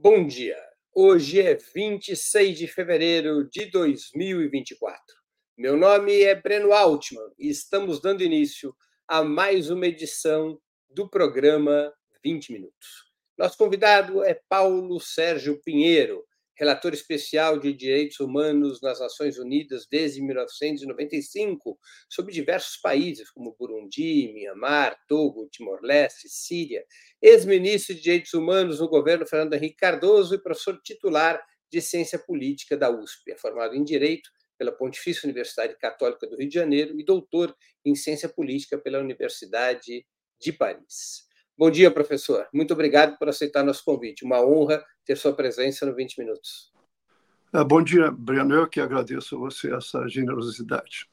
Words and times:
Bom 0.00 0.24
dia. 0.24 0.56
Hoje 0.94 1.40
é 1.40 1.56
26 1.56 2.56
de 2.56 2.68
fevereiro 2.68 3.50
de 3.50 3.66
2024. 3.66 4.96
Meu 5.56 5.76
nome 5.76 6.22
é 6.22 6.36
Breno 6.36 6.72
Altman 6.72 7.32
e 7.36 7.48
estamos 7.48 8.00
dando 8.00 8.22
início 8.22 8.72
a 9.08 9.24
mais 9.24 9.70
uma 9.70 9.88
edição 9.88 10.56
do 10.88 11.10
programa 11.10 11.92
20 12.22 12.52
Minutos. 12.52 13.10
Nosso 13.36 13.58
convidado 13.58 14.22
é 14.22 14.40
Paulo 14.48 15.00
Sérgio 15.00 15.60
Pinheiro, 15.64 16.24
relator 16.58 16.92
especial 16.92 17.58
de 17.58 17.72
direitos 17.72 18.18
humanos 18.18 18.80
nas 18.82 18.98
Nações 18.98 19.38
Unidas 19.38 19.86
desde 19.88 20.20
1995, 20.20 21.78
sobre 22.10 22.32
diversos 22.32 22.76
países 22.76 23.30
como 23.30 23.54
Burundi, 23.58 24.32
Mianmar, 24.34 24.98
Togo, 25.06 25.48
Timor-Leste, 25.48 26.28
Síria, 26.28 26.84
ex-ministro 27.22 27.94
de 27.94 28.02
Direitos 28.02 28.34
Humanos 28.34 28.80
no 28.80 28.88
governo 28.88 29.26
Fernando 29.26 29.54
Henrique 29.54 29.76
Cardoso 29.76 30.34
e 30.34 30.42
professor 30.42 30.80
titular 30.82 31.40
de 31.70 31.80
Ciência 31.80 32.18
Política 32.18 32.76
da 32.76 32.90
USP. 32.90 33.30
É 33.32 33.36
formado 33.36 33.76
em 33.76 33.84
Direito 33.84 34.28
pela 34.58 34.72
Pontifícia 34.72 35.26
Universidade 35.26 35.76
Católica 35.78 36.26
do 36.26 36.36
Rio 36.36 36.48
de 36.48 36.54
Janeiro 36.54 36.98
e 36.98 37.04
doutor 37.04 37.54
em 37.84 37.94
Ciência 37.94 38.28
Política 38.28 38.76
pela 38.76 38.98
Universidade 38.98 40.04
de 40.40 40.52
Paris. 40.52 41.27
Bom 41.58 41.72
dia, 41.72 41.90
professor. 41.90 42.46
Muito 42.52 42.72
obrigado 42.72 43.18
por 43.18 43.28
aceitar 43.28 43.64
nosso 43.64 43.84
convite. 43.84 44.24
Uma 44.24 44.40
honra 44.40 44.80
ter 45.04 45.16
sua 45.16 45.32
presença 45.32 45.84
no 45.84 45.92
20 45.92 46.16
Minutos. 46.20 46.72
Ah, 47.52 47.64
bom 47.64 47.82
dia, 47.82 48.12
Breno. 48.12 48.54
Eu 48.54 48.68
que 48.68 48.78
agradeço 48.78 49.34
a 49.34 49.38
você 49.40 49.74
essa 49.74 50.06
generosidade. 50.06 51.10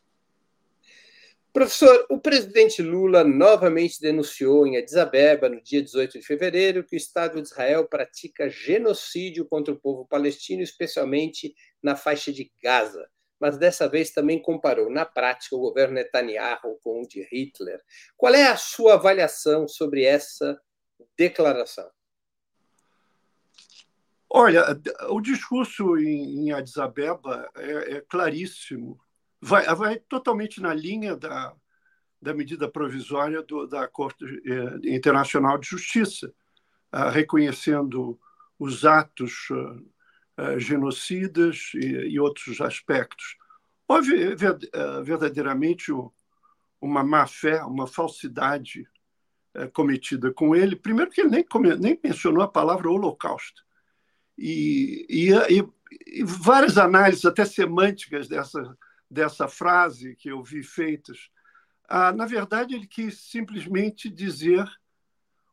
Professor, 1.52 2.06
o 2.12 2.20
presidente 2.20 2.84
Lula 2.84 3.24
novamente 3.24 4.00
denunciou 4.00 4.68
em 4.68 4.78
Addis 4.78 4.96
Abeba, 4.96 5.50
no 5.50 5.60
dia 5.64 5.82
18 5.82 6.20
de 6.20 6.24
fevereiro, 6.24 6.84
que 6.84 6.96
o 6.96 6.98
Estado 6.98 7.42
de 7.42 7.48
Israel 7.48 7.88
pratica 7.88 8.48
genocídio 8.48 9.46
contra 9.46 9.74
o 9.74 9.80
povo 9.80 10.06
palestino, 10.06 10.62
especialmente 10.62 11.56
na 11.82 11.96
faixa 11.96 12.32
de 12.32 12.52
Gaza 12.62 13.10
mas 13.40 13.58
dessa 13.58 13.88
vez 13.88 14.12
também 14.12 14.42
comparou 14.42 14.90
na 14.90 15.06
prática 15.06 15.56
o 15.56 15.60
governo 15.60 15.96
Netanyahu 15.96 16.80
com 16.84 17.02
o 17.02 17.08
de 17.08 17.22
Hitler. 17.32 17.82
Qual 18.16 18.34
é 18.34 18.48
a 18.48 18.58
sua 18.58 18.94
avaliação 18.94 19.68
sobre 19.68 20.04
essa 20.04 20.60
declaração? 21.18 21.90
Olha, 24.30 24.66
o 25.10 25.22
discurso 25.22 25.98
em, 25.98 26.52
Addis 26.52 26.78
Abeba 26.78 27.50
é, 27.56 27.98
é 27.98 28.02
claríssimo. 28.02 29.00
Vai, 29.42 29.64
vai, 29.76 30.00
totalmente 30.00 30.62
na 30.62 30.74
linha 30.74 31.16
da, 31.16 31.56
da 32.22 32.34
medida 32.34 32.70
provisória 32.70 33.42
do, 33.44 33.68
da 33.68 33.88
Corte 33.88 34.26
eh, 34.26 34.96
Internacional 34.96 35.58
de 35.58 35.68
Justiça, 35.68 36.34
ah, 36.92 37.10
reconhecendo 37.10 38.20
os 38.58 38.86
atos 38.86 39.48
eh, 40.38 40.60
genocidas 40.60 41.72
e, 41.76 41.86
e, 42.10 42.20
outros 42.20 42.60
aspectos. 42.60 43.38
Houve 43.88 44.34
eh, 44.34 45.02
verdadeiramente 45.04 45.92
uma 46.82 47.04
má-fé, 47.04 47.64
uma 47.64 47.88
falsidade 47.88 48.88
eh, 49.54 49.68
cometida 49.68 50.34
com 50.34 50.56
ele. 50.56 50.76
Primeiro, 50.76 51.10
que 51.10 51.22
ele 51.22 51.30
nem, 51.30 51.46
nem 51.80 52.00
mencionou 52.04 52.44
a 52.44 52.48
palavra 52.48 52.90
holocausto. 52.90 53.64
E, 54.38 55.06
e, 55.10 55.32
e, 56.20 56.24
várias 56.26 56.78
análises, 56.78 57.24
até 57.24 57.46
semânticas 57.46 58.28
dessa, 58.28 58.78
dessa 59.10 59.48
frase 59.48 60.16
que 60.18 60.30
eu 60.30 60.44
vi 60.44 60.64
feitas. 60.64 61.30
Ah, 61.88 62.12
na 62.12 62.26
verdade, 62.26 62.76
ele 62.76 62.88
quis 62.88 63.22
simplesmente 63.22 64.10
dizer 64.10 64.68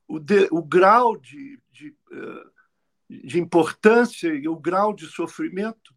o, 0.08 0.18
de, 0.18 0.48
o 0.50 0.62
grau 0.62 1.16
de, 1.16 1.60
de 1.70 1.90
uh, 2.10 2.50
de 3.24 3.38
importância 3.38 4.28
e 4.28 4.48
o 4.48 4.56
grau 4.56 4.92
de 4.92 5.06
sofrimento, 5.06 5.94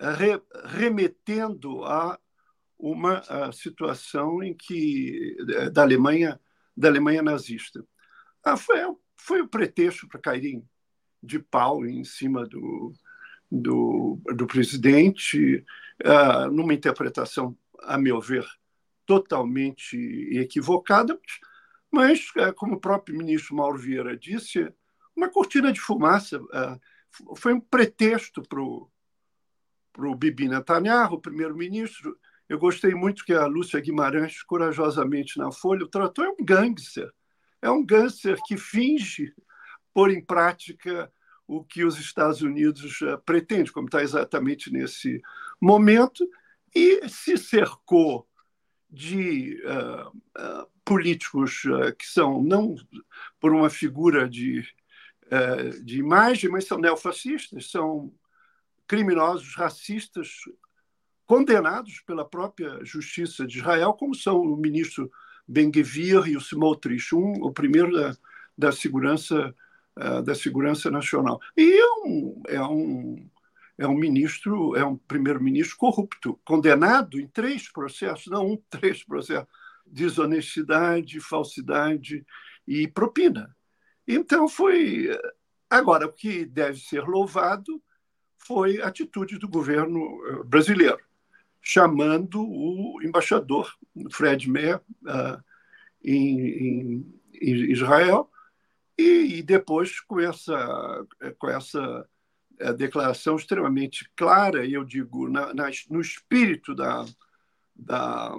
eh, 0.00 0.12
re, 0.12 0.42
remetendo 0.64 1.84
a 1.84 2.18
uma 2.78 3.18
a 3.28 3.52
situação 3.52 4.42
em 4.42 4.54
que 4.54 5.36
eh, 5.56 5.70
da 5.70 5.82
Alemanha 5.82 6.40
da 6.76 6.88
Alemanha 6.88 7.22
nazista. 7.22 7.84
Ah, 8.44 8.56
foi, 8.56 8.78
foi 9.16 9.40
o 9.40 9.48
pretexto 9.48 10.06
para 10.06 10.20
caírem 10.20 10.64
de 11.20 11.40
pau 11.40 11.84
em 11.84 12.04
cima 12.04 12.46
do, 12.46 12.94
do, 13.50 14.20
do 14.36 14.46
presidente, 14.46 15.64
ah, 16.04 16.48
numa 16.48 16.72
interpretação, 16.72 17.56
a 17.82 17.98
meu 17.98 18.20
ver, 18.20 18.46
totalmente 19.04 19.96
equivocada, 20.30 21.18
mas, 21.90 22.30
eh, 22.36 22.52
como 22.52 22.74
o 22.74 22.80
próprio 22.80 23.16
ministro 23.16 23.56
Mauro 23.56 23.78
Vieira 23.78 24.16
disse, 24.16 24.72
uma 25.18 25.28
cortina 25.28 25.72
de 25.72 25.80
fumaça. 25.80 26.40
Uh, 26.40 27.36
foi 27.36 27.52
um 27.52 27.60
pretexto 27.60 28.40
para 28.42 28.60
o 28.60 30.14
Bibi 30.14 30.48
Netanyahu, 30.48 31.14
o 31.14 31.20
primeiro-ministro. 31.20 32.16
Eu 32.48 32.58
gostei 32.58 32.94
muito 32.94 33.24
que 33.24 33.32
a 33.34 33.46
Lúcia 33.46 33.80
Guimarães, 33.80 34.42
corajosamente 34.42 35.38
na 35.38 35.50
Folha, 35.50 35.84
o 35.84 35.88
tratou 35.88 36.24
é 36.24 36.30
um 36.30 36.44
gangster. 36.44 37.10
É 37.60 37.68
um 37.68 37.84
gangster 37.84 38.38
que 38.46 38.56
finge 38.56 39.34
pôr 39.92 40.12
em 40.12 40.24
prática 40.24 41.12
o 41.46 41.64
que 41.64 41.82
os 41.82 41.98
Estados 41.98 42.40
Unidos 42.40 43.00
uh, 43.00 43.18
pretendem, 43.24 43.72
como 43.72 43.88
está 43.88 44.02
exatamente 44.02 44.72
nesse 44.72 45.20
momento, 45.60 46.28
e 46.74 47.08
se 47.08 47.36
cercou 47.36 48.28
de 48.88 49.60
uh, 49.64 50.08
uh, 50.08 50.68
políticos 50.84 51.62
que 51.98 52.06
são, 52.06 52.42
não 52.42 52.74
por 53.40 53.52
uma 53.52 53.68
figura 53.68 54.28
de 54.28 54.64
de 55.84 55.98
imagem, 55.98 56.50
mas 56.50 56.66
são 56.66 56.78
neofascistas, 56.78 57.70
são 57.70 58.12
criminosos 58.86 59.54
racistas 59.54 60.40
condenados 61.26 62.00
pela 62.00 62.24
própria 62.24 62.82
justiça 62.82 63.46
de 63.46 63.58
Israel, 63.58 63.92
como 63.92 64.14
são 64.14 64.40
o 64.40 64.56
ministro 64.56 65.10
Ben-Gvir 65.46 66.26
e 66.26 66.36
o 66.36 66.40
Smotrich, 66.40 67.14
um, 67.14 67.32
o 67.42 67.52
primeiro 67.52 67.92
da, 67.92 68.16
da 68.56 68.72
segurança 68.72 69.54
uh, 69.98 70.22
da 70.22 70.34
segurança 70.34 70.90
nacional. 70.90 71.40
E 71.56 71.78
é 71.78 72.06
um, 72.06 72.42
é 72.48 72.62
um 72.62 73.30
é 73.80 73.86
um 73.86 73.94
ministro, 73.94 74.74
é 74.74 74.84
um 74.84 74.96
primeiro-ministro 74.96 75.76
corrupto, 75.76 76.40
condenado 76.44 77.20
em 77.20 77.28
três 77.28 77.70
processos, 77.70 78.26
não 78.26 78.54
um, 78.54 78.56
três 78.68 79.04
processos, 79.04 79.46
desonestidade, 79.86 81.20
falsidade 81.20 82.26
e 82.66 82.88
propina. 82.88 83.54
Então 84.08 84.48
foi. 84.48 85.08
Agora, 85.68 86.06
o 86.06 86.12
que 86.12 86.46
deve 86.46 86.80
ser 86.80 87.02
louvado 87.02 87.82
foi 88.38 88.80
a 88.80 88.86
atitude 88.88 89.38
do 89.38 89.46
governo 89.46 90.00
eh, 90.26 90.42
brasileiro, 90.44 90.98
chamando 91.60 92.40
o 92.40 92.98
embaixador 93.02 93.70
Fred 94.10 94.50
Meir 94.50 94.80
uh, 95.02 95.42
em, 96.02 97.04
em, 97.34 97.70
Israel 97.70 98.30
e, 98.96 99.38
e, 99.38 99.42
depois 99.42 100.00
com 100.00 100.18
essa, 100.18 101.06
com 101.38 101.48
essa 101.50 102.08
eh, 102.58 102.72
declaração 102.72 103.36
extremamente 103.36 104.10
clara, 104.16 104.66
eu 104.66 104.84
digo, 104.84 105.28
na, 105.28 105.52
na, 105.52 105.70
no 105.90 106.00
espírito 106.00 106.74
da, 106.74 107.04
da, 107.76 108.34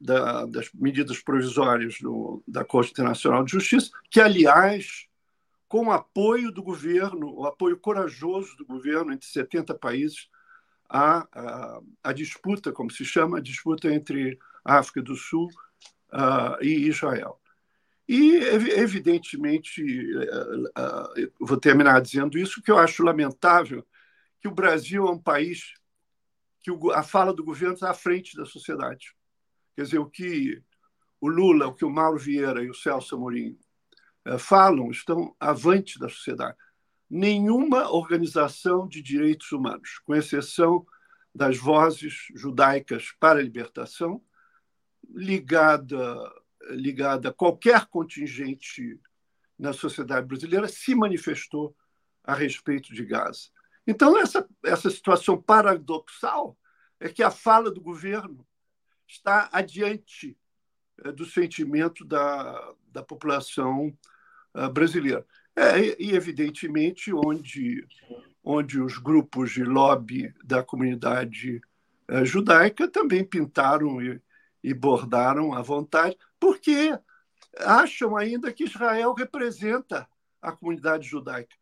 da, 0.00 0.46
das 0.46 0.70
medidas 0.74 1.20
provisórias 1.20 1.96
do, 2.00 2.42
da 2.46 2.64
Corte 2.64 2.90
Internacional 2.92 3.44
de 3.44 3.52
Justiça, 3.52 3.90
que, 4.10 4.20
aliás, 4.20 5.06
com 5.68 5.86
o 5.86 5.92
apoio 5.92 6.50
do 6.50 6.62
governo, 6.62 7.32
o 7.34 7.46
apoio 7.46 7.78
corajoso 7.78 8.56
do 8.56 8.66
governo 8.66 9.12
entre 9.12 9.28
70 9.28 9.74
países, 9.74 10.28
a, 10.88 11.26
a, 11.32 11.80
a 12.02 12.12
disputa, 12.12 12.72
como 12.72 12.90
se 12.90 13.04
chama, 13.04 13.38
a 13.38 13.42
disputa 13.42 13.92
entre 13.92 14.38
a 14.64 14.78
África 14.78 15.00
do 15.00 15.14
Sul 15.14 15.48
uh, 16.12 16.62
e 16.62 16.88
Israel. 16.88 17.40
E, 18.08 18.34
evidentemente, 18.76 19.80
uh, 19.84 20.62
uh, 20.64 21.32
vou 21.40 21.56
terminar 21.56 22.00
dizendo 22.00 22.36
isso, 22.36 22.60
que 22.60 22.70
eu 22.70 22.78
acho 22.78 23.04
lamentável 23.04 23.86
que 24.40 24.48
o 24.48 24.54
Brasil 24.54 25.06
é 25.06 25.10
um 25.10 25.18
país 25.18 25.74
que 26.62 26.70
o, 26.70 26.90
a 26.90 27.04
fala 27.04 27.32
do 27.32 27.44
governo 27.44 27.74
está 27.74 27.90
à 27.90 27.94
frente 27.94 28.36
da 28.36 28.44
sociedade. 28.44 29.14
Quer 29.80 29.84
dizer, 29.84 29.98
o 29.98 30.10
que 30.10 30.62
o 31.18 31.26
Lula, 31.26 31.68
o 31.68 31.74
que 31.74 31.86
o 31.86 31.90
Mauro 31.90 32.18
Vieira 32.18 32.62
e 32.62 32.68
o 32.68 32.74
Celso 32.74 33.14
Amorim 33.14 33.58
eh, 34.26 34.36
falam, 34.36 34.90
estão 34.90 35.34
avante 35.40 35.98
da 35.98 36.06
sociedade. 36.06 36.54
Nenhuma 37.08 37.90
organização 37.90 38.86
de 38.86 39.00
direitos 39.00 39.50
humanos, 39.52 39.98
com 40.04 40.14
exceção 40.14 40.84
das 41.34 41.56
vozes 41.56 42.26
judaicas 42.34 43.10
para 43.18 43.38
a 43.38 43.42
libertação, 43.42 44.22
ligada, 45.08 46.30
ligada 46.72 47.30
a 47.30 47.32
qualquer 47.32 47.86
contingente 47.86 49.00
na 49.58 49.72
sociedade 49.72 50.26
brasileira, 50.26 50.68
se 50.68 50.94
manifestou 50.94 51.74
a 52.22 52.34
respeito 52.34 52.92
de 52.92 53.02
Gaza. 53.02 53.48
Então, 53.86 54.18
essa, 54.18 54.46
essa 54.62 54.90
situação 54.90 55.40
paradoxal 55.40 56.54
é 57.00 57.08
que 57.08 57.22
a 57.22 57.30
fala 57.30 57.70
do 57.70 57.80
governo 57.80 58.46
está 59.10 59.48
adiante 59.52 60.36
é, 61.04 61.12
do 61.12 61.24
sentimento 61.26 62.04
da, 62.04 62.74
da 62.88 63.02
população 63.02 63.96
uh, 64.54 64.70
brasileira. 64.70 65.26
É, 65.56 66.00
e, 66.02 66.14
evidentemente, 66.14 67.12
onde, 67.12 67.86
onde 68.42 68.80
os 68.80 68.98
grupos 68.98 69.50
de 69.50 69.64
lobby 69.64 70.32
da 70.44 70.62
comunidade 70.62 71.60
é, 72.08 72.24
judaica 72.24 72.88
também 72.88 73.24
pintaram 73.24 74.00
e, 74.00 74.20
e 74.62 74.72
bordaram 74.72 75.52
à 75.52 75.60
vontade, 75.60 76.16
porque 76.38 76.96
acham 77.58 78.16
ainda 78.16 78.52
que 78.52 78.64
Israel 78.64 79.12
representa 79.12 80.08
a 80.40 80.52
comunidade 80.52 81.06
judaica. 81.06 81.56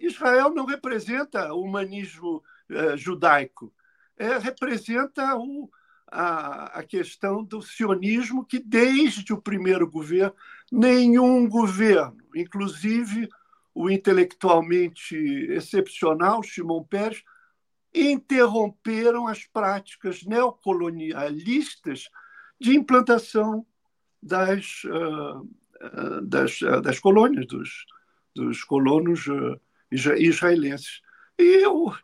Israel 0.00 0.50
não 0.50 0.64
representa 0.64 1.52
o 1.52 1.62
humanismo 1.62 2.42
eh, 2.68 2.96
judaico, 2.96 3.72
é, 4.16 4.38
representa 4.38 5.36
o, 5.36 5.70
a, 6.18 6.78
a 6.78 6.82
questão 6.82 7.44
do 7.44 7.60
sionismo 7.60 8.42
que, 8.42 8.58
desde 8.58 9.34
o 9.34 9.40
primeiro 9.40 9.86
governo, 9.86 10.34
nenhum 10.72 11.46
governo, 11.46 12.16
inclusive 12.34 13.28
o 13.74 13.90
intelectualmente 13.90 15.14
excepcional 15.50 16.42
Shimon 16.42 16.84
Peres, 16.84 17.22
interromperam 17.94 19.26
as 19.26 19.44
práticas 19.44 20.24
neocolonialistas 20.24 22.08
de 22.58 22.74
implantação 22.74 23.66
das, 24.22 24.84
uh, 24.84 26.22
das, 26.22 26.62
uh, 26.62 26.80
das 26.80 26.98
colônias, 26.98 27.46
dos, 27.46 27.84
dos 28.34 28.64
colonos 28.64 29.26
israelenses. 29.90 31.02
E 31.38 31.62
eu, 31.62 31.94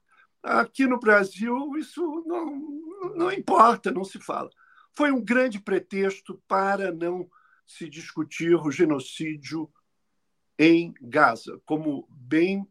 aqui 0.42 0.86
no 0.86 0.98
Brasil, 0.98 1.76
isso 1.78 2.24
não, 2.26 3.14
não 3.14 3.32
importa, 3.32 3.90
não 3.90 4.04
se 4.04 4.18
fala. 4.18 4.50
Foi 4.94 5.10
um 5.10 5.22
grande 5.22 5.60
pretexto 5.60 6.42
para 6.46 6.92
não 6.92 7.28
se 7.66 7.88
discutir 7.88 8.54
o 8.54 8.70
genocídio 8.70 9.70
em 10.58 10.92
Gaza, 11.00 11.60
como 11.64 12.06
bem 12.10 12.66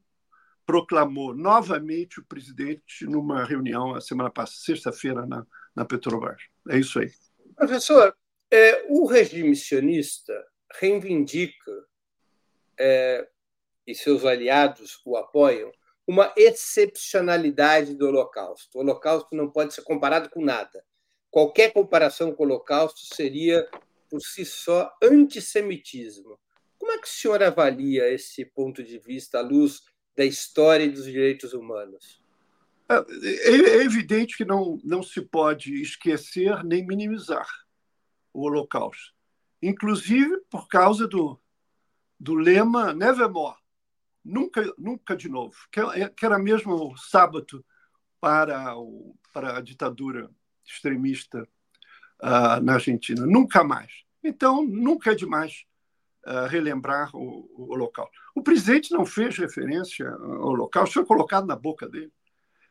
proclamou 0.65 1.33
novamente 1.33 2.19
o 2.19 2.25
presidente 2.25 3.05
numa 3.05 3.43
reunião 3.43 3.95
a 3.95 4.01
semana 4.01 4.29
passada, 4.29 4.59
sexta-feira, 4.61 5.25
na, 5.25 5.45
na 5.75 5.83
Petrobras. 5.83 6.41
É 6.69 6.77
isso 6.77 6.99
aí. 6.99 7.11
Professor, 7.55 8.15
é, 8.49 8.85
o 8.89 9.05
regime 9.05 9.55
sionista 9.55 10.33
reivindica, 10.79 11.71
é, 12.79 13.27
e 13.85 13.93
seus 13.93 14.23
aliados 14.23 15.01
o 15.05 15.17
apoiam, 15.17 15.71
uma 16.07 16.33
excepcionalidade 16.35 17.95
do 17.95 18.07
Holocausto. 18.07 18.77
O 18.77 18.81
Holocausto 18.81 19.35
não 19.35 19.49
pode 19.49 19.73
ser 19.73 19.83
comparado 19.83 20.29
com 20.29 20.43
nada. 20.43 20.83
Qualquer 21.29 21.71
comparação 21.71 22.33
com 22.33 22.43
o 22.43 22.45
Holocausto 22.45 23.15
seria, 23.15 23.67
por 24.09 24.19
si 24.19 24.43
só, 24.43 24.91
antissemitismo. 25.01 26.39
Como 26.77 26.91
é 26.91 26.97
que 26.97 27.07
o 27.07 27.11
senhor 27.11 27.41
avalia 27.43 28.11
esse 28.11 28.43
ponto 28.43 28.83
de 28.83 28.99
vista 28.99 29.39
à 29.39 29.41
luz 29.41 29.81
da 30.15 30.25
história 30.25 30.83
e 30.83 30.89
dos 30.89 31.05
direitos 31.05 31.53
humanos? 31.53 32.21
É, 32.89 32.95
é 33.49 33.83
evidente 33.83 34.35
que 34.35 34.43
não, 34.43 34.77
não 34.83 35.01
se 35.01 35.21
pode 35.21 35.81
esquecer 35.81 36.63
nem 36.63 36.85
minimizar 36.85 37.47
o 38.33 38.43
Holocausto, 38.43 39.13
inclusive 39.61 40.41
por 40.49 40.67
causa 40.67 41.07
do, 41.07 41.39
do 42.19 42.33
lema 42.33 42.93
Nevermore, 42.93 43.60
nunca, 44.23 44.61
nunca 44.77 45.15
de 45.15 45.29
novo, 45.29 45.55
é, 45.95 46.09
que 46.09 46.25
era 46.25 46.37
mesmo 46.37 46.73
o 46.73 46.97
sábado 46.97 47.63
para, 48.19 48.77
o, 48.77 49.15
para 49.33 49.57
a 49.57 49.61
ditadura 49.61 50.29
extremista 50.63 51.47
uh, 52.21 52.61
na 52.61 52.73
Argentina, 52.73 53.25
nunca 53.25 53.63
mais. 53.63 54.03
Então, 54.23 54.63
nunca 54.63 55.11
é 55.11 55.15
demais 55.15 55.65
uh, 56.25 56.47
relembrar 56.47 57.15
o, 57.15 57.49
o. 57.55 57.91
O 58.35 58.43
presidente 58.43 58.91
não 58.91 59.05
fez 59.05 59.37
referência 59.37 60.07
ao 60.09 60.49
Holocausto, 60.49 60.93
foi 60.93 61.05
colocado 61.05 61.47
na 61.47 61.55
boca 61.55 61.89
dele. 61.89 62.13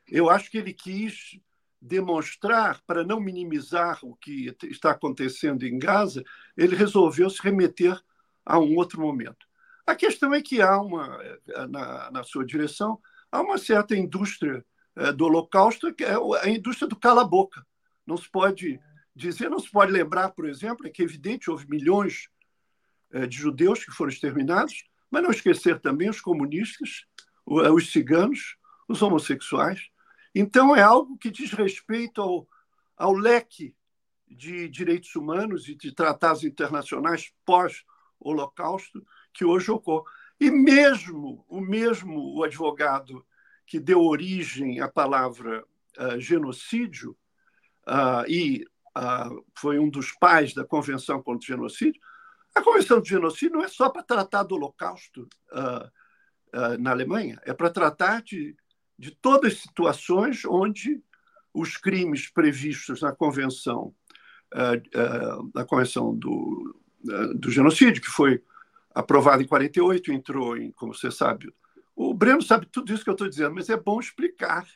Eu 0.08 0.30
acho 0.30 0.50
que 0.50 0.58
ele 0.58 0.72
quis 0.72 1.38
demonstrar, 1.80 2.80
para 2.86 3.02
não 3.02 3.18
minimizar 3.18 3.98
o 4.02 4.14
que 4.14 4.54
está 4.64 4.90
acontecendo 4.90 5.64
em 5.64 5.78
Gaza, 5.78 6.22
ele 6.56 6.76
resolveu 6.76 7.28
se 7.30 7.42
remeter 7.42 7.98
a 8.44 8.58
um 8.58 8.76
outro 8.76 9.00
momento. 9.00 9.46
A 9.90 9.94
questão 9.94 10.32
é 10.32 10.40
que 10.40 10.62
há 10.62 10.80
uma, 10.80 11.18
na, 11.68 12.10
na 12.10 12.22
sua 12.22 12.44
direção, 12.44 13.00
há 13.30 13.40
uma 13.40 13.58
certa 13.58 13.96
indústria 13.96 14.64
é, 14.96 15.12
do 15.12 15.24
Holocausto, 15.24 15.92
que 15.92 16.04
é 16.04 16.14
a 16.42 16.48
indústria 16.48 16.88
do 16.88 16.96
cala-boca. 16.96 17.66
Não 18.06 18.16
se 18.16 18.30
pode 18.30 18.80
dizer, 19.14 19.50
não 19.50 19.58
se 19.58 19.70
pode 19.70 19.90
lembrar, 19.92 20.30
por 20.30 20.48
exemplo, 20.48 20.86
é 20.86 20.90
que 20.90 21.02
é 21.02 21.04
evidente 21.04 21.50
houve 21.50 21.68
milhões 21.68 22.28
é, 23.12 23.26
de 23.26 23.36
judeus 23.36 23.84
que 23.84 23.90
foram 23.90 24.10
exterminados, 24.10 24.84
mas 25.10 25.22
não 25.22 25.30
esquecer 25.30 25.80
também 25.80 26.08
os 26.08 26.20
comunistas, 26.20 27.06
os 27.44 27.90
ciganos, 27.90 28.56
os 28.88 29.02
homossexuais, 29.02 29.90
então, 30.34 30.76
é 30.76 30.82
algo 30.82 31.18
que 31.18 31.30
diz 31.30 31.52
respeito 31.52 32.22
ao, 32.22 32.48
ao 32.96 33.12
leque 33.12 33.74
de 34.28 34.68
direitos 34.68 35.16
humanos 35.16 35.68
e 35.68 35.74
de 35.74 35.92
tratados 35.92 36.44
internacionais 36.44 37.32
pós-Holocausto 37.44 39.04
que 39.32 39.44
hoje 39.44 39.70
ocorre. 39.70 40.04
E 40.40 40.50
mesmo 40.50 41.44
o 41.48 41.60
mesmo 41.60 42.34
o 42.36 42.42
advogado 42.42 43.24
que 43.66 43.78
deu 43.78 44.02
origem 44.02 44.80
à 44.80 44.88
palavra 44.88 45.64
uh, 45.98 46.18
genocídio 46.18 47.16
uh, 47.86 48.28
e 48.28 48.64
uh, 48.96 49.44
foi 49.54 49.78
um 49.78 49.88
dos 49.88 50.10
pais 50.12 50.52
da 50.52 50.64
Convenção 50.64 51.22
contra 51.22 51.44
o 51.44 51.46
Genocídio, 51.46 52.00
a 52.52 52.62
Convenção 52.62 52.98
do 52.98 53.06
Genocídio 53.06 53.56
não 53.58 53.64
é 53.64 53.68
só 53.68 53.88
para 53.88 54.02
tratar 54.02 54.42
do 54.42 54.56
Holocausto 54.56 55.28
na 56.80 56.90
Alemanha, 56.90 57.40
é 57.44 57.54
para 57.54 57.70
tratar 57.70 58.22
de 58.22 58.56
de 58.98 59.12
todas 59.12 59.54
as 59.54 59.60
situações 59.60 60.44
onde 60.44 61.00
os 61.54 61.78
crimes 61.78 62.28
previstos 62.28 63.00
na 63.00 63.12
convenção 63.12 63.94
na 65.54 65.64
convenção 65.64 66.14
do, 66.14 66.76
do 67.36 67.50
genocídio 67.50 68.02
que 68.02 68.10
foi 68.10 68.42
aprovada 68.94 69.42
em 69.42 69.46
48 69.46 70.12
entrou 70.12 70.56
em 70.56 70.72
como 70.72 70.94
você 70.94 71.10
sabe. 71.10 71.52
O 71.94 72.14
Breno 72.14 72.42
sabe 72.42 72.66
tudo 72.66 72.92
isso 72.92 73.04
que 73.04 73.10
eu 73.10 73.14
estou 73.14 73.28
dizendo 73.28 73.54
mas 73.54 73.68
é 73.68 73.76
bom 73.76 74.00
explicar 74.00 74.66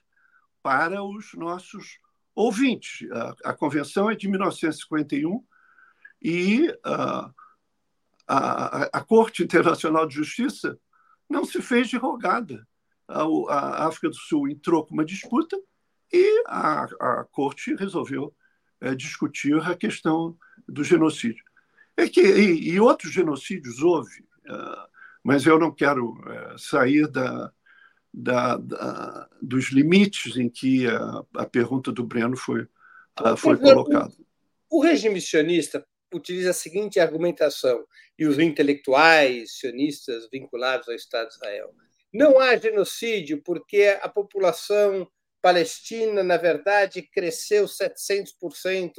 para 0.63 1.03
os 1.03 1.35
nossos 1.35 1.99
ouvintes. 2.35 3.09
A, 3.11 3.51
a 3.51 3.55
convenção 3.55 4.11
é 4.11 4.15
de 4.15 4.29
1951 4.29 5.45
e 6.23 6.75
a, 6.85 7.31
a, 8.27 8.99
a 8.99 9.01
Corte 9.03 9.43
Internacional 9.43 10.07
de 10.07 10.15
Justiça 10.15 10.79
não 11.29 11.45
se 11.45 11.61
fez 11.61 11.89
de 11.89 11.97
rogada. 11.97 12.67
A, 13.07 13.87
África 13.87 14.09
do 14.09 14.17
Sul 14.17 14.49
entrou 14.49 14.85
com 14.85 14.95
uma 14.95 15.05
disputa 15.05 15.59
e 16.13 16.45
a, 16.47 16.85
a 16.85 17.25
corte 17.25 17.75
resolveu 17.75 18.35
é, 18.81 18.95
discutir 18.95 19.55
a 19.61 19.77
questão 19.77 20.37
do 20.67 20.83
genocídio. 20.83 21.45
É 21.97 22.09
que, 22.09 22.21
e, 22.21 22.71
e 22.71 22.81
outros 22.81 23.13
genocídios 23.13 23.81
houve, 23.81 24.21
uh, 24.49 24.89
mas 25.23 25.47
eu 25.47 25.59
não 25.59 25.73
quero 25.73 26.11
uh, 26.11 26.59
sair 26.59 27.07
da, 27.09 27.53
da, 28.13 28.57
da, 28.57 29.29
dos 29.41 29.71
limites 29.71 30.37
em 30.37 30.49
que 30.49 30.87
a, 30.87 31.25
a 31.37 31.47
pergunta 31.47 31.93
do 31.93 32.05
Breno 32.05 32.37
foi, 32.37 32.63
uh, 32.63 33.37
foi 33.37 33.57
colocada. 33.57 34.13
O, 34.69 34.79
o 34.79 34.83
regime 34.83 35.21
sionista 35.21 35.87
utiliza 36.13 36.51
a 36.51 36.55
seguinte 36.55 37.01
argumentação, 37.01 37.85
e 38.19 38.27
os 38.27 38.39
intelectuais 38.39 39.59
sionistas 39.59 40.29
vinculados 40.31 40.89
ao 40.89 40.95
Estado 40.95 41.29
de 41.29 41.35
Israel. 41.35 41.75
Não 42.13 42.39
há 42.39 42.57
genocídio 42.57 43.43
porque 43.43 43.99
a 44.01 44.09
população 44.09 45.09
palestina, 45.43 46.23
na 46.23 46.37
verdade, 46.37 47.03
cresceu 47.03 47.67
700% 47.67 48.93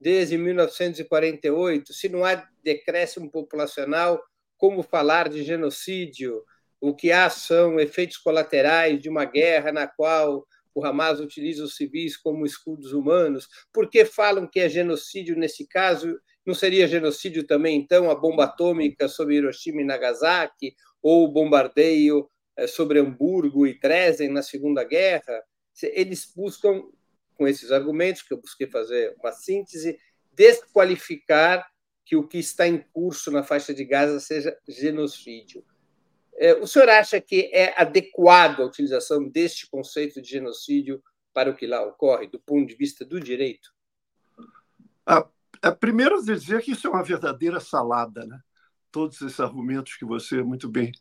desde 0.00 0.36
1948. 0.36 1.92
Se 1.92 2.08
não 2.08 2.24
há 2.24 2.46
decréscimo 2.62 3.30
populacional, 3.30 4.22
como 4.56 4.82
falar 4.82 5.28
de 5.28 5.42
genocídio? 5.42 6.42
O 6.80 6.94
que 6.94 7.10
há 7.10 7.28
são 7.28 7.80
efeitos 7.80 8.16
colaterais 8.18 9.00
de 9.00 9.08
uma 9.08 9.24
guerra 9.24 9.72
na 9.72 9.86
qual 9.86 10.46
o 10.78 10.84
Hamas 10.84 11.18
utiliza 11.18 11.64
os 11.64 11.74
civis 11.74 12.16
como 12.16 12.46
escudos 12.46 12.92
humanos. 12.92 13.48
Por 13.72 13.90
que 13.90 14.04
falam 14.04 14.46
que 14.46 14.60
é 14.60 14.68
genocídio 14.68 15.36
nesse 15.36 15.66
caso? 15.66 16.16
Não 16.46 16.54
seria 16.54 16.86
genocídio 16.86 17.44
também, 17.44 17.76
então, 17.76 18.10
a 18.10 18.14
bomba 18.14 18.44
atômica 18.44 19.08
sobre 19.08 19.36
Hiroshima 19.36 19.82
e 19.82 19.84
Nagasaki 19.84 20.74
ou 21.02 21.24
o 21.24 21.32
bombardeio 21.32 22.28
é, 22.56 22.66
sobre 22.66 23.00
Hamburgo 23.00 23.66
e 23.66 23.78
Dresden 23.78 24.30
na 24.30 24.42
Segunda 24.42 24.84
Guerra, 24.84 25.42
eles 25.82 26.32
buscam, 26.34 26.82
com 27.38 27.46
esses 27.46 27.72
argumentos, 27.72 28.22
que 28.22 28.34
eu 28.34 28.40
busquei 28.40 28.66
fazer 28.66 29.14
uma 29.18 29.32
síntese, 29.32 29.98
desqualificar 30.32 31.66
que 32.04 32.16
o 32.16 32.26
que 32.26 32.38
está 32.38 32.66
em 32.66 32.78
curso 32.92 33.30
na 33.30 33.42
faixa 33.42 33.72
de 33.72 33.84
Gaza 33.84 34.18
seja 34.18 34.58
genocídio. 34.66 35.64
É, 36.36 36.54
o 36.54 36.66
senhor 36.66 36.88
acha 36.88 37.20
que 37.20 37.50
é 37.52 37.80
adequado 37.80 38.60
a 38.60 38.66
utilização 38.66 39.28
deste 39.28 39.68
conceito 39.70 40.20
de 40.20 40.28
genocídio 40.28 41.02
para 41.32 41.50
o 41.50 41.54
que 41.54 41.66
lá 41.66 41.82
ocorre, 41.84 42.26
do 42.26 42.40
ponto 42.40 42.66
de 42.66 42.74
vista 42.74 43.04
do 43.04 43.20
direito? 43.20 43.70
A, 45.06 45.72
primeiro 45.72 46.22
dizer 46.22 46.62
que 46.62 46.72
isso 46.72 46.86
é 46.86 46.90
uma 46.90 47.04
verdadeira 47.04 47.60
salada, 47.60 48.24
né? 48.26 48.40
Todos 48.90 49.20
esses 49.20 49.38
argumentos 49.38 49.96
que 49.96 50.04
você 50.04 50.42
muito 50.42 50.68
bem 50.68 50.92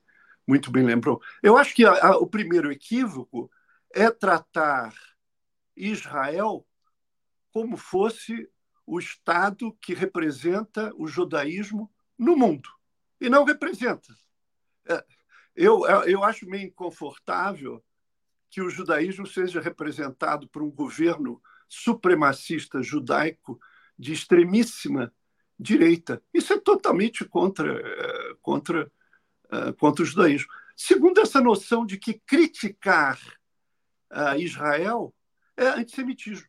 muito 0.48 0.72
bem 0.72 0.84
lembrou. 0.84 1.22
Eu 1.44 1.58
acho 1.58 1.75
que 1.75 1.84
a, 1.86 1.91
a, 1.91 2.17
o 2.17 2.25
primeiro 2.25 2.72
equívoco 2.72 3.51
é 3.94 4.10
tratar 4.10 4.94
Israel 5.77 6.65
como 7.51 7.77
fosse 7.77 8.50
o 8.86 9.00
Estado 9.00 9.75
que 9.81 9.93
representa 9.93 10.93
o 10.96 11.07
judaísmo 11.07 11.91
no 12.17 12.36
mundo. 12.36 12.69
E 13.19 13.29
não 13.29 13.43
representa. 13.43 14.13
É, 14.88 15.03
eu, 15.55 15.86
eu 16.05 16.24
acho 16.24 16.48
meio 16.48 16.67
inconfortável 16.67 17.84
que 18.50 18.62
o 18.62 18.69
judaísmo 18.69 19.27
seja 19.27 19.60
representado 19.60 20.48
por 20.48 20.62
um 20.62 20.72
governo 20.72 21.41
supremacista 21.67 22.81
judaico 22.81 23.60
de 24.00 24.13
extremíssima 24.13 25.13
direita. 25.60 26.22
Isso 26.34 26.53
é 26.53 26.60
totalmente 26.60 27.25
contra, 27.25 27.79
é, 27.79 28.36
contra, 28.41 28.91
é, 29.51 29.74
contra 29.74 30.03
o 30.03 30.05
judaísmo. 30.05 30.48
Segundo 30.75 31.19
essa 31.19 31.41
noção 31.41 31.86
de 31.86 31.98
que 31.98 32.22
criticar 32.25 33.19
Israel 34.38 35.13
é 35.57 35.67
antissemitismo. 35.69 36.47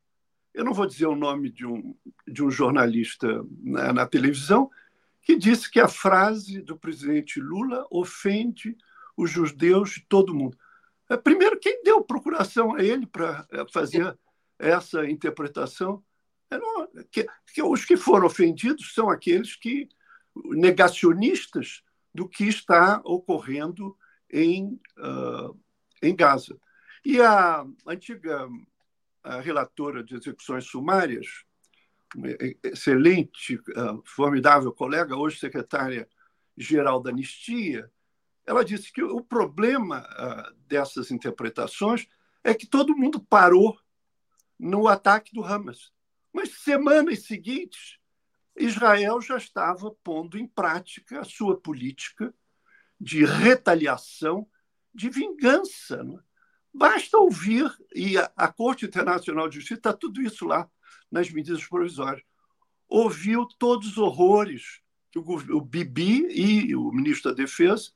Eu 0.55 0.65
não 0.65 0.75
vou 0.75 0.87
dizer 0.87 1.07
o 1.07 1.17
nome 1.17 1.51
de 1.51 1.67
um, 1.67 1.97
de 2.27 2.43
um 2.45 2.51
jornalista 2.51 3.45
na, 3.63 3.93
na 3.93 4.07
televisão 4.07 4.71
que 5.23 5.37
disse 5.37 5.71
que 5.71 5.81
a 5.81 5.89
frase 5.89 6.61
do 6.61 6.77
presidente 6.77 7.41
Lula 7.41 7.87
ofende 7.91 8.77
os 9.17 9.31
judeus 9.31 9.91
de 9.91 10.07
todo 10.09 10.35
mundo. 10.35 10.57
É, 11.09 11.17
primeiro, 11.17 11.59
quem 11.59 11.83
deu 11.83 12.03
procuração 12.03 12.75
a 12.75 12.83
ele 12.83 13.07
para 13.07 13.47
é, 13.51 13.65
fazer 13.73 14.17
essa 14.59 15.09
interpretação? 15.09 16.03
É, 16.51 16.59
que, 17.11 17.27
que 17.53 17.63
os 17.63 17.85
que 17.85 17.97
foram 17.97 18.27
ofendidos 18.27 18.95
são 18.95 19.11
aqueles 19.11 19.55
que 19.57 19.89
negacionistas 20.45 21.83
do 22.15 22.29
que 22.29 22.45
está 22.45 23.01
ocorrendo 23.05 23.97
em, 24.31 24.81
uh, 24.99 25.59
em 26.03 26.15
Gaza. 26.15 26.59
E 27.05 27.21
a 27.21 27.67
antiga 27.87 28.49
a 29.29 29.41
relatora 29.41 30.03
de 30.03 30.17
execuções 30.17 30.65
sumárias, 30.65 31.45
excelente, 32.63 33.57
uh, 33.57 34.03
formidável 34.05 34.73
colega, 34.73 35.17
hoje 35.17 35.39
secretária-geral 35.39 37.03
da 37.03 37.11
Anistia, 37.11 37.91
ela 38.47 38.65
disse 38.65 38.91
que 38.91 39.03
o 39.03 39.23
problema 39.23 40.01
uh, 40.01 40.55
dessas 40.67 41.11
interpretações 41.11 42.09
é 42.43 42.55
que 42.55 42.67
todo 42.67 42.97
mundo 42.97 43.21
parou 43.21 43.79
no 44.59 44.89
ataque 44.89 45.35
do 45.35 45.45
Hamas. 45.45 45.93
Mas 46.33 46.63
semanas 46.63 47.27
seguintes, 47.27 47.99
Israel 48.57 49.21
já 49.21 49.37
estava 49.37 49.91
pondo 50.03 50.39
em 50.39 50.47
prática 50.47 51.21
a 51.21 51.25
sua 51.25 51.61
política 51.61 52.35
de 52.99 53.25
retaliação, 53.25 54.49
de 54.95 55.11
vingança. 55.11 56.03
Né? 56.03 56.19
Basta 56.73 57.19
ouvir, 57.19 57.71
e 57.95 58.17
a, 58.19 58.31
a 58.37 58.53
Corte 58.53 58.87
Internacional 58.87 59.49
de 59.49 59.57
Justiça 59.57 59.75
está 59.75 59.93
tudo 59.93 60.21
isso 60.23 60.47
lá 60.47 60.69
nas 61.11 61.31
medidas 61.31 61.65
provisórias. 61.67 62.25
Ouviu 62.89 63.47
todos 63.59 63.89
os 63.89 63.99
horrores 63.99 64.81
que 65.11 65.19
o, 65.19 65.25
o 65.25 65.61
Bibi 65.61 66.27
e 66.31 66.77
o 66.77 66.91
ministro 66.93 67.31
da 67.31 67.37
Defesa 67.37 67.91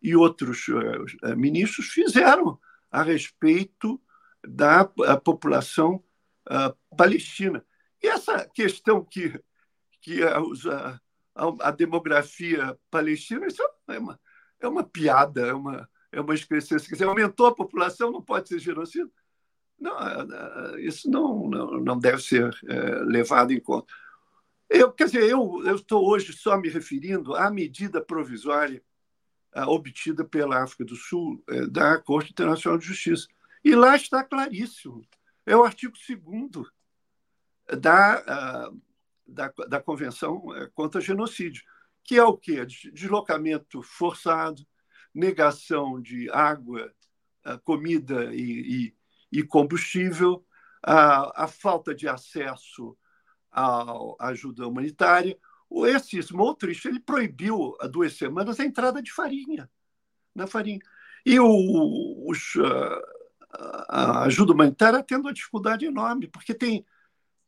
e 0.00 0.14
outros 0.14 0.68
uh, 0.68 1.36
ministros 1.36 1.88
fizeram 1.88 2.58
a 2.90 3.02
respeito 3.02 4.00
da 4.46 4.84
população 4.84 6.02
uh, 6.48 6.96
palestina. 6.96 7.64
E 8.02 8.06
essa 8.06 8.48
questão 8.48 9.04
que, 9.04 9.38
que 10.00 10.22
a, 10.22 10.38
a, 11.34 11.68
a 11.68 11.70
demografia 11.70 12.78
palestina 12.90 13.46
isso 13.46 13.62
é, 13.88 13.98
uma, 13.98 14.20
é 14.60 14.68
uma 14.68 14.84
piada, 14.84 15.46
é 15.46 15.52
uma, 15.52 15.88
é 16.12 16.20
uma 16.20 16.34
excrescência. 16.34 16.96
Quer 16.96 17.04
aumentou 17.04 17.46
a 17.46 17.54
população, 17.54 18.10
não 18.10 18.22
pode 18.22 18.48
ser 18.48 18.58
genocídio? 18.58 19.12
Não, 19.78 19.96
isso 20.78 21.08
não, 21.08 21.48
não, 21.48 21.80
não 21.80 21.98
deve 21.98 22.20
ser 22.22 22.52
é, 22.66 22.80
levado 23.04 23.52
em 23.52 23.60
conta. 23.60 23.92
Eu, 24.68 24.92
quer 24.92 25.04
dizer, 25.04 25.22
eu, 25.24 25.62
estou 25.74 26.06
hoje 26.06 26.32
só 26.32 26.58
me 26.58 26.68
referindo 26.68 27.34
à 27.34 27.50
medida 27.50 28.02
provisória 28.04 28.82
obtida 29.66 30.24
pela 30.24 30.62
África 30.62 30.84
do 30.84 30.94
Sul 30.94 31.42
é, 31.48 31.66
da 31.66 31.98
Corte 31.98 32.30
Internacional 32.30 32.78
de 32.78 32.86
Justiça. 32.86 33.26
E 33.64 33.74
lá 33.74 33.96
está 33.96 34.22
claríssimo. 34.22 35.02
É 35.46 35.56
o 35.56 35.64
artigo 35.64 35.94
2 36.08 36.66
da, 37.80 38.70
da, 39.26 39.52
da 39.68 39.80
Convenção 39.80 40.54
é, 40.54 40.66
contra 40.74 41.00
Genocídio, 41.00 41.62
que 42.04 42.16
é 42.16 42.24
o 42.24 42.36
quê? 42.36 42.64
Deslocamento 42.92 43.82
forçado, 43.82 44.66
negação 45.14 46.00
de 46.00 46.30
água, 46.30 46.92
comida 47.64 48.34
e, 48.34 48.92
e, 49.32 49.38
e 49.40 49.42
combustível, 49.42 50.44
a, 50.82 51.44
a, 51.44 51.48
falta 51.48 51.94
de 51.94 52.06
acesso 52.06 52.96
à 53.50 54.28
ajuda 54.28 54.68
humanitária, 54.68 55.38
esse 55.86 56.18
Smotrich 56.18 56.86
ele 56.86 57.00
proibiu 57.00 57.76
há 57.80 57.86
duas 57.86 58.16
semanas 58.16 58.60
a 58.60 58.64
entrada 58.64 59.02
de 59.02 59.12
farinha 59.12 59.68
na 60.34 60.46
farinha. 60.46 60.80
E 61.26 61.38
o, 61.40 62.30
os, 62.30 62.54
a 63.88 64.24
ajuda 64.24 64.52
humanitária 64.52 65.02
tendo 65.02 65.22
uma 65.22 65.32
dificuldade 65.32 65.84
enorme, 65.84 66.28
porque 66.28 66.54
tem, 66.54 66.86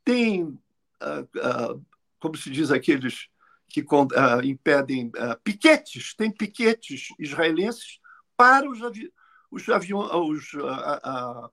tem 0.04 0.44
uh, 0.44 1.84
como 2.20 2.36
se 2.36 2.50
diz, 2.50 2.70
aqueles 2.70 3.28
que 3.70 3.80
uh, 3.80 4.44
impedem 4.44 5.10
piquetes, 5.44 6.14
tem 6.14 6.30
piquetes 6.30 7.08
israelenses 7.18 8.00
para 8.36 8.68
os, 8.68 8.82
avi 8.82 9.12
os, 9.50 9.68
os 9.68 10.52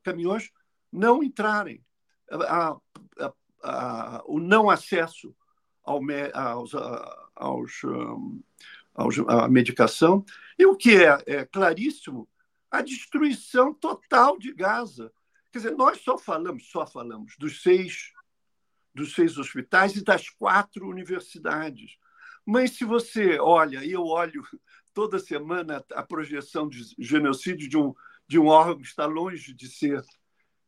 caminhões 0.03 0.51
não 0.91 1.23
entrarem. 1.23 1.83
o 4.25 4.39
não 4.39 4.69
acesso 4.69 5.35
ao, 5.83 6.01
aos, 6.33 6.71
aos, 7.35 7.81
aos, 8.93 9.19
à 9.19 9.47
medicação. 9.47 10.25
E 10.57 10.65
o 10.65 10.75
que 10.75 10.95
é, 10.95 11.23
é 11.27 11.45
claríssimo, 11.45 12.27
a 12.69 12.81
destruição 12.81 13.73
total 13.73 14.37
de 14.37 14.53
Gaza. 14.53 15.11
Quer 15.51 15.59
dizer, 15.59 15.75
nós 15.75 16.01
só 16.01 16.17
falamos, 16.17 16.69
só 16.69 16.85
falamos 16.85 17.35
dos 17.37 17.61
seis, 17.61 18.11
dos 18.93 19.13
seis 19.13 19.37
hospitais 19.37 19.95
e 19.95 20.03
das 20.03 20.29
quatro 20.29 20.87
universidades. 20.87 21.97
Mas 22.47 22.71
se 22.77 22.85
você 22.85 23.37
olha, 23.39 23.83
e 23.83 23.91
eu 23.91 24.05
olho 24.05 24.41
toda 24.93 25.19
semana 25.19 25.83
a 25.91 26.01
projeção 26.01 26.69
de 26.69 26.81
genocídio 26.97 27.67
de 27.67 27.77
um, 27.77 27.93
de 28.25 28.39
um 28.39 28.47
órgão 28.47 28.77
que 28.77 28.87
está 28.87 29.05
longe 29.05 29.53
de 29.53 29.67
ser 29.67 30.01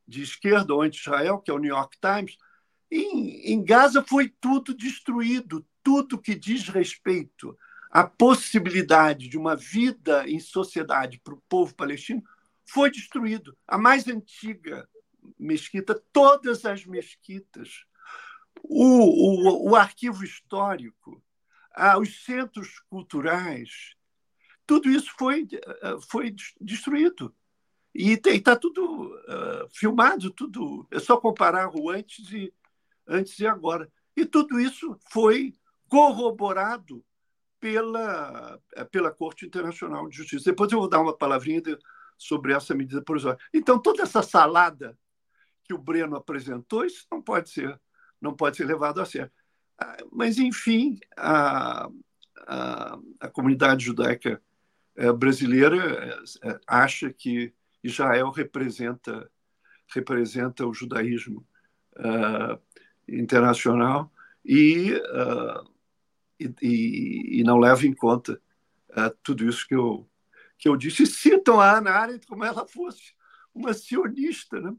de 0.06 0.22
esquerda 0.22 0.74
ou 0.74 0.82
anti-Israel, 0.82 1.40
que 1.40 1.50
é 1.50 1.54
o 1.54 1.58
New 1.58 1.74
York 1.74 1.98
Times, 2.02 2.36
em, 2.92 3.54
em 3.54 3.64
Gaza 3.64 4.04
foi 4.04 4.28
tudo 4.28 4.76
destruído, 4.76 5.66
tudo 5.82 6.20
que 6.20 6.36
diz 6.36 6.68
respeito 6.68 7.58
à 7.90 8.04
possibilidade 8.04 9.30
de 9.30 9.38
uma 9.38 9.56
vida 9.56 10.28
em 10.28 10.40
sociedade 10.40 11.22
para 11.24 11.34
o 11.34 11.42
povo 11.48 11.74
palestino 11.74 12.22
foi 12.66 12.92
destruído. 12.92 13.56
A 13.66 13.78
mais 13.78 14.06
antiga 14.06 14.86
mesquita, 15.38 16.02
todas 16.12 16.66
as 16.66 16.86
mesquitas, 16.86 17.86
o, 18.64 19.68
o, 19.68 19.70
o 19.72 19.76
arquivo 19.76 20.26
histórico, 20.26 21.19
ah, 21.76 21.98
os 21.98 22.24
centros 22.24 22.80
culturais, 22.90 23.96
tudo 24.66 24.90
isso 24.90 25.12
foi, 25.18 25.48
foi 26.10 26.36
destruído. 26.60 27.34
E 27.94 28.12
está 28.14 28.56
tudo 28.56 29.08
uh, 29.08 29.68
filmado, 29.72 30.30
tudo. 30.30 30.88
É 30.92 31.00
só 31.00 31.18
comparar 31.18 31.76
o 31.76 31.90
antes 31.90 32.32
e, 32.32 32.54
antes 33.08 33.40
e 33.40 33.48
agora. 33.48 33.92
E 34.16 34.26
tudo 34.26 34.60
isso 34.60 34.98
foi 35.12 35.56
corroborado 35.88 37.04
pela, 37.60 38.60
pela 38.92 39.12
Corte 39.12 39.46
Internacional 39.46 40.08
de 40.08 40.18
Justiça. 40.18 40.52
Depois 40.52 40.72
eu 40.72 40.80
vou 40.80 40.90
dar 40.90 41.02
uma 41.02 41.18
palavrinha 41.18 41.62
de, 41.62 41.78
sobre 42.18 42.54
essa 42.54 42.76
medida 42.76 43.02
provisória. 43.02 43.40
Então, 43.54 43.80
toda 43.80 44.04
essa 44.04 44.22
salada 44.22 44.98
que 45.64 45.74
o 45.74 45.78
Breno 45.78 46.16
apresentou, 46.16 46.86
isso 46.86 47.06
não 47.12 47.22
pode 47.22 47.50
ser, 47.50 47.80
não 48.22 48.36
pode 48.36 48.58
ser 48.58 48.66
levado 48.66 49.02
a 49.02 49.06
sério. 49.06 49.32
Mas, 50.12 50.38
enfim, 50.38 51.00
a, 51.18 51.90
a, 52.48 53.00
a 53.20 53.28
comunidade 53.30 53.86
judaica 53.86 54.42
eh, 54.96 55.12
brasileira 55.12 56.20
eh, 56.44 56.60
acha 56.68 57.12
que 57.12 57.54
Israel 57.84 58.30
representa, 58.30 59.30
representa 59.94 60.66
o 60.66 60.74
judaísmo. 60.74 61.46
Uh, 61.98 62.58
internacional 63.12 64.12
e, 64.46 64.94
uh, 64.94 65.70
e, 66.40 67.40
e, 67.40 67.44
não 67.44 67.58
leva 67.58 67.86
em 67.86 67.94
conta 67.94 68.40
uh, 68.92 69.16
tudo 69.24 69.48
isso 69.48 69.68
que 69.68 69.76
eu, 69.76 70.10
que 70.58 70.70
eu 70.70 70.76
disse. 70.76 71.04
E 71.04 71.08
citam 71.08 71.60
a 71.60 71.78
Ana 71.78 71.92
Arendt 71.92 72.28
como 72.28 72.44
ela 72.44 72.68
fosse 72.68 73.14
uma 73.54 73.74
sionista. 73.74 74.60
Né? 74.60 74.74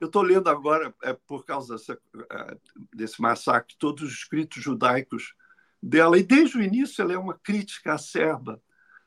Eu 0.00 0.06
estou 0.06 0.22
lendo 0.22 0.48
agora, 0.48 0.94
é, 1.02 1.12
por 1.12 1.44
causa 1.44 1.74
dessa, 1.74 1.94
uh, 1.94 2.60
desse 2.94 3.20
massacre, 3.20 3.76
todos 3.78 4.02
os 4.02 4.12
escritos 4.12 4.62
judaicos 4.62 5.34
dela, 5.82 6.18
e 6.18 6.22
desde 6.22 6.56
o 6.56 6.62
início 6.62 7.02
ela 7.02 7.12
é 7.12 7.18
uma 7.18 7.38
crítica 7.38 7.94
acerba 7.94 8.62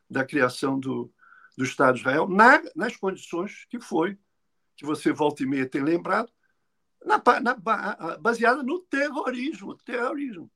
da 0.10 0.24
criação 0.24 0.80
do, 0.80 1.12
do 1.58 1.64
Estado 1.64 1.96
de 1.96 2.02
Israel, 2.02 2.28
na, 2.28 2.62
nas 2.76 2.96
condições 2.96 3.66
que 3.70 3.80
foi, 3.80 4.18
que 4.76 4.86
você 4.86 5.12
volta 5.12 5.44
e 5.44 5.46
meia 5.48 5.68
tem 5.68 5.82
lembrado, 5.82 6.32
na, 7.04 7.22
na, 7.42 8.18
baseada 8.18 8.64
no 8.64 8.80
terrorismo. 8.80 9.76
terrorismo. 9.78 10.50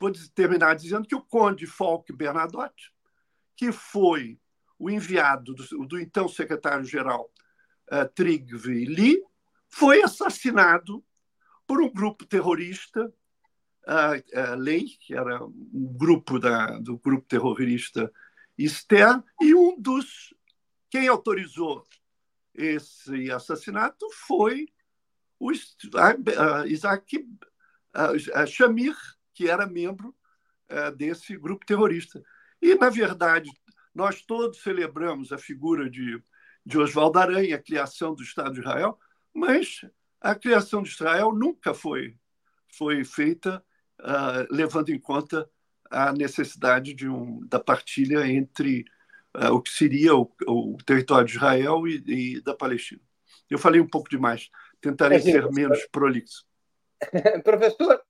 Vou 0.00 0.12
terminar 0.34 0.74
dizendo 0.74 1.06
que 1.06 1.14
o 1.14 1.22
conde 1.22 1.66
Falk 1.66 2.12
Bernadotte, 2.12 2.92
que 3.56 3.72
foi 3.72 4.38
o 4.78 4.90
enviado 4.90 5.54
do, 5.54 5.86
do 5.86 5.98
então 5.98 6.28
secretário-geral 6.28 7.30
uh, 7.90 8.08
Trygve 8.14 8.84
Lee, 8.84 9.22
foi 9.78 10.02
assassinado 10.02 11.04
por 11.66 11.82
um 11.82 11.92
grupo 11.92 12.24
terrorista, 12.24 13.12
uh, 13.86 14.52
uh, 14.52 14.56
Lei, 14.56 14.86
que 14.98 15.14
era 15.14 15.44
um 15.44 15.94
grupo 15.98 16.38
da, 16.38 16.78
do 16.78 16.96
grupo 16.96 17.26
terrorista 17.28 18.10
Esther, 18.56 19.22
e 19.38 19.54
um 19.54 19.78
dos 19.78 20.34
quem 20.88 21.08
autorizou 21.08 21.86
esse 22.54 23.30
assassinato 23.30 24.08
foi 24.12 24.66
o 25.38 25.52
Isaac 26.66 27.28
Shamir, 28.46 28.96
que 29.34 29.46
era 29.46 29.66
membro 29.66 30.16
desse 30.96 31.36
grupo 31.36 31.66
terrorista. 31.66 32.22
E, 32.62 32.74
na 32.76 32.88
verdade, 32.88 33.50
nós 33.94 34.22
todos 34.22 34.62
celebramos 34.62 35.32
a 35.32 35.38
figura 35.38 35.90
de, 35.90 36.18
de 36.64 36.78
Oswaldo 36.78 37.18
Aranha, 37.18 37.56
a 37.56 37.62
criação 37.62 38.14
do 38.14 38.22
Estado 38.22 38.54
de 38.54 38.60
Israel, 38.60 38.98
mas 39.36 39.82
a 40.20 40.34
criação 40.34 40.82
de 40.82 40.88
Israel 40.88 41.32
nunca 41.32 41.74
foi, 41.74 42.16
foi 42.76 43.04
feita 43.04 43.62
uh, 44.00 44.46
levando 44.50 44.88
em 44.88 44.98
conta 44.98 45.48
a 45.90 46.12
necessidade 46.12 46.94
de 46.94 47.08
um, 47.08 47.46
da 47.46 47.60
partilha 47.60 48.26
entre 48.26 48.84
uh, 49.36 49.52
o 49.52 49.60
que 49.60 49.70
seria 49.70 50.16
o, 50.16 50.32
o, 50.48 50.78
território 50.84 51.26
de 51.26 51.36
Israel 51.36 51.86
e, 51.86 52.02
e, 52.06 52.40
da 52.40 52.54
Palestina. 52.54 53.02
Eu 53.48 53.58
falei 53.58 53.80
um 53.80 53.88
pouco 53.88 54.08
demais, 54.08 54.48
tentarei 54.80 55.20
ser 55.20 55.48
menos 55.52 55.86
prolixo. 55.92 56.44
Professor, 57.44 58.02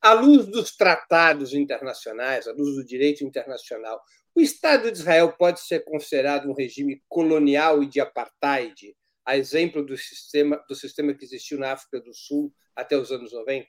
à 0.00 0.14
luz 0.14 0.46
dos 0.46 0.74
tratados 0.74 1.52
internacionais, 1.52 2.48
à 2.48 2.52
luz 2.52 2.76
do 2.76 2.84
direito 2.84 3.22
internacional, 3.22 4.00
o 4.34 4.40
Estado 4.40 4.90
de 4.90 4.98
Israel 4.98 5.32
pode 5.32 5.60
ser 5.60 5.84
considerado 5.84 6.48
um 6.48 6.54
regime 6.54 7.02
colonial 7.08 7.82
e 7.82 7.86
de 7.86 8.00
apartheid, 8.00 8.96
a 9.26 9.36
exemplo 9.36 9.84
do 9.84 9.96
sistema, 9.96 10.64
do 10.68 10.74
sistema 10.74 11.12
que 11.12 11.24
existiu 11.24 11.58
na 11.58 11.72
África 11.72 12.00
do 12.00 12.14
Sul 12.14 12.54
até 12.74 12.96
os 12.96 13.10
anos 13.10 13.32
90? 13.32 13.68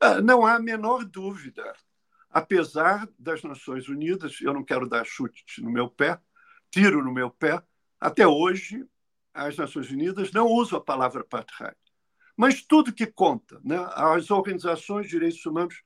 Ah, 0.00 0.20
não 0.20 0.46
há 0.46 0.54
a 0.54 0.60
menor 0.60 1.04
dúvida 1.04 1.74
apesar 2.30 3.08
das 3.18 3.42
Nações 3.42 3.88
Unidas, 3.88 4.40
eu 4.40 4.52
não 4.52 4.64
quero 4.64 4.88
dar 4.88 5.04
chute 5.04 5.62
no 5.62 5.70
meu 5.70 5.88
pé, 5.88 6.18
tiro 6.70 7.02
no 7.02 7.12
meu 7.12 7.30
pé, 7.30 7.62
até 8.00 8.26
hoje 8.26 8.84
as 9.32 9.56
Nações 9.56 9.90
Unidas 9.90 10.32
não 10.32 10.46
usam 10.46 10.78
a 10.78 10.84
palavra 10.84 11.22
apartheid. 11.22 11.76
Mas 12.36 12.62
tudo 12.62 12.92
que 12.92 13.06
conta, 13.06 13.60
né? 13.64 13.76
as 13.94 14.30
organizações 14.30 15.06
de 15.06 15.12
direitos 15.12 15.44
humanos 15.44 15.82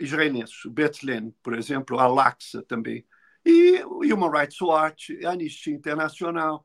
israelenses, 0.00 0.64
o 0.64 0.70
Bethlehem, 0.70 1.34
por 1.42 1.56
exemplo, 1.56 1.98
a 1.98 2.06
Laxa 2.06 2.62
também, 2.62 3.06
e 3.44 3.82
o 3.84 4.00
Human 4.00 4.30
Rights 4.30 4.60
Watch, 4.60 5.24
a 5.24 5.30
Anistia 5.30 5.74
Internacional, 5.74 6.64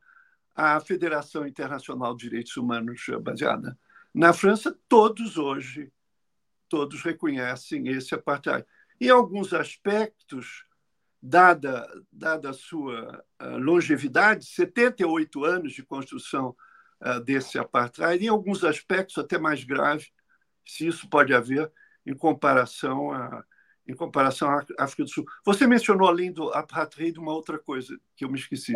a 0.57 0.79
Federação 0.79 1.47
Internacional 1.47 2.15
de 2.15 2.23
Direitos 2.23 2.57
Humanos 2.57 3.05
baseada 3.21 3.77
na 4.13 4.33
França, 4.33 4.75
todos 4.89 5.37
hoje 5.37 5.91
todos 6.69 7.01
reconhecem 7.01 7.87
esse 7.87 8.13
apartheid. 8.13 8.65
Em 8.99 9.09
alguns 9.09 9.53
aspectos, 9.53 10.65
dada, 11.21 11.87
dada 12.11 12.49
a 12.49 12.53
sua 12.53 13.23
uh, 13.41 13.57
longevidade, 13.57 14.45
78 14.45 15.45
anos 15.45 15.73
de 15.73 15.83
construção 15.83 16.55
uh, 17.01 17.19
desse 17.21 17.57
apartheid, 17.57 18.25
em 18.25 18.27
alguns 18.27 18.63
aspectos 18.63 19.17
até 19.17 19.37
mais 19.37 19.63
grave, 19.63 20.07
se 20.65 20.87
isso 20.87 21.09
pode 21.09 21.33
haver 21.33 21.71
em 22.05 22.15
comparação 22.15 23.11
a 23.11 23.43
em 23.87 23.95
comparação 23.95 24.49
à 24.49 24.65
África 24.79 25.03
do 25.03 25.09
Sul. 25.09 25.25
Você 25.45 25.65
mencionou 25.65 26.07
além 26.07 26.31
do 26.31 26.49
apartheid 26.53 27.17
uma 27.17 27.33
outra 27.33 27.57
coisa 27.57 27.97
que 28.15 28.25
eu 28.25 28.29
me 28.29 28.37
esqueci. 28.37 28.73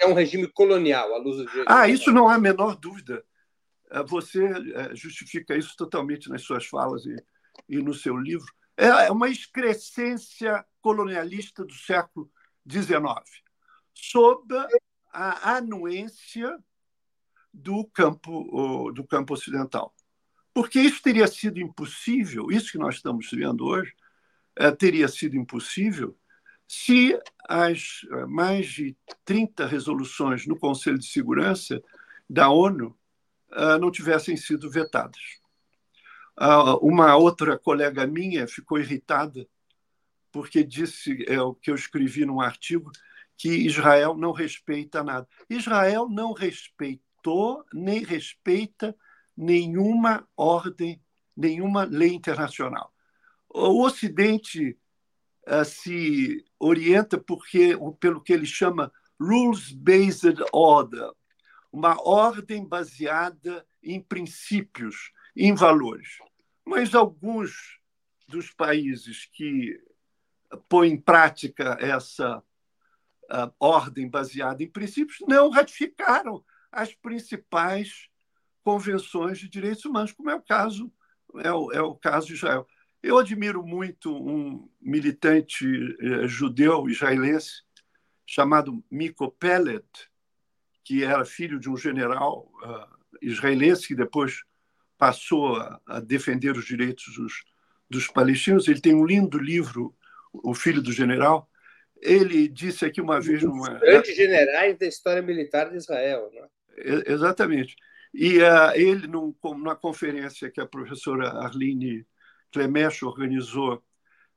É 0.00 0.06
um 0.06 0.14
regime 0.14 0.46
colonial, 0.48 1.14
à 1.14 1.18
luz 1.18 1.36
do 1.36 1.46
direito. 1.46 1.70
Ah, 1.70 1.88
isso 1.88 2.10
não 2.10 2.28
há 2.28 2.34
a 2.34 2.40
menor 2.40 2.76
dúvida. 2.76 3.24
Você 4.06 4.48
justifica 4.94 5.56
isso 5.56 5.76
totalmente 5.76 6.28
nas 6.28 6.42
suas 6.42 6.66
falas 6.66 7.04
e 7.04 7.14
e 7.68 7.78
no 7.78 7.94
seu 7.94 8.16
livro, 8.16 8.46
é, 8.76 8.86
é 8.86 9.10
uma 9.10 9.28
excrescência 9.28 10.64
colonialista 10.80 11.64
do 11.64 11.74
século 11.74 12.30
XIX, 12.68 13.04
sob 13.92 14.54
a 15.12 15.56
anuência 15.56 16.58
do 17.52 17.84
campo, 17.86 18.90
do 18.92 19.04
campo 19.06 19.34
ocidental. 19.34 19.94
Porque 20.52 20.80
isso 20.80 21.02
teria 21.02 21.26
sido 21.26 21.60
impossível, 21.60 22.50
isso 22.50 22.72
que 22.72 22.78
nós 22.78 22.96
estamos 22.96 23.28
vendo 23.30 23.64
hoje, 23.64 23.92
é, 23.92 24.03
teria 24.78 25.08
sido 25.08 25.36
impossível 25.36 26.16
se 26.66 27.18
as 27.48 28.00
é, 28.10 28.26
mais 28.26 28.66
de 28.66 28.96
30 29.24 29.66
resoluções 29.66 30.46
no 30.46 30.58
Conselho 30.58 30.98
de 30.98 31.06
Segurança 31.06 31.82
da 32.28 32.48
ONU 32.48 32.96
não 33.80 33.88
tivessem 33.90 34.36
sido 34.36 34.68
vetadas. 34.68 35.20
Ah, 36.36 36.76
uma 36.78 37.14
outra 37.16 37.56
colega 37.56 38.04
minha 38.04 38.48
ficou 38.48 38.80
irritada 38.80 39.46
porque 40.32 40.64
disse 40.64 41.24
é 41.28 41.40
o 41.40 41.54
que 41.54 41.70
eu 41.70 41.76
escrevi 41.76 42.24
num 42.24 42.40
artigo 42.40 42.90
que 43.36 43.48
Israel 43.48 44.16
não 44.16 44.32
respeita 44.32 45.04
nada. 45.04 45.28
Israel 45.48 46.08
não 46.08 46.32
respeitou 46.32 47.64
nem 47.72 48.02
respeita 48.02 48.96
nenhuma 49.36 50.26
ordem, 50.36 51.00
nenhuma 51.36 51.84
lei 51.84 52.12
internacional. 52.12 52.93
O 53.56 53.84
Ocidente 53.84 54.76
uh, 55.46 55.64
se 55.64 56.44
orienta 56.58 57.16
porque 57.16 57.78
pelo 58.00 58.20
que 58.20 58.32
ele 58.32 58.46
chama 58.46 58.92
rules-based 59.20 60.44
order, 60.52 61.08
uma 61.70 61.96
ordem 62.02 62.66
baseada 62.66 63.64
em 63.80 64.00
princípios 64.00 65.12
em 65.36 65.54
valores. 65.54 66.18
Mas 66.66 66.96
alguns 66.96 67.78
dos 68.26 68.50
países 68.50 69.26
que 69.32 69.80
põem 70.68 70.94
em 70.94 71.00
prática 71.00 71.78
essa 71.80 72.38
uh, 72.38 73.54
ordem 73.60 74.10
baseada 74.10 74.64
em 74.64 74.70
princípios 74.70 75.18
não 75.28 75.48
ratificaram 75.48 76.44
as 76.72 76.92
principais 76.92 78.08
convenções 78.64 79.38
de 79.38 79.48
direitos 79.48 79.84
humanos, 79.84 80.10
como 80.10 80.30
é 80.30 80.34
o 80.34 80.42
caso 80.42 80.92
é 81.36 81.52
o, 81.52 81.72
é 81.72 81.80
o 81.80 81.94
caso 81.94 82.28
de 82.28 82.34
Israel. 82.34 82.66
Eu 83.04 83.18
admiro 83.18 83.62
muito 83.62 84.16
um 84.16 84.66
militante 84.80 85.66
eh, 86.00 86.26
judeu 86.26 86.88
israelense 86.88 87.62
chamado 88.26 88.82
Miko 88.90 89.30
Pellet, 89.30 89.84
que 90.82 91.04
era 91.04 91.22
filho 91.22 91.60
de 91.60 91.68
um 91.68 91.76
general 91.76 92.50
uh, 92.62 93.16
israelense 93.20 93.86
que 93.86 93.94
depois 93.94 94.42
passou 94.96 95.56
a, 95.56 96.00
defender 96.00 96.56
os 96.56 96.64
direitos 96.64 97.14
dos, 97.14 97.44
dos 97.90 98.06
palestinos. 98.06 98.68
Ele 98.68 98.80
tem 98.80 98.94
um 98.94 99.04
lindo 99.04 99.36
livro, 99.36 99.94
O 100.32 100.54
Filho 100.54 100.80
do 100.80 100.90
General. 100.90 101.46
Ele 102.00 102.48
disse 102.48 102.86
aqui 102.86 103.02
uma 103.02 103.20
vez 103.20 103.42
numa. 103.42 103.74
Grandes 103.80 104.16
generais 104.16 104.78
da 104.78 104.86
história 104.86 105.20
militar 105.20 105.68
de 105.68 105.76
Israel. 105.76 106.30
Né? 106.32 107.02
Exatamente. 107.06 107.76
E 108.14 108.38
uh, 108.38 108.72
ele, 108.74 109.06
num, 109.06 109.34
numa 109.44 109.76
conferência 109.76 110.50
que 110.50 110.60
a 110.60 110.66
professora 110.66 111.28
Arline 111.28 112.06
Clemech 112.54 113.04
organizou 113.04 113.82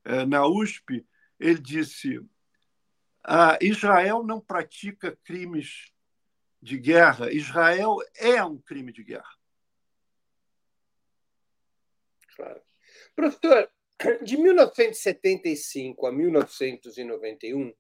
uh, 0.06 0.26
na 0.28 0.48
USP, 0.48 1.06
ele 1.40 1.60
disse: 1.60 2.18
uh, 2.18 2.26
Israel 3.62 4.24
não 4.24 4.42
pratica 4.42 5.16
crimes 5.24 5.92
de 6.60 6.80
guerra, 6.80 7.32
Israel 7.32 7.98
é 8.16 8.44
um 8.44 8.58
crime 8.58 8.92
de 8.92 9.04
guerra. 9.04 9.38
Claro. 12.36 12.60
Professor, 13.16 13.70
de 14.24 14.36
1975 14.36 16.08
a 16.08 16.12
1991, 16.12 17.72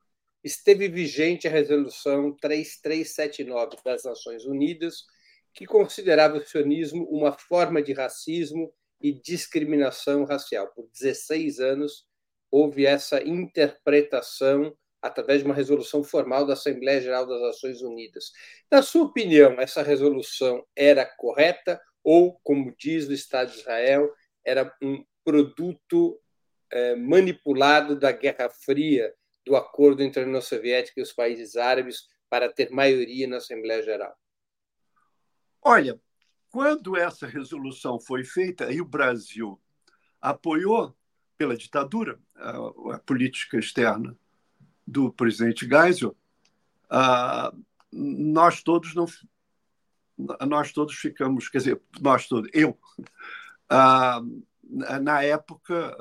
esteve 0.43 0.88
vigente 0.88 1.47
a 1.47 1.52
Resolução 1.52 2.32
3379 2.36 3.78
das 3.84 4.04
Nações 4.04 4.45
Unidas, 4.45 5.04
que 5.52 5.65
considerava 5.65 6.38
o 6.38 6.45
sionismo 6.45 7.04
uma 7.06 7.32
forma 7.34 7.82
de 7.82 7.93
racismo 7.93 8.71
e 9.02 9.12
discriminação 9.12 10.26
racial. 10.26 10.68
Por 10.68 10.88
16 10.92 11.60
anos, 11.60 12.06
houve 12.52 12.86
essa 12.86 13.22
interpretação 13.24 14.76
através 15.02 15.42
de 15.42 15.46
uma 15.46 15.56
resolução 15.56 16.04
formal 16.04 16.46
da 16.46 16.54
Assembleia 16.54 17.00
Geral 17.02 17.26
das 17.26 17.42
Nações 17.42 17.82
Unidas. 17.82 18.32
Na 18.70 18.82
sua 18.82 19.04
opinião, 19.04 19.60
essa 19.60 19.82
resolução 19.82 20.66
era 20.76 21.06
correta 21.06 21.80
ou, 22.04 22.40
como 22.44 22.74
diz 22.78 23.08
o 23.08 23.14
Estado 23.14 23.52
de 23.52 23.60
Israel, 23.60 24.12
era 24.44 24.74
um 24.82 25.04
produto 25.24 26.20
é, 26.72 26.96
manipulado 26.96 28.00
da 28.00 28.12
Guerra 28.12 28.50
Fria 28.50 29.14
do 29.46 29.56
acordo 29.56 30.02
entre 30.04 30.22
a 30.22 30.26
União 30.26 30.42
Soviética 30.42 31.00
e 31.00 31.04
os 31.04 31.14
países 31.14 31.56
árabes 31.56 32.08
para 32.30 32.52
ter 32.52 32.70
maioria 32.72 33.28
na 33.28 33.38
Assembleia 33.38 33.82
Geral? 33.82 34.16
Olha, 35.62 36.00
quando 36.52 36.96
essa 36.96 37.28
resolução 37.28 38.00
foi 38.00 38.24
feita 38.24 38.72
e 38.72 38.82
o 38.82 38.86
Brasil 38.86 39.60
apoiou 40.22 40.96
pela 41.38 41.56
ditadura 41.56 42.20
a, 42.36 42.96
a 42.96 43.00
política 43.00 43.58
externa 43.58 44.18
do 44.86 45.12
presidente 45.12 45.68
Geisel, 45.68 46.16
nós 47.92 48.64
todos 48.64 48.96
não 48.96 49.06
nós 50.48 50.72
todos 50.72 50.96
ficamos, 50.96 51.48
quer 51.48 51.60
dizer, 51.60 51.82
nós 52.02 52.28
todos, 52.28 52.50
eu, 52.52 52.76
na 54.64 55.22
época 55.22 55.96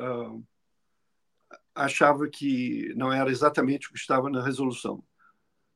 achava 1.75 2.27
que 2.27 2.95
não 2.97 3.13
era 3.13 3.31
exatamente 3.31 3.89
o 3.89 3.93
que 3.93 3.99
estava 3.99 4.31
na 4.31 4.43
resolução. 4.43 5.05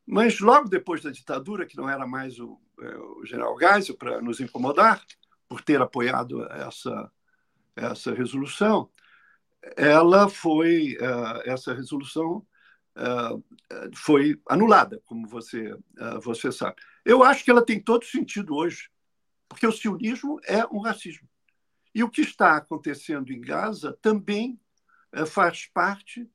Mas 0.07 0.41
logo 0.41 0.69
depois 0.69 1.03
da 1.03 1.11
ditadura, 1.11 1.67
que 1.67 1.77
não 1.77 1.89
era 1.89 2.07
mais 2.07 2.39
o, 2.39 2.59
o 2.81 3.25
general 3.25 3.59
Geisel 3.59 3.97
para 3.97 4.21
nos 4.21 4.41
incomodar 4.41 5.05
por 5.49 5.61
ter 5.63 5.81
apoiado 5.81 6.45
essa 6.53 7.11
essa 7.77 8.13
resolução, 8.13 8.91
ela 9.77 10.29
foi 10.29 10.97
é, 11.01 11.51
essa 11.53 11.73
resolução 11.73 12.47
é, 12.97 13.91
foi 13.95 14.41
anulada, 14.49 15.01
como 15.07 15.27
você 15.27 15.75
você 16.23 16.51
sabe. 16.51 16.77
Eu 17.05 17.23
acho 17.23 17.45
que 17.45 17.51
ela 17.51 17.65
tem 17.65 17.81
todo 17.81 18.05
sentido 18.05 18.55
hoje, 18.55 18.91
porque 19.49 19.67
o 19.67 19.73
sionismo 19.73 20.41
é 20.45 20.67
um 20.67 20.81
racismo. 20.81 21.29
E 21.95 22.03
o 22.03 22.11
que 22.11 22.21
está 22.21 22.57
acontecendo 22.57 23.33
em 23.33 23.41
Gaza 23.41 23.97
também 24.01 24.61
faz 25.27 25.67
parte 25.67 26.29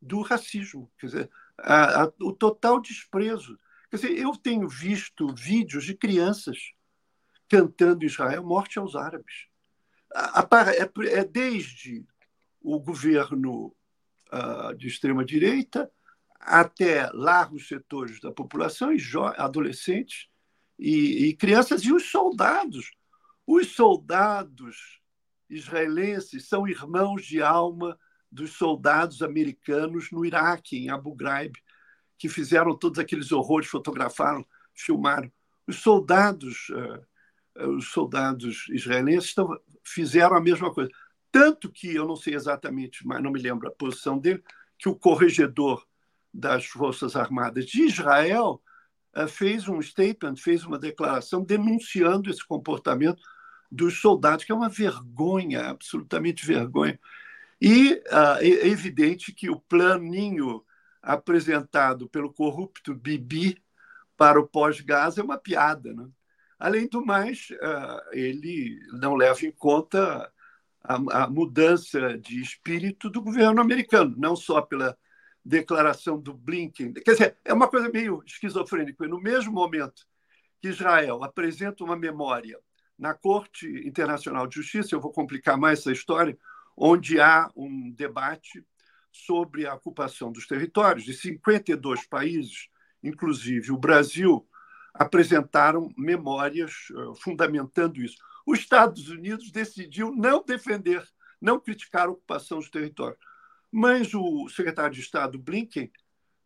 do 0.00 0.20
racismo. 0.20 0.90
Quer 0.98 1.06
dizer, 1.06 1.30
a, 1.58 2.04
a, 2.04 2.12
o 2.20 2.32
total 2.32 2.80
desprezo. 2.80 3.58
Quer 3.90 3.96
dizer, 3.96 4.18
eu 4.18 4.32
tenho 4.32 4.68
visto 4.68 5.34
vídeos 5.34 5.84
de 5.84 5.94
crianças 5.94 6.72
cantando 7.48 8.04
Israel 8.04 8.44
morte 8.44 8.78
aos 8.78 8.94
árabes. 8.94 9.46
É, 10.14 11.18
é, 11.18 11.24
desde 11.24 12.04
o 12.60 12.78
governo 12.78 13.74
uh, 14.32 14.74
de 14.76 14.88
extrema-direita 14.88 15.90
até 16.40 17.10
largos 17.12 17.66
setores 17.66 18.20
da 18.20 18.30
população, 18.30 18.92
e 18.92 18.98
adolescentes 19.36 20.28
e, 20.78 21.28
e 21.28 21.36
crianças, 21.36 21.82
e 21.82 21.92
os 21.92 22.10
soldados. 22.10 22.90
Os 23.46 23.74
soldados 23.74 25.00
israelenses 25.48 26.48
são 26.48 26.68
irmãos 26.68 27.24
de 27.24 27.42
alma 27.42 27.98
dos 28.30 28.52
soldados 28.52 29.22
americanos 29.22 30.10
no 30.10 30.24
Iraque, 30.24 30.76
em 30.76 30.90
Abu 30.90 31.14
Ghraib, 31.14 31.56
que 32.18 32.28
fizeram 32.28 32.76
todos 32.76 32.98
aqueles 32.98 33.30
horrores, 33.30 33.68
fotografaram, 33.68 34.44
filmaram. 34.74 35.30
Os 35.66 35.76
soldados, 35.76 36.68
uh, 36.70 37.68
os 37.76 37.90
soldados 37.90 38.66
israelenses 38.70 39.30
estão, 39.30 39.58
fizeram 39.84 40.36
a 40.36 40.40
mesma 40.40 40.72
coisa. 40.72 40.90
Tanto 41.30 41.70
que, 41.70 41.94
eu 41.94 42.06
não 42.06 42.16
sei 42.16 42.34
exatamente, 42.34 43.06
mas 43.06 43.22
não 43.22 43.30
me 43.30 43.40
lembro 43.40 43.68
a 43.68 43.72
posição 43.72 44.18
dele, 44.18 44.42
que 44.76 44.88
o 44.88 44.96
corregedor 44.96 45.86
das 46.32 46.66
Forças 46.66 47.14
Armadas 47.16 47.66
de 47.66 47.82
Israel 47.82 48.60
uh, 49.16 49.28
fez 49.28 49.68
um 49.68 49.80
statement, 49.80 50.36
fez 50.36 50.64
uma 50.64 50.78
declaração 50.78 51.44
denunciando 51.44 52.30
esse 52.30 52.44
comportamento 52.44 53.22
dos 53.70 54.00
soldados, 54.00 54.44
que 54.44 54.50
é 54.50 54.54
uma 54.54 54.68
vergonha, 54.68 55.68
absolutamente 55.68 56.44
vergonha. 56.44 56.98
E 57.60 57.92
uh, 57.92 58.38
é 58.40 58.68
evidente 58.68 59.32
que 59.32 59.50
o 59.50 59.60
planinho 59.60 60.64
apresentado 61.08 62.06
pelo 62.06 62.30
corrupto 62.30 62.94
Bibi 62.94 63.56
para 64.14 64.38
o 64.38 64.46
pós-Gaza 64.46 65.22
é 65.22 65.24
uma 65.24 65.38
piada. 65.38 65.94
Né? 65.94 66.06
Além 66.58 66.86
do 66.86 67.02
mais, 67.02 67.48
uh, 67.50 68.00
ele 68.12 68.78
não 68.92 69.14
leva 69.14 69.46
em 69.46 69.50
conta 69.50 70.30
a, 70.84 71.22
a, 71.22 71.30
mudança 71.30 72.18
de 72.18 72.42
espírito 72.42 73.08
do 73.08 73.22
governo 73.22 73.58
americano, 73.58 74.14
não 74.18 74.36
só 74.36 74.60
pela 74.60 74.98
declaração 75.42 76.20
do 76.20 76.34
Blinken. 76.34 76.92
Quer 76.92 77.12
dizer, 77.12 77.38
é 77.42 77.54
uma 77.54 77.68
coisa 77.68 77.88
meio 77.88 78.22
esquizofrênica. 78.26 79.08
No 79.08 79.18
mesmo 79.18 79.50
momento 79.50 80.06
que 80.60 80.68
Israel 80.68 81.24
apresenta 81.24 81.82
uma 81.84 81.96
memória 81.96 82.60
na 82.98 83.14
Corte 83.14 83.66
Internacional 83.88 84.46
de 84.46 84.56
Justiça, 84.56 84.94
eu 84.94 85.00
vou 85.00 85.10
complicar 85.10 85.56
mais 85.56 85.78
essa 85.78 85.92
história, 85.92 86.36
onde 86.76 87.18
há 87.18 87.50
um 87.56 87.90
debate 87.92 88.62
sobre 89.26 89.66
a 89.66 89.74
ocupação 89.74 90.30
dos 90.30 90.46
territórios 90.46 91.04
de 91.04 91.12
52 91.12 92.06
países, 92.06 92.68
inclusive 93.02 93.72
o 93.72 93.78
Brasil, 93.78 94.46
apresentaram 94.94 95.92
memórias 95.96 96.72
uh, 96.90 97.14
fundamentando 97.16 98.02
isso. 98.02 98.16
Os 98.46 98.58
Estados 98.60 99.08
Unidos 99.08 99.50
decidiu 99.50 100.12
não 100.14 100.42
defender, 100.44 101.06
não 101.40 101.60
criticar 101.60 102.06
a 102.06 102.10
ocupação 102.10 102.58
dos 102.58 102.70
territórios. 102.70 103.18
Mas 103.70 104.14
o 104.14 104.48
secretário 104.48 104.94
de 104.94 105.00
Estado 105.00 105.38
Blinken 105.38 105.90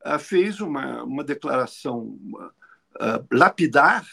uh, 0.04 0.18
fez 0.18 0.60
uma, 0.60 1.02
uma 1.02 1.24
declaração 1.24 2.18
uh, 2.34 3.26
lapidar, 3.30 4.06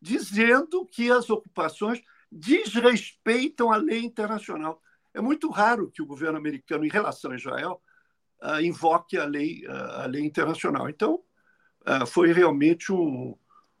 dizendo 0.00 0.86
que 0.86 1.10
as 1.10 1.30
ocupações 1.30 2.02
desrespeitam 2.30 3.72
a 3.72 3.76
lei 3.76 4.04
internacional. 4.04 4.80
É 5.12 5.20
muito 5.20 5.50
raro 5.50 5.90
que 5.90 6.00
o 6.02 6.06
governo 6.06 6.38
americano, 6.38 6.84
em 6.84 6.90
relação 6.90 7.32
a 7.32 7.36
Israel, 7.36 7.82
uh, 8.42 8.60
invoque 8.60 9.16
a 9.16 9.24
lei, 9.24 9.64
uh, 9.66 10.02
a 10.02 10.06
lei 10.06 10.24
internacional. 10.24 10.88
Então, 10.88 11.20
uh, 11.86 12.06
foi 12.06 12.32
realmente 12.32 12.92
um, 12.92 13.36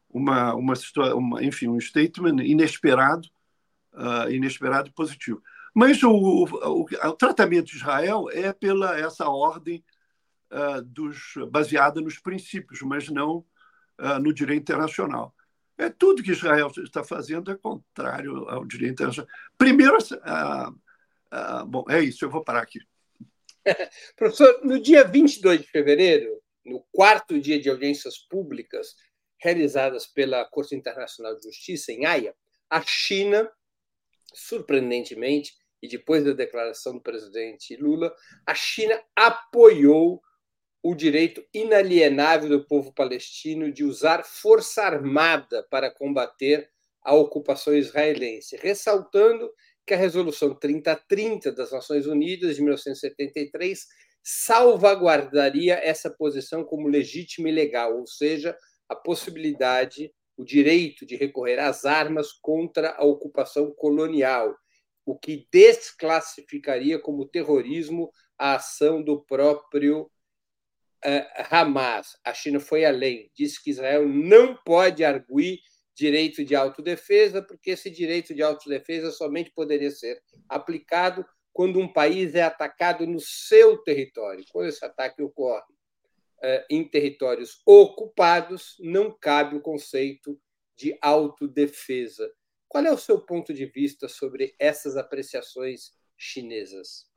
uma, 0.08 0.54
uma, 0.54 0.74
uma, 1.14 1.44
enfim, 1.44 1.68
um 1.68 1.80
statement 1.80 2.42
inesperado, 2.44 3.28
inesperado 4.30 4.88
e 4.88 4.92
positivo. 4.92 5.42
Mas 5.74 6.02
o, 6.02 6.10
o, 6.10 6.84
o, 6.84 7.12
tratamento 7.12 7.66
de 7.66 7.76
Israel 7.76 8.26
é 8.30 8.52
pela 8.52 8.98
essa 8.98 9.28
ordem 9.28 9.84
dos, 10.84 11.34
baseada 11.50 12.00
nos 12.00 12.18
princípios, 12.18 12.82
mas 12.82 13.08
não 13.08 13.44
no 14.20 14.32
direito 14.32 14.62
internacional. 14.62 15.34
É 15.76 15.88
tudo 15.90 16.22
que 16.22 16.32
Israel 16.32 16.72
está 16.78 17.04
fazendo 17.04 17.50
é 17.50 17.56
contrário 17.56 18.48
ao 18.48 18.64
direito 18.64 18.92
internacional. 18.92 19.30
Primeiro, 19.56 19.98
bom, 21.68 21.84
é 21.88 22.00
isso, 22.00 22.24
eu 22.24 22.30
vou 22.30 22.42
parar 22.42 22.62
aqui. 22.62 22.80
Professor, 24.16 24.60
no 24.64 24.80
dia 24.80 25.04
22 25.04 25.62
de 25.62 25.66
fevereiro, 25.68 26.40
no 26.64 26.84
quarto 26.92 27.40
dia 27.40 27.60
de 27.60 27.68
audiências 27.68 28.18
públicas 28.18 28.94
realizadas 29.38 30.06
pela 30.06 30.44
Corte 30.44 30.74
Internacional 30.74 31.34
de 31.36 31.42
Justiça 31.44 31.92
em 31.92 32.04
Haia, 32.04 32.34
a 32.68 32.82
China, 32.82 33.50
surpreendentemente, 34.32 35.54
e 35.82 35.88
depois 35.88 36.22
da 36.22 36.32
declaração 36.32 36.94
do 36.94 37.02
presidente 37.02 37.74
Lula, 37.76 38.14
a 38.46 38.54
China 38.54 39.02
apoiou 39.16 40.22
o 40.82 40.94
direito 40.94 41.44
inalienável 41.52 42.48
do 42.48 42.66
povo 42.66 42.92
palestino 42.92 43.72
de 43.72 43.84
usar 43.84 44.24
força 44.24 44.82
armada 44.82 45.66
para 45.70 45.90
combater 45.90 46.70
a 47.02 47.14
ocupação 47.14 47.74
israelense, 47.74 48.56
ressaltando 48.56 49.50
que 49.90 49.94
a 49.94 49.96
Resolução 49.96 50.54
3030 50.54 51.50
das 51.50 51.72
Nações 51.72 52.06
Unidas 52.06 52.54
de 52.54 52.62
1973 52.62 53.88
salvaguardaria 54.22 55.80
essa 55.82 56.08
posição 56.08 56.62
como 56.62 56.86
legítima 56.86 57.48
e 57.48 57.52
legal, 57.52 57.98
ou 57.98 58.06
seja, 58.06 58.56
a 58.88 58.94
possibilidade, 58.94 60.14
o 60.36 60.44
direito 60.44 61.04
de 61.04 61.16
recorrer 61.16 61.58
às 61.58 61.84
armas 61.84 62.30
contra 62.30 62.92
a 62.92 63.04
ocupação 63.04 63.72
colonial, 63.72 64.54
o 65.04 65.18
que 65.18 65.48
desclassificaria 65.52 66.96
como 67.00 67.26
terrorismo 67.26 68.12
a 68.38 68.54
ação 68.54 69.02
do 69.02 69.20
próprio 69.24 70.02
uh, 71.04 71.44
Hamas. 71.50 72.16
A 72.24 72.32
China 72.32 72.60
foi 72.60 72.84
além, 72.84 73.28
disse 73.34 73.60
que 73.60 73.70
Israel 73.70 74.08
não 74.08 74.54
pode 74.64 75.02
arguir 75.02 75.58
direito 76.00 76.42
de 76.42 76.56
autodefesa, 76.56 77.42
porque 77.42 77.72
esse 77.72 77.90
direito 77.90 78.34
de 78.34 78.42
autodefesa 78.42 79.10
somente 79.10 79.50
poderia 79.50 79.90
ser 79.90 80.18
aplicado 80.48 81.26
quando 81.52 81.78
um 81.78 81.92
país 81.92 82.34
é 82.34 82.42
atacado 82.42 83.06
no 83.06 83.20
seu 83.20 83.76
território. 83.76 84.42
Quando 84.50 84.68
esse 84.68 84.82
ataque 84.82 85.22
ocorre 85.22 85.74
eh, 86.42 86.66
em 86.70 86.88
territórios 86.88 87.60
ocupados, 87.66 88.76
não 88.80 89.12
cabe 89.12 89.56
o 89.56 89.60
conceito 89.60 90.40
de 90.74 90.96
autodefesa. 91.02 92.32
Qual 92.66 92.82
é 92.82 92.90
o 92.90 92.96
seu 92.96 93.20
ponto 93.20 93.52
de 93.52 93.66
vista 93.66 94.08
sobre 94.08 94.54
essas 94.58 94.96
apreciações 94.96 95.92
chinesas? 96.16 97.10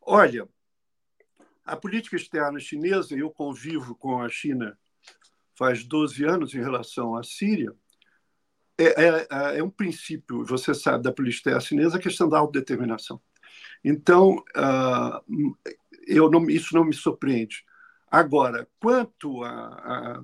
Olha, 0.00 0.48
a 1.64 1.76
política 1.76 2.16
externa 2.16 2.58
chinesa, 2.58 3.14
eu 3.14 3.30
convivo 3.30 3.94
com 3.94 4.22
a 4.22 4.28
China 4.30 4.78
faz 5.54 5.84
12 5.84 6.24
anos 6.24 6.54
em 6.54 6.60
relação 6.60 7.14
à 7.14 7.22
Síria, 7.22 7.76
é, 8.84 9.04
é, 9.04 9.26
é, 9.30 9.58
é 9.58 9.62
um 9.62 9.70
princípio, 9.70 10.44
você 10.44 10.74
sabe, 10.74 11.04
da 11.04 11.12
política 11.12 11.58
chinesa, 11.60 11.96
a 11.96 12.00
questão 12.00 12.28
da 12.28 12.38
autodeterminação. 12.38 13.20
Então, 13.84 14.36
uh, 14.56 15.56
eu 16.06 16.30
não, 16.30 16.48
isso 16.48 16.74
não 16.74 16.84
me 16.84 16.94
surpreende. 16.94 17.64
Agora, 18.10 18.68
quanto 18.78 19.42
a, 19.42 20.22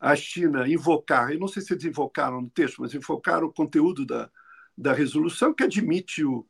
a, 0.00 0.10
a 0.12 0.16
China 0.16 0.68
invocar, 0.68 1.32
eu 1.32 1.38
não 1.38 1.48
sei 1.48 1.62
se 1.62 1.72
eles 1.72 1.84
invocaram 1.84 2.40
no 2.40 2.50
texto, 2.50 2.80
mas 2.80 2.94
invocaram 2.94 3.46
o 3.46 3.52
conteúdo 3.52 4.04
da, 4.04 4.30
da 4.76 4.92
resolução 4.92 5.54
que 5.54 5.64
admite 5.64 6.24
o, 6.24 6.46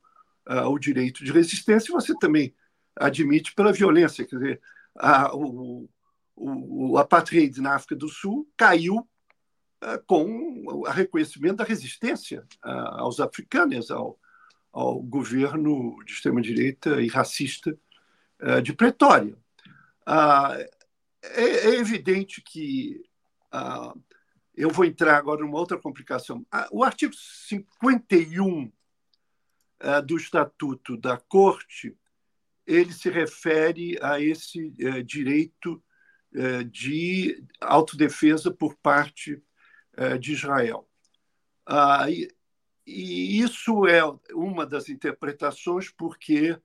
uh, 0.48 0.68
o 0.68 0.78
direito 0.78 1.24
de 1.24 1.32
resistência, 1.32 1.90
e 1.90 1.94
você 1.94 2.14
também 2.18 2.54
admite 2.94 3.54
pela 3.54 3.72
violência. 3.72 4.26
Quer 4.26 4.36
dizer, 4.36 4.60
a, 4.96 5.34
o, 5.34 5.88
o, 6.34 6.92
o 6.92 6.98
apartheid 6.98 7.60
na 7.60 7.74
África 7.74 7.96
do 7.96 8.08
Sul 8.08 8.48
caiu 8.56 9.06
com 10.06 10.64
o 10.66 10.82
reconhecimento 10.84 11.56
da 11.56 11.64
resistência 11.64 12.44
uh, 12.64 12.68
aos 12.98 13.20
africanos, 13.20 13.90
ao, 13.90 14.18
ao 14.72 15.00
governo 15.00 15.96
de 16.04 16.12
extrema-direita 16.12 17.00
e 17.00 17.08
racista 17.08 17.76
de 18.62 18.74
Pretória. 18.74 19.34
É, 21.22 21.40
é, 21.42 21.74
evidente 21.76 22.42
que 22.42 23.02
eu 24.54 24.68
vou 24.68 24.84
entrar 24.84 25.16
agora 25.16 25.40
numa 25.40 25.58
outra 25.58 25.78
complicação. 25.78 26.46
O 26.70 26.84
artigo 26.84 27.14
51 27.14 28.70
do 30.04 30.16
Estatuto 30.18 30.98
da 30.98 31.16
Corte 31.16 31.96
ele 32.66 32.92
se 32.92 33.08
refere 33.08 33.98
a 34.02 34.20
esse 34.20 34.70
direito 35.02 35.82
de 36.70 37.42
autodefesa 37.58 38.50
por 38.50 38.76
parte 38.76 39.42
de 40.20 40.32
Israel. 40.32 40.88
E 42.86 43.40
isso 43.40 43.86
é 43.86 44.00
uma 44.32 44.64
das 44.64 44.88
interpretações 44.88 45.90
porque 45.90 46.56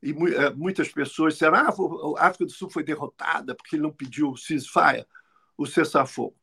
e 0.00 0.14
muitas 0.54 0.88
pessoas 0.90 1.34
disseram 1.34 1.56
ah, 1.56 2.22
a 2.22 2.28
África 2.28 2.46
do 2.46 2.52
Sul 2.52 2.70
foi 2.70 2.84
derrotada 2.84 3.54
porque 3.54 3.74
ele 3.74 3.82
não 3.82 3.90
pediu 3.90 4.30
o 4.30 4.36
ceasefire, 4.36 5.04
o 5.56 5.66
cessar-fogo. 5.66 6.36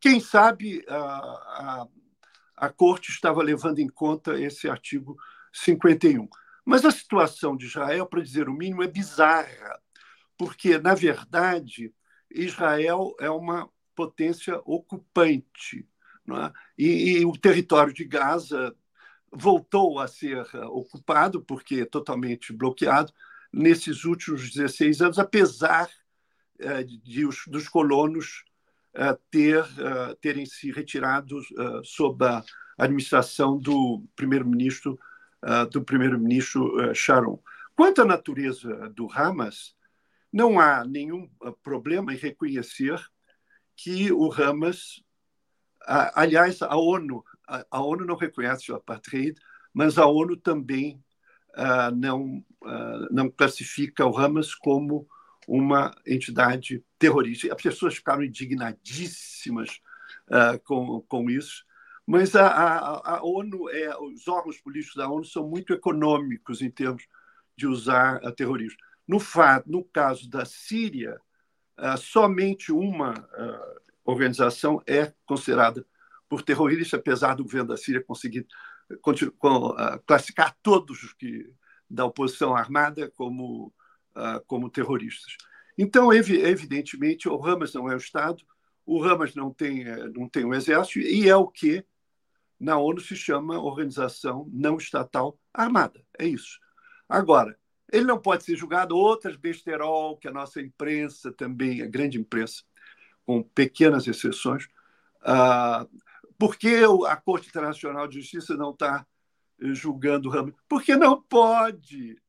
Quem 0.00 0.18
sabe 0.18 0.84
a, 0.88 0.96
a, 0.96 1.88
a 2.56 2.68
Corte 2.70 3.10
estava 3.10 3.42
levando 3.42 3.80
em 3.80 3.88
conta 3.88 4.40
esse 4.40 4.68
artigo 4.68 5.16
51. 5.52 6.26
Mas 6.64 6.84
a 6.84 6.90
situação 6.90 7.54
de 7.54 7.66
Israel, 7.66 8.06
para 8.06 8.22
dizer 8.22 8.48
o 8.48 8.54
mínimo, 8.54 8.82
é 8.82 8.88
bizarra, 8.88 9.80
porque, 10.38 10.78
na 10.78 10.94
verdade, 10.94 11.94
Israel 12.30 13.14
é 13.20 13.28
uma 13.28 13.70
potência 13.94 14.60
ocupante. 14.64 15.86
É? 16.28 16.52
E, 16.78 17.18
e, 17.18 17.26
o 17.26 17.32
território 17.32 17.92
de 17.92 18.04
Gaza 18.04 18.74
voltou 19.30 19.98
a 19.98 20.06
ser 20.06 20.46
ocupado, 20.66 21.42
porque 21.42 21.84
totalmente 21.84 22.52
bloqueado, 22.52 23.12
nesses 23.52 24.04
últimos 24.04 24.50
16 24.50 25.00
anos, 25.02 25.18
apesar 25.18 25.88
eh, 26.58 26.84
de, 26.84 27.26
os, 27.26 27.44
dos 27.46 27.68
colonos 27.68 28.44
ter, 29.28 29.64
terem 30.20 30.46
se 30.46 30.70
retirado 30.70 31.40
sob 31.82 32.24
a 32.24 32.44
administração 32.78 33.58
do 33.58 34.04
primeiro-ministro 34.14 34.96
do 35.72 35.82
primeiro-ministro 35.82 36.94
Sharon. 36.94 37.42
Quanto 37.74 38.02
à 38.02 38.04
natureza 38.04 38.88
do 38.90 39.08
Hamas, 39.12 39.74
não 40.32 40.58
há 40.58 40.84
nenhum 40.84 41.28
problema 41.62 42.12
em 42.12 42.16
reconhecer 42.16 43.00
que 43.76 44.12
o 44.12 44.32
Hamas, 44.32 45.02
aliás, 46.14 46.62
a 46.62 46.76
ONU, 46.76 47.24
a 47.46 47.82
ONU 47.82 48.04
não 48.04 48.16
reconhece 48.16 48.70
o 48.72 48.76
apartheid, 48.76 49.38
mas 49.72 49.98
a 49.98 50.06
ONU 50.06 50.36
também 50.36 51.02
não 51.96 52.44
não 53.10 53.30
classifica 53.30 54.06
o 54.06 54.16
Hamas 54.16 54.54
como 54.54 55.06
uma 55.46 55.94
entidade 56.06 56.82
terrorista. 56.98 57.52
As 57.52 57.62
pessoas 57.62 57.94
ficaram 57.96 58.24
indignadíssimas 58.24 59.80
uh, 60.28 60.58
com, 60.64 61.02
com 61.02 61.30
isso, 61.30 61.64
mas 62.06 62.34
a, 62.34 62.46
a, 62.46 63.16
a, 63.16 63.24
ONU, 63.24 63.70
é, 63.70 63.96
os 63.98 64.28
órgãos 64.28 64.60
políticos 64.60 64.96
da 64.96 65.08
ONU 65.08 65.24
são 65.24 65.48
muito 65.48 65.72
econômicos 65.72 66.60
em 66.60 66.70
termos 66.70 67.06
de 67.56 67.66
usar 67.66 68.16
a 68.24 68.32
terrorismo. 68.32 68.78
No, 69.06 69.18
fato, 69.18 69.70
no 69.70 69.84
caso 69.84 70.28
da 70.28 70.44
Síria, 70.44 71.18
uh, 71.78 71.98
somente 71.98 72.72
uma 72.72 73.12
uh, 73.12 73.80
organização 74.04 74.82
é 74.86 75.12
considerada 75.26 75.86
por 76.28 76.42
terrorista, 76.42 76.96
apesar 76.96 77.34
do 77.34 77.44
governo 77.44 77.68
da 77.68 77.76
Síria 77.76 78.02
conseguir 78.02 78.46
classificar 80.06 80.56
todos 80.62 81.02
os 81.02 81.12
que 81.14 81.50
da 81.88 82.04
oposição 82.04 82.54
armada 82.54 83.10
como 83.10 83.72
como 84.46 84.70
terroristas. 84.70 85.36
Então, 85.76 86.12
ev 86.12 86.30
evidentemente, 86.30 87.28
o 87.28 87.44
Hamas 87.44 87.74
não 87.74 87.90
é 87.90 87.94
o 87.94 87.98
Estado, 87.98 88.44
o 88.86 89.02
Hamas 89.02 89.34
não 89.34 89.52
tem, 89.52 89.84
eh, 89.84 90.08
não 90.14 90.28
tem 90.28 90.44
um 90.44 90.54
exército, 90.54 91.00
e 91.00 91.28
é 91.28 91.36
o 91.36 91.48
que 91.48 91.84
na 92.58 92.78
ONU 92.78 93.00
se 93.00 93.16
chama 93.16 93.58
Organização 93.58 94.48
Não 94.52 94.76
Estatal 94.76 95.38
Armada. 95.52 96.04
É 96.18 96.26
isso. 96.26 96.58
Agora, 97.08 97.58
ele 97.94 98.06
não 98.06 98.18
pode 98.18 98.42
ser 98.42 98.56
julgado 98.56 98.96
outras 98.96 99.36
besterol 99.36 100.16
que 100.16 100.26
a 100.26 100.32
nossa 100.32 100.60
imprensa 100.60 101.32
também, 101.32 101.80
a 101.80 101.86
grande 101.86 102.18
imprensa, 102.18 102.64
com 103.24 103.42
pequenas 103.42 104.08
exceções, 104.08 104.64
uh, 105.22 105.88
por 106.36 106.56
que 106.56 106.82
a 107.06 107.16
Corte 107.16 107.48
Internacional 107.48 108.08
de 108.08 108.20
Justiça 108.20 108.56
não 108.56 108.70
está 108.70 109.06
julgando 109.60 110.28
o 110.28 110.32
Hamas? 110.36 110.54
Porque 110.68 110.96
não 110.96 111.22
pode 111.22 112.20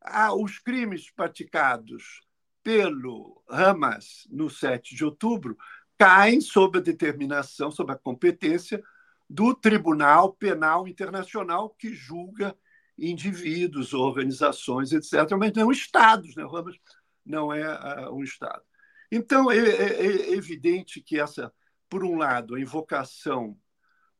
ah, 0.00 0.32
os 0.32 0.60
crimes 0.60 1.10
praticados 1.10 2.20
pelo 2.62 3.42
Hamas 3.48 4.26
no 4.30 4.48
7 4.48 4.94
de 4.94 5.04
outubro 5.04 5.58
caem 5.98 6.40
sob 6.40 6.78
a 6.78 6.82
determinação, 6.82 7.72
sob 7.72 7.92
a 7.92 7.96
competência 7.96 8.82
do 9.28 9.52
Tribunal 9.52 10.32
Penal 10.32 10.86
Internacional 10.86 11.70
que 11.70 11.92
julga 11.92 12.56
indivíduos, 12.98 13.94
organizações, 13.94 14.92
etc., 14.92 15.30
mas 15.38 15.52
não 15.52 15.70
estados. 15.70 16.34
Né? 16.34 16.44
O 16.44 16.56
Hamas 16.56 16.76
não 17.24 17.52
é 17.52 18.08
uh, 18.08 18.14
um 18.14 18.22
estado. 18.22 18.62
Então, 19.10 19.50
é, 19.50 19.58
é, 19.58 20.06
é, 20.06 20.32
evidente 20.34 21.00
que 21.00 21.18
essa, 21.18 21.52
por 21.88 22.04
um 22.04 22.16
lado, 22.16 22.54
a 22.54 22.60
invocação 22.60 23.56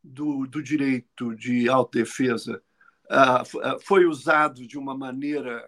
do, 0.03 0.47
do 0.47 0.62
direito 0.62 1.35
de 1.35 1.69
autodefesa 1.69 2.62
uh, 3.11 3.81
foi 3.81 4.07
usado 4.07 4.67
de 4.67 4.79
uma 4.79 4.97
maneira 4.97 5.67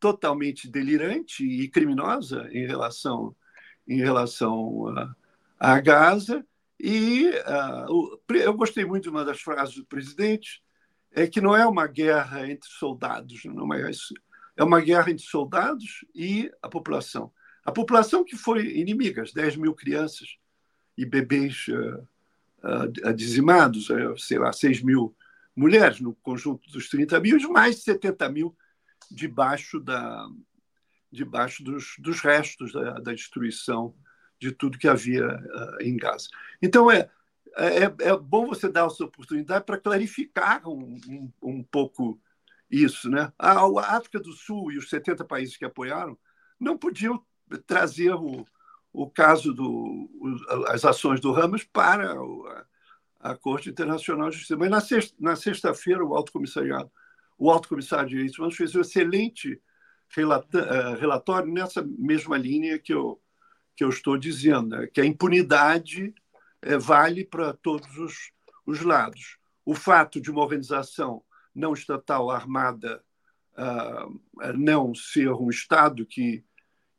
totalmente 0.00 0.70
delirante 0.70 1.44
e 1.44 1.68
criminosa 1.68 2.48
em 2.52 2.66
relação 2.66 3.34
em 3.86 3.98
relação 3.98 4.86
a, 4.88 5.14
a 5.58 5.80
Gaza 5.80 6.46
e 6.78 7.30
uh, 7.30 8.20
eu 8.28 8.54
gostei 8.54 8.84
muito 8.84 9.04
de 9.04 9.08
uma 9.08 9.24
das 9.24 9.40
frases 9.40 9.74
do 9.74 9.86
presidente 9.86 10.62
é 11.12 11.26
que 11.26 11.40
não 11.40 11.56
é 11.56 11.66
uma 11.66 11.86
guerra 11.86 12.48
entre 12.48 12.68
soldados 12.68 13.44
não 13.44 13.72
é 13.72 13.90
isso 13.90 14.14
é 14.56 14.64
uma 14.64 14.80
guerra 14.80 15.10
entre 15.10 15.24
soldados 15.24 16.04
e 16.14 16.50
a 16.62 16.68
população 16.68 17.32
a 17.64 17.72
população 17.72 18.24
que 18.24 18.36
foi 18.36 18.78
inimiga 18.78 19.22
as 19.22 19.32
10 19.32 19.56
mil 19.56 19.74
crianças 19.74 20.36
e 20.96 21.04
bebês 21.04 21.66
uh, 21.68 22.08
uh, 22.64 23.14
dizimados 23.14 23.88
sei 24.18 24.38
lá 24.38 24.52
6 24.52 24.82
mil 24.82 25.14
mulheres 25.54 26.00
no 26.00 26.14
conjunto 26.14 26.70
dos 26.70 26.88
30 26.88 27.18
mil 27.20 27.52
mais 27.52 27.76
de 27.76 27.82
70 27.82 28.28
mil 28.28 28.56
debaixo, 29.10 29.80
da, 29.80 30.28
debaixo 31.10 31.62
dos, 31.62 31.94
dos 31.98 32.20
restos 32.20 32.72
da, 32.72 32.98
da 32.98 33.12
destruição 33.12 33.94
de 34.40 34.52
tudo 34.52 34.78
que 34.78 34.88
havia 34.88 35.26
uh, 35.26 35.82
em 35.82 35.96
Gaza. 35.96 36.28
Então, 36.62 36.90
é, 36.90 37.10
é, 37.56 38.10
é 38.10 38.16
bom 38.16 38.46
você 38.46 38.68
dar 38.68 38.86
essa 38.86 39.04
oportunidade 39.04 39.64
para 39.64 39.78
clarificar 39.78 40.68
um, 40.68 40.98
um, 41.08 41.32
um, 41.42 41.62
pouco 41.62 42.20
isso. 42.70 43.08
Né? 43.10 43.32
A, 43.38 43.52
a, 43.52 43.96
África 43.96 44.20
do 44.20 44.32
Sul 44.32 44.72
e 44.72 44.78
os 44.78 44.88
70 44.88 45.24
países 45.24 45.56
que 45.56 45.64
apoiaram 45.64 46.18
não 46.58 46.76
podiam 46.76 47.22
trazer 47.66 48.12
o, 48.14 48.44
o 48.92 49.08
caso 49.10 49.54
do 49.54 50.08
as 50.68 50.84
ações 50.84 51.20
do 51.20 51.34
Hamas 51.34 51.64
para 51.64 52.12
a, 52.12 53.30
a 53.30 53.36
Corte 53.36 53.70
Internacional 53.70 54.28
de 54.30 54.36
Justiça. 54.36 54.56
Mas 54.56 54.70
na, 54.70 54.80
sexta, 54.80 55.16
na 55.18 55.36
sexta-feira, 55.36 56.04
o 56.04 56.14
Alto 56.14 56.32
Comissariado 56.32 56.90
o 57.38 57.50
Alto 57.50 57.68
Comissário 57.68 58.08
de 58.08 58.16
Direitos 58.16 58.38
Humanos 58.38 58.56
fez 58.56 58.74
um 58.74 58.80
excelente 58.80 59.62
eh, 60.16 60.96
relatório 60.98 61.52
nessa 61.52 61.82
mesma 61.82 62.36
linha 62.36 62.78
que 62.78 62.92
eu, 62.92 63.20
que 63.76 63.84
eu 63.84 63.88
estou 63.88 64.18
dizendo, 64.18 64.70
né? 64.70 64.88
que 64.88 65.00
a 65.00 65.06
impunidade 65.06 66.12
é, 66.27 66.27
vale 66.80 67.24
para 67.24 67.52
todos 67.52 67.96
os, 67.98 68.32
os 68.66 68.82
lados. 68.82 69.38
O 69.64 69.74
fato 69.74 70.20
de 70.20 70.30
uma 70.30 70.42
organização 70.42 71.22
não 71.54 71.72
estatal 71.72 72.30
armada 72.30 73.02
uh, 73.58 74.20
não 74.56 74.94
ser 74.94 75.30
um 75.32 75.50
Estado 75.50 76.06
que, 76.06 76.44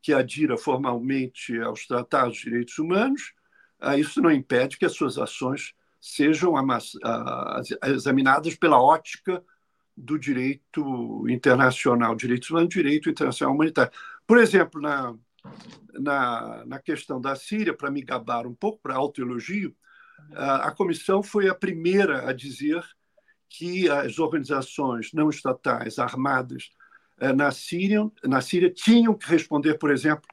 que 0.02 0.12
adira 0.12 0.56
formalmente 0.56 1.58
aos 1.60 1.86
tratados 1.86 2.36
de 2.36 2.44
direitos 2.44 2.78
humanos, 2.78 3.34
uh, 3.82 3.98
isso 3.98 4.20
não 4.20 4.30
impede 4.30 4.78
que 4.78 4.84
as 4.84 4.92
suas 4.92 5.18
ações 5.18 5.74
sejam 6.00 6.54
uh, 6.54 7.86
examinadas 7.86 8.54
pela 8.54 8.80
ótica 8.80 9.42
do 9.96 10.18
direito 10.18 11.28
internacional, 11.28 12.14
direitos 12.14 12.50
humanos, 12.50 12.70
direito 12.70 13.10
internacional 13.10 13.54
humanitário. 13.54 13.92
Por 14.26 14.38
exemplo, 14.38 14.80
na, 14.80 15.14
na, 15.92 16.64
na 16.66 16.78
questão 16.78 17.20
da 17.20 17.34
Síria, 17.34 17.76
para 17.76 17.90
me 17.90 18.02
gabar 18.02 18.46
um 18.46 18.54
pouco, 18.54 18.80
para 18.82 18.94
autoelogio, 18.94 19.74
a, 20.32 20.70
comissão 20.70 21.22
foi 21.22 21.48
a 21.48 21.54
primeira 21.54 22.28
a 22.28 22.32
dizer 22.32 22.84
que 23.48 23.88
as 23.88 24.18
organizações 24.18 25.12
não 25.12 25.28
estatais 25.28 25.98
armadas 25.98 26.70
eh, 27.18 27.32
na 27.32 27.50
Síria, 27.50 28.08
na 28.24 28.40
Síria 28.40 28.70
tinham 28.70 29.14
que 29.14 29.28
responder, 29.28 29.74
por 29.74 29.90
exemplo, 29.90 30.26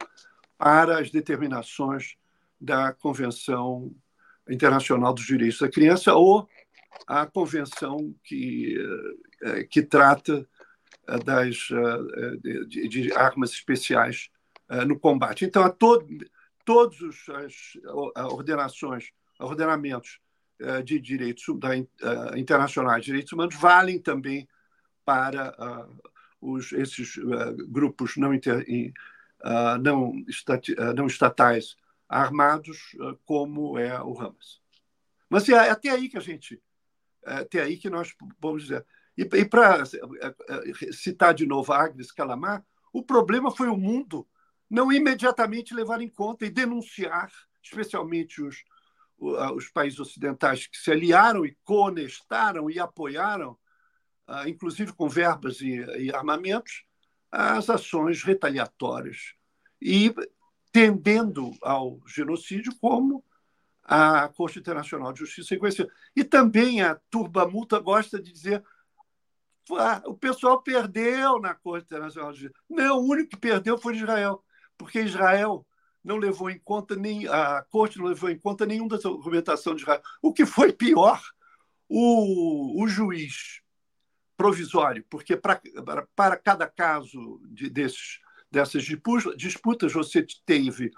para 0.57 0.99
as 0.99 1.09
determinações 1.09 2.15
da 2.59 2.93
Convenção 2.93 3.91
Internacional 4.49 5.13
dos 5.13 5.25
Direitos 5.25 5.59
da 5.59 5.69
Criança 5.69 6.13
ou 6.13 6.47
a 7.07 7.25
convenção 7.25 8.13
que, 8.23 8.77
eh, 9.43 9.63
que 9.63 9.81
trata 9.81 10.47
eh, 11.07 11.19
das, 11.19 11.69
de, 12.67 12.87
de 12.87 13.13
armas 13.13 13.51
especiais 13.51 14.29
no 14.85 14.99
combate. 14.99 15.45
Então, 15.45 15.63
a 15.63 15.69
todo, 15.69 16.05
todos 16.65 16.99
os, 17.01 17.29
as 17.29 17.53
ordenações, 18.31 19.11
ordenamentos 19.39 20.19
de 20.83 20.99
direitos 20.99 21.45
da, 21.59 21.77
internacionais 22.37 23.01
de 23.01 23.11
direitos 23.11 23.31
humanos 23.31 23.55
valem 23.55 23.99
também 23.99 24.47
para 25.05 25.55
os, 26.41 26.71
esses 26.73 27.15
grupos 27.69 28.17
não, 28.17 28.33
inter, 28.33 28.65
não, 29.81 30.13
não 30.95 31.07
estatais 31.07 31.75
armados, 32.09 32.95
como 33.25 33.77
é 33.77 34.01
o 34.01 34.19
Hamas. 34.19 34.61
Mas 35.29 35.47
é 35.49 35.69
até 35.69 35.89
aí 35.89 36.09
que 36.09 36.17
a 36.17 36.21
gente, 36.21 36.61
é 37.25 37.33
até 37.35 37.61
aí 37.61 37.77
que 37.77 37.89
nós 37.89 38.15
vamos 38.39 38.63
dizer. 38.63 38.85
E, 39.17 39.23
e 39.23 39.45
para 39.45 39.83
citar 40.91 41.33
de 41.33 41.45
novo 41.45 41.73
Agnes 41.73 42.11
Calamar, 42.11 42.65
o 42.93 43.03
problema 43.03 43.51
foi 43.51 43.67
o 43.67 43.77
mundo 43.77 44.27
não 44.69 44.91
imediatamente 44.91 45.73
levar 45.73 46.01
em 46.01 46.09
conta 46.09 46.45
e 46.45 46.49
denunciar, 46.49 47.31
especialmente 47.63 48.41
os, 48.41 48.63
os 49.17 49.69
países 49.69 49.99
ocidentais 49.99 50.67
que 50.67 50.77
se 50.77 50.91
aliaram 50.91 51.45
e 51.45 51.57
conestaram 51.63 52.69
e 52.69 52.79
apoiaram, 52.79 53.57
inclusive 54.45 54.93
com 54.93 55.07
verbas 55.07 55.61
e, 55.61 55.77
e 55.97 56.13
armamentos, 56.13 56.85
as 57.31 57.69
ações 57.69 58.23
retaliatórias 58.23 59.33
e 59.81 60.13
tendendo 60.71 61.51
ao 61.61 61.99
genocídio 62.07 62.73
como 62.79 63.23
a 63.83 64.27
Corte 64.29 64.59
Internacional 64.59 65.13
de 65.13 65.19
Justiça 65.19 65.55
reconheceu. 65.55 65.89
E 66.15 66.23
também 66.23 66.81
a 66.81 66.95
turba 67.09 67.47
multa 67.47 67.79
gosta 67.79 68.21
de 68.21 68.31
dizer 68.31 68.63
ah, 69.71 70.01
o 70.05 70.15
pessoal 70.15 70.61
perdeu 70.61 71.39
na 71.39 71.53
Corte 71.53 71.85
Internacional 71.85 72.31
de 72.31 72.39
Justiça. 72.39 72.63
Não, 72.69 72.99
o 72.99 73.09
único 73.09 73.31
que 73.31 73.37
perdeu 73.37 73.77
foi 73.77 73.95
Israel 73.95 74.43
porque 74.77 75.01
Israel 75.01 75.65
não 76.03 76.17
levou 76.17 76.49
em 76.49 76.59
conta 76.59 76.95
nem 76.95 77.27
a 77.27 77.61
corte 77.69 77.97
não 77.97 78.05
levou 78.05 78.29
em 78.29 78.39
conta 78.39 78.65
nenhuma 78.65 78.97
da 78.97 79.09
argumentação 79.09 79.75
de 79.75 79.81
Israel. 79.81 80.01
O 80.21 80.31
que 80.31 80.45
foi 80.45 80.71
pior, 80.71 81.21
o, 81.89 82.81
o 82.81 82.87
juiz 82.87 83.61
provisório, 84.37 85.03
porque 85.09 85.35
para, 85.35 85.59
para 86.15 86.37
cada 86.37 86.67
caso 86.67 87.41
de, 87.49 87.69
desses, 87.69 88.19
dessas 88.51 88.83
disputas 89.35 89.91
você 89.91 90.25
teve 90.45 90.91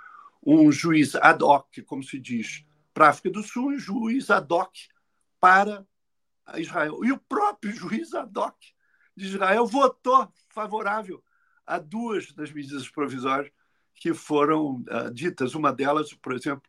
um 0.45 0.71
juiz 0.71 1.15
ad 1.15 1.43
hoc, 1.43 1.81
como 1.85 2.03
se 2.03 2.19
diz, 2.19 2.65
para 2.93 3.07
a 3.07 3.09
África 3.09 3.31
do 3.31 3.43
Sul, 3.43 3.69
um 3.69 3.79
juiz 3.79 4.29
ad 4.29 4.53
hoc 4.53 4.73
para 5.39 5.85
Israel. 6.55 7.03
E 7.03 7.11
o 7.11 7.17
próprio 7.17 7.71
juiz 7.71 8.13
ad 8.13 8.37
hoc 8.37 8.55
de 9.15 9.25
Israel 9.25 9.65
votou 9.65 10.31
favorável 10.49 11.23
a 11.65 11.77
duas 11.77 12.31
das 12.33 12.51
medidas 12.51 12.89
provisórias 12.89 13.51
que 13.99 14.13
foram 14.13 14.83
uh, 14.89 15.13
ditas. 15.13 15.53
Uma 15.53 15.73
delas, 15.73 16.13
por 16.13 16.33
exemplo, 16.33 16.63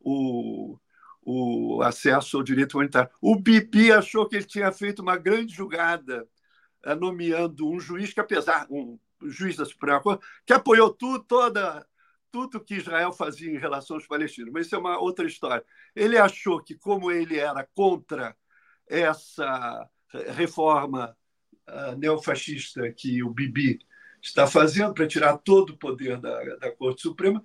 o, 0.00 0.78
o 1.22 1.82
acesso 1.82 2.36
ao 2.36 2.42
direito 2.42 2.74
humanitário. 2.74 3.10
O 3.20 3.36
Bibi 3.36 3.92
achou 3.92 4.28
que 4.28 4.36
ele 4.36 4.44
tinha 4.44 4.70
feito 4.72 5.02
uma 5.02 5.16
grande 5.16 5.54
jogada 5.54 6.26
uh, 6.86 6.94
nomeando 6.94 7.68
um 7.68 7.80
juiz 7.80 8.12
que, 8.12 8.20
apesar 8.20 8.66
um 8.70 8.98
juiz 9.22 9.56
da 9.56 9.64
Suprema 9.64 10.00
Corte, 10.00 10.24
que 10.46 10.52
apoiou 10.52 10.90
tudo, 10.92 11.24
toda 11.24 11.86
tudo 12.30 12.60
que 12.60 12.74
Israel 12.74 13.12
fazia 13.12 13.50
em 13.50 13.58
relação 13.58 13.96
aos 13.96 14.06
palestinos. 14.06 14.52
Mas 14.52 14.66
isso 14.66 14.74
é 14.74 14.78
uma 14.78 14.98
outra 14.98 15.26
história. 15.26 15.64
Ele 15.94 16.18
achou 16.18 16.62
que, 16.62 16.74
como 16.74 17.10
ele 17.10 17.38
era 17.38 17.66
contra 17.74 18.36
essa 18.86 19.88
reforma 20.34 21.16
uh, 21.68 21.96
neofascista 21.96 22.92
que 22.92 23.22
o 23.22 23.30
Bibi 23.30 23.78
está 24.26 24.46
fazendo 24.46 24.92
para 24.92 25.06
tirar 25.06 25.38
todo 25.38 25.70
o 25.70 25.76
poder 25.76 26.20
da, 26.20 26.56
da 26.56 26.70
Corte 26.70 27.02
Suprema, 27.02 27.44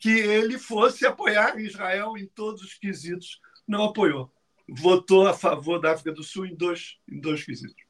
que 0.00 0.10
ele 0.10 0.58
fosse 0.58 1.06
apoiar 1.06 1.58
Israel 1.58 2.16
em 2.16 2.26
todos 2.26 2.62
os 2.62 2.74
quesitos. 2.74 3.40
Não 3.66 3.84
apoiou. 3.84 4.32
Votou 4.68 5.26
a 5.26 5.34
favor 5.34 5.80
da 5.80 5.92
África 5.92 6.12
do 6.12 6.22
Sul 6.22 6.46
em 6.46 6.54
dois, 6.54 6.98
em 7.10 7.20
dois 7.20 7.44
quesitos. 7.44 7.82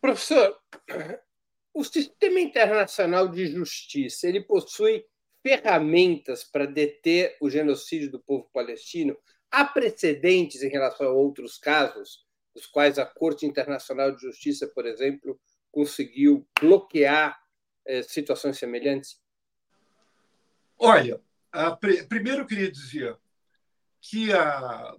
Professor, 0.00 0.58
o 1.72 1.84
sistema 1.84 2.40
internacional 2.40 3.28
de 3.28 3.46
justiça 3.46 4.28
ele 4.28 4.40
possui 4.40 5.04
ferramentas 5.42 6.44
para 6.44 6.66
deter 6.66 7.36
o 7.40 7.48
genocídio 7.48 8.10
do 8.10 8.20
povo 8.20 8.48
palestino? 8.52 9.16
Há 9.50 9.64
precedentes 9.64 10.62
em 10.62 10.68
relação 10.68 11.06
a 11.06 11.12
outros 11.12 11.56
casos, 11.56 12.26
dos 12.54 12.66
quais 12.66 12.98
a 12.98 13.06
Corte 13.06 13.46
Internacional 13.46 14.12
de 14.14 14.20
Justiça, 14.20 14.66
por 14.66 14.84
exemplo, 14.86 15.40
conseguiu 15.70 16.46
bloquear 16.60 17.40
é, 17.86 18.02
situações 18.02 18.58
semelhantes? 18.58 19.20
Olha, 20.78 21.20
a, 21.50 21.76
primeiro 22.08 22.42
eu 22.42 22.46
queria 22.46 22.70
dizer 22.70 23.16
que 24.00 24.32
a, 24.32 24.94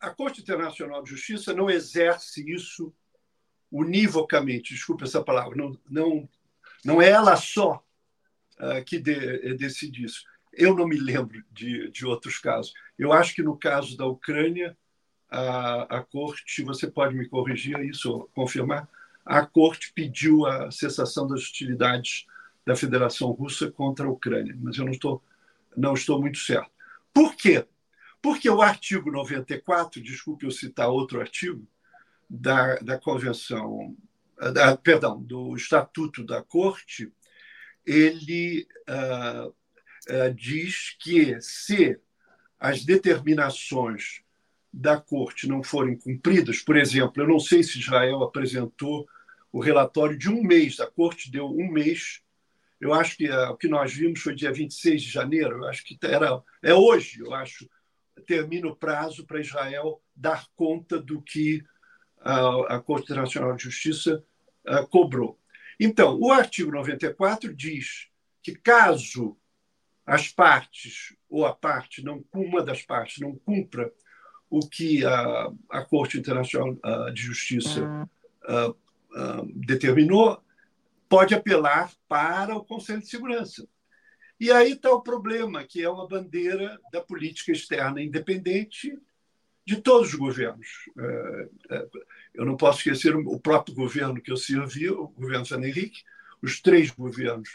a 0.00 0.10
Corte 0.10 0.40
Internacional 0.40 1.02
de 1.02 1.10
Justiça 1.10 1.52
não 1.52 1.68
exerce 1.68 2.48
isso 2.50 2.94
univocamente, 3.70 4.72
desculpe 4.72 5.04
essa 5.04 5.22
palavra, 5.22 5.56
não, 5.56 5.78
não, 5.90 6.28
não 6.84 7.02
é 7.02 7.10
ela 7.10 7.36
só 7.36 7.84
uh, 8.58 8.84
que 8.84 8.98
de, 8.98 9.54
decide 9.56 10.04
isso. 10.04 10.24
Eu 10.52 10.76
não 10.76 10.86
me 10.86 10.96
lembro 10.96 11.42
de, 11.50 11.90
de 11.90 12.06
outros 12.06 12.38
casos. 12.38 12.72
Eu 12.96 13.12
acho 13.12 13.34
que 13.34 13.42
no 13.42 13.58
caso 13.58 13.96
da 13.96 14.06
Ucrânia, 14.06 14.78
a, 15.28 15.98
a 15.98 16.04
Corte, 16.04 16.62
você 16.62 16.88
pode 16.88 17.16
me 17.16 17.28
corrigir 17.28 17.78
isso, 17.80 18.28
confirmar, 18.32 18.88
a 19.24 19.46
Corte 19.46 19.92
pediu 19.94 20.46
a 20.46 20.70
cessação 20.70 21.26
das 21.26 21.40
hostilidades 21.40 22.26
da 22.64 22.76
Federação 22.76 23.30
Russa 23.30 23.70
contra 23.70 24.06
a 24.06 24.10
Ucrânia, 24.10 24.56
mas 24.60 24.76
eu 24.76 24.84
não 24.84 24.92
estou, 24.92 25.22
não 25.76 25.94
estou 25.94 26.20
muito 26.20 26.38
certo. 26.38 26.70
Por 27.12 27.34
quê? 27.34 27.66
Porque 28.20 28.48
o 28.48 28.62
artigo 28.62 29.10
94, 29.10 30.02
desculpe 30.02 30.46
eu 30.46 30.50
citar 30.50 30.88
outro 30.88 31.20
artigo, 31.20 31.66
da, 32.28 32.76
da 32.76 32.98
Convenção, 32.98 33.96
da, 34.52 34.76
perdão, 34.76 35.22
do 35.22 35.54
Estatuto 35.54 36.24
da 36.24 36.42
Corte, 36.42 37.12
ele 37.86 38.66
uh, 38.88 39.48
uh, 39.48 40.34
diz 40.34 40.96
que 40.98 41.38
se 41.40 41.98
as 42.58 42.84
determinações 42.84 44.22
da 44.72 44.98
Corte 44.98 45.46
não 45.46 45.62
forem 45.62 45.96
cumpridas, 45.96 46.60
por 46.60 46.76
exemplo, 46.76 47.22
eu 47.22 47.28
não 47.28 47.38
sei 47.38 47.62
se 47.62 47.78
Israel 47.78 48.22
apresentou 48.22 49.06
o 49.54 49.60
relatório 49.60 50.18
de 50.18 50.28
um 50.28 50.42
mês. 50.42 50.80
A 50.80 50.86
corte 50.88 51.30
deu 51.30 51.46
um 51.46 51.70
mês. 51.70 52.20
Eu 52.80 52.92
acho 52.92 53.16
que 53.16 53.30
uh, 53.30 53.50
o 53.50 53.56
que 53.56 53.68
nós 53.68 53.94
vimos 53.94 54.20
foi 54.20 54.34
dia 54.34 54.52
26 54.52 55.00
de 55.00 55.08
janeiro. 55.08 55.58
Eu 55.58 55.68
acho 55.68 55.84
que 55.84 55.96
era 56.02 56.42
é 56.60 56.74
hoje, 56.74 57.20
eu 57.20 57.32
acho, 57.32 57.70
termina 58.26 58.66
o 58.66 58.74
prazo 58.74 59.24
para 59.24 59.40
Israel 59.40 60.02
dar 60.14 60.44
conta 60.56 61.00
do 61.00 61.22
que 61.22 61.62
uh, 62.18 62.64
a 62.66 62.80
Corte 62.80 63.04
Internacional 63.04 63.54
de 63.54 63.62
Justiça 63.62 64.24
uh, 64.66 64.88
cobrou. 64.88 65.38
Então, 65.78 66.18
o 66.20 66.32
artigo 66.32 66.72
94 66.72 67.54
diz 67.54 68.08
que 68.42 68.56
caso 68.56 69.38
as 70.04 70.28
partes 70.28 71.14
ou 71.30 71.46
a 71.46 71.54
parte 71.54 72.02
não 72.02 72.24
uma 72.34 72.60
das 72.60 72.82
partes 72.82 73.18
não 73.18 73.36
cumpra 73.36 73.92
o 74.50 74.58
que 74.68 75.04
a, 75.04 75.52
a 75.70 75.84
Corte 75.84 76.18
Internacional 76.18 76.76
de 77.12 77.22
Justiça 77.22 78.08
uh, 79.14 79.46
determinou, 79.54 80.42
pode 81.08 81.34
apelar 81.34 81.92
para 82.08 82.56
o 82.56 82.64
Conselho 82.64 83.00
de 83.00 83.08
Segurança. 83.08 83.68
E 84.38 84.50
aí 84.50 84.72
está 84.72 84.90
o 84.90 85.00
problema, 85.00 85.64
que 85.64 85.82
é 85.82 85.88
uma 85.88 86.08
bandeira 86.08 86.78
da 86.92 87.00
política 87.00 87.52
externa 87.52 88.02
independente 88.02 88.98
de 89.66 89.76
todos 89.76 90.08
os 90.08 90.14
governos. 90.14 90.68
É, 90.98 91.48
é, 91.70 91.88
eu 92.34 92.44
não 92.44 92.56
posso 92.56 92.78
esquecer 92.78 93.16
o 93.16 93.40
próprio 93.40 93.74
governo 93.74 94.20
que 94.20 94.30
eu 94.30 94.36
servi, 94.36 94.90
o 94.90 95.08
governo 95.08 95.46
San 95.46 95.62
Henrique, 95.62 96.02
os 96.42 96.60
três 96.60 96.90
governos 96.90 97.48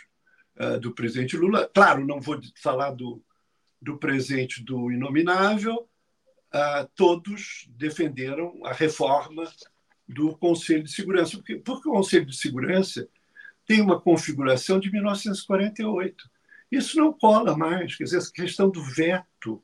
é, 0.55 0.79
do 0.79 0.93
presidente 0.93 1.37
Lula. 1.37 1.69
Claro, 1.71 2.05
não 2.05 2.19
vou 2.19 2.39
falar 2.55 2.91
do, 2.91 3.21
do 3.81 3.97
presente 3.97 4.63
do 4.63 4.91
inominável, 4.91 5.87
todos 6.95 7.69
defenderam 7.69 8.59
a 8.65 8.73
reforma 8.73 9.43
do 10.09 10.35
Conselho 10.35 10.83
de 10.83 10.91
Segurança. 10.91 11.37
Porque, 11.37 11.55
porque 11.57 11.87
o 11.87 11.93
Conselho 11.93 12.25
de 12.25 12.35
Segurança 12.35 13.07
tem 13.65 13.79
uma 13.79 14.01
configuração 14.01 14.79
de 14.79 14.91
1948. 14.91 16.29
Isso 16.71 16.97
não 16.97 17.13
cola 17.13 17.55
mais. 17.55 17.95
Quer 17.95 18.05
dizer, 18.05 18.17
essa 18.17 18.31
questão 18.31 18.69
do 18.69 18.83
veto 18.83 19.63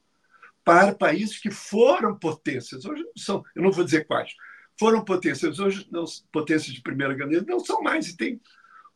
para 0.63 0.93
países 0.93 1.39
que 1.39 1.49
foram 1.49 2.17
potências, 2.17 2.85
hoje 2.85 3.03
não 3.03 3.11
são, 3.17 3.43
eu 3.55 3.61
não 3.61 3.71
vou 3.71 3.83
dizer 3.83 4.05
quais, 4.07 4.33
foram 4.79 5.05
potências, 5.05 5.59
hoje 5.59 5.87
não, 5.91 6.05
potências 6.31 6.73
de 6.73 6.81
primeira 6.81 7.13
grandeza, 7.13 7.45
não 7.47 7.59
são 7.59 7.83
mais 7.83 8.09
e 8.09 8.17
têm 8.17 8.41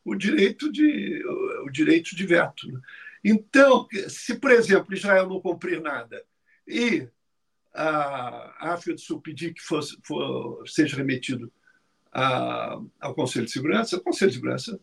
o 0.04 0.16
direito 0.16 0.72
de, 0.72 1.24
o 1.64 1.70
direito 1.70 2.16
de 2.16 2.26
veto. 2.26 2.72
Né? 2.72 2.80
Então, 3.24 3.88
se, 4.08 4.39
por 4.39 4.50
exemplo, 4.50 4.93
Israel 4.93 5.30
não 5.30 5.39
cumprir 5.39 5.80
nada 5.80 6.24
e 6.68 7.08
a 7.74 8.74
África 8.74 8.95
do 8.95 9.01
Sul 9.01 9.22
pedir 9.22 9.53
que 9.53 9.61
fosse, 9.61 9.97
for, 10.03 10.63
seja 10.67 10.97
remetido 10.97 11.51
a, 12.11 12.80
ao 12.99 13.13
Conselho 13.13 13.45
de 13.45 13.51
Segurança, 13.51 13.97
o 13.97 14.01
Conselho 14.01 14.32
de 14.32 14.38
Segurança 14.38 14.80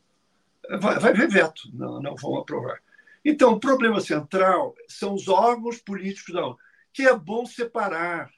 vai, 0.81 0.99
vai 0.99 1.13
ver 1.13 1.29
veto, 1.29 1.71
não, 1.73 2.01
não 2.01 2.17
vão 2.17 2.37
aprovar. 2.39 2.81
Então, 3.25 3.53
o 3.53 3.61
problema 3.61 4.01
central 4.01 4.75
são 4.89 5.15
os 5.15 5.29
órgãos 5.29 5.79
políticos 5.79 6.33
da 6.33 6.47
ONU, 6.47 6.59
que 6.93 7.03
é 7.03 7.17
bom 7.17 7.45
separar 7.45 8.31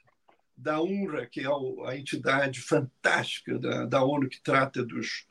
da 0.57 0.81
UNRWA, 0.81 1.25
que 1.25 1.41
é 1.41 1.47
a 1.87 1.95
entidade 1.95 2.59
fantástica 2.59 3.57
da, 3.57 3.85
da 3.85 4.03
ONU 4.03 4.27
que 4.27 4.41
trata 4.41 4.83
dos. 4.83 5.27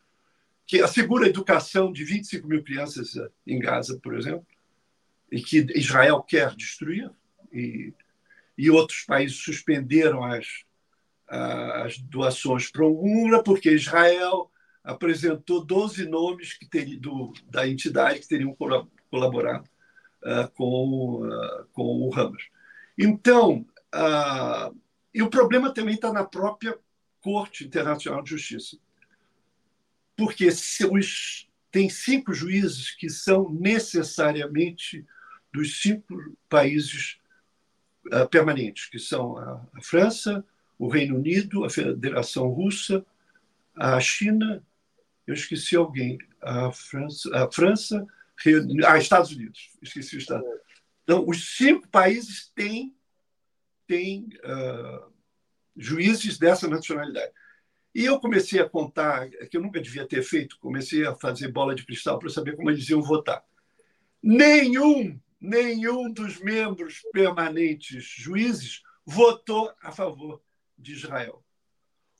que 0.66 0.80
assegura 0.80 1.26
a 1.26 1.28
educação 1.28 1.92
de 1.92 2.04
25 2.04 2.48
mil 2.48 2.62
crianças 2.62 3.14
em 3.46 3.58
Gaza, 3.58 3.98
por 4.02 4.16
exemplo, 4.16 4.46
e 5.30 5.42
que 5.42 5.66
Israel 5.74 6.22
quer 6.22 6.54
destruir, 6.54 7.10
e, 7.52 7.92
e 8.58 8.68
outros 8.68 9.04
países 9.04 9.36
suspenderam 9.36 10.24
as, 10.24 10.46
as 11.28 11.96
doações 11.98 12.68
para 12.68 12.84
o 12.84 13.04
UNRWA, 13.04 13.44
porque 13.44 13.70
Israel 13.70 14.50
apresentou 14.82 15.64
12 15.64 16.08
nomes 16.08 16.54
que 16.54 16.68
ter, 16.68 16.98
do, 16.98 17.32
da 17.48 17.68
entidade 17.68 18.18
que 18.18 18.28
teriam 18.28 18.56
colaborado 19.10 19.68
uh, 20.24 20.50
com, 20.54 21.24
uh, 21.24 21.66
com 21.72 21.84
o 21.84 22.12
Hamas. 22.12 22.42
Então, 22.98 23.64
uh, 23.94 24.76
e 25.14 25.22
o 25.22 25.30
problema 25.30 25.72
também 25.72 25.94
está 25.94 26.12
na 26.12 26.24
própria 26.24 26.76
Corte 27.20 27.64
Internacional 27.64 28.22
de 28.22 28.30
Justiça. 28.30 28.76
Porque 30.16 30.48
os, 30.48 31.48
tem 31.70 31.88
cinco 31.88 32.32
juízes 32.32 32.90
que 32.90 33.08
são 33.08 33.52
necessariamente 33.52 35.06
dos 35.52 35.80
cinco 35.80 36.16
países 36.48 37.18
uh, 38.12 38.28
permanentes, 38.28 38.86
que 38.86 38.98
são 38.98 39.36
a, 39.36 39.66
a, 39.74 39.82
França, 39.82 40.44
o 40.78 40.88
Reino 40.88 41.16
Unido, 41.16 41.64
a 41.64 41.70
Federação 41.70 42.48
Russa, 42.48 43.04
a 43.74 44.00
China, 44.00 44.62
eu 45.26 45.34
esqueci 45.34 45.76
alguém, 45.76 46.18
a 46.40 46.72
França, 46.72 47.36
a 47.36 47.50
França 47.50 48.06
ah, 48.86 48.98
Estados 48.98 49.32
Unidos, 49.32 49.70
esqueci 49.82 50.16
o 50.16 50.18
Estado. 50.18 50.44
Então, 51.02 51.24
os 51.26 51.56
cinco 51.56 51.88
países 51.88 52.52
têm, 52.54 52.94
têm 53.86 54.28
uh, 54.44 55.12
juízes 55.76 56.38
dessa 56.38 56.68
nacionalidade. 56.68 57.32
E 57.94 58.04
eu 58.04 58.20
comecei 58.20 58.60
a 58.60 58.68
contar, 58.68 59.28
que 59.28 59.56
eu 59.56 59.60
nunca 59.60 59.80
devia 59.80 60.06
ter 60.06 60.22
feito, 60.22 60.58
comecei 60.60 61.04
a 61.04 61.14
fazer 61.14 61.48
bola 61.50 61.74
de 61.74 61.84
cristal 61.84 62.18
para 62.18 62.28
saber 62.28 62.54
como 62.54 62.70
eles 62.70 62.88
iam 62.88 63.02
votar. 63.02 63.42
Nenhum 64.22 65.18
nenhum 65.40 66.12
dos 66.12 66.38
membros 66.38 67.00
permanentes 67.12 68.04
juízes 68.04 68.82
votou 69.04 69.72
a 69.82 69.92
favor 69.92 70.42
de 70.76 70.92
Israel. 70.92 71.44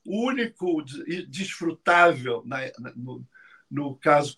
O 0.04 0.26
único 0.26 0.82
desfrutável, 1.28 2.42
no, 3.70 3.96
caso 3.96 4.34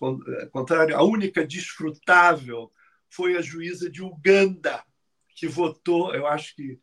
contrário, 0.51 0.97
a 0.97 1.03
única 1.03 1.45
desfrutável 1.45 2.71
foi 3.09 3.37
a 3.37 3.41
juíza 3.41 3.89
de 3.89 4.01
Uganda, 4.01 4.83
que 5.35 5.47
votou, 5.47 6.13
eu 6.13 6.27
acho 6.27 6.55
que 6.55 6.79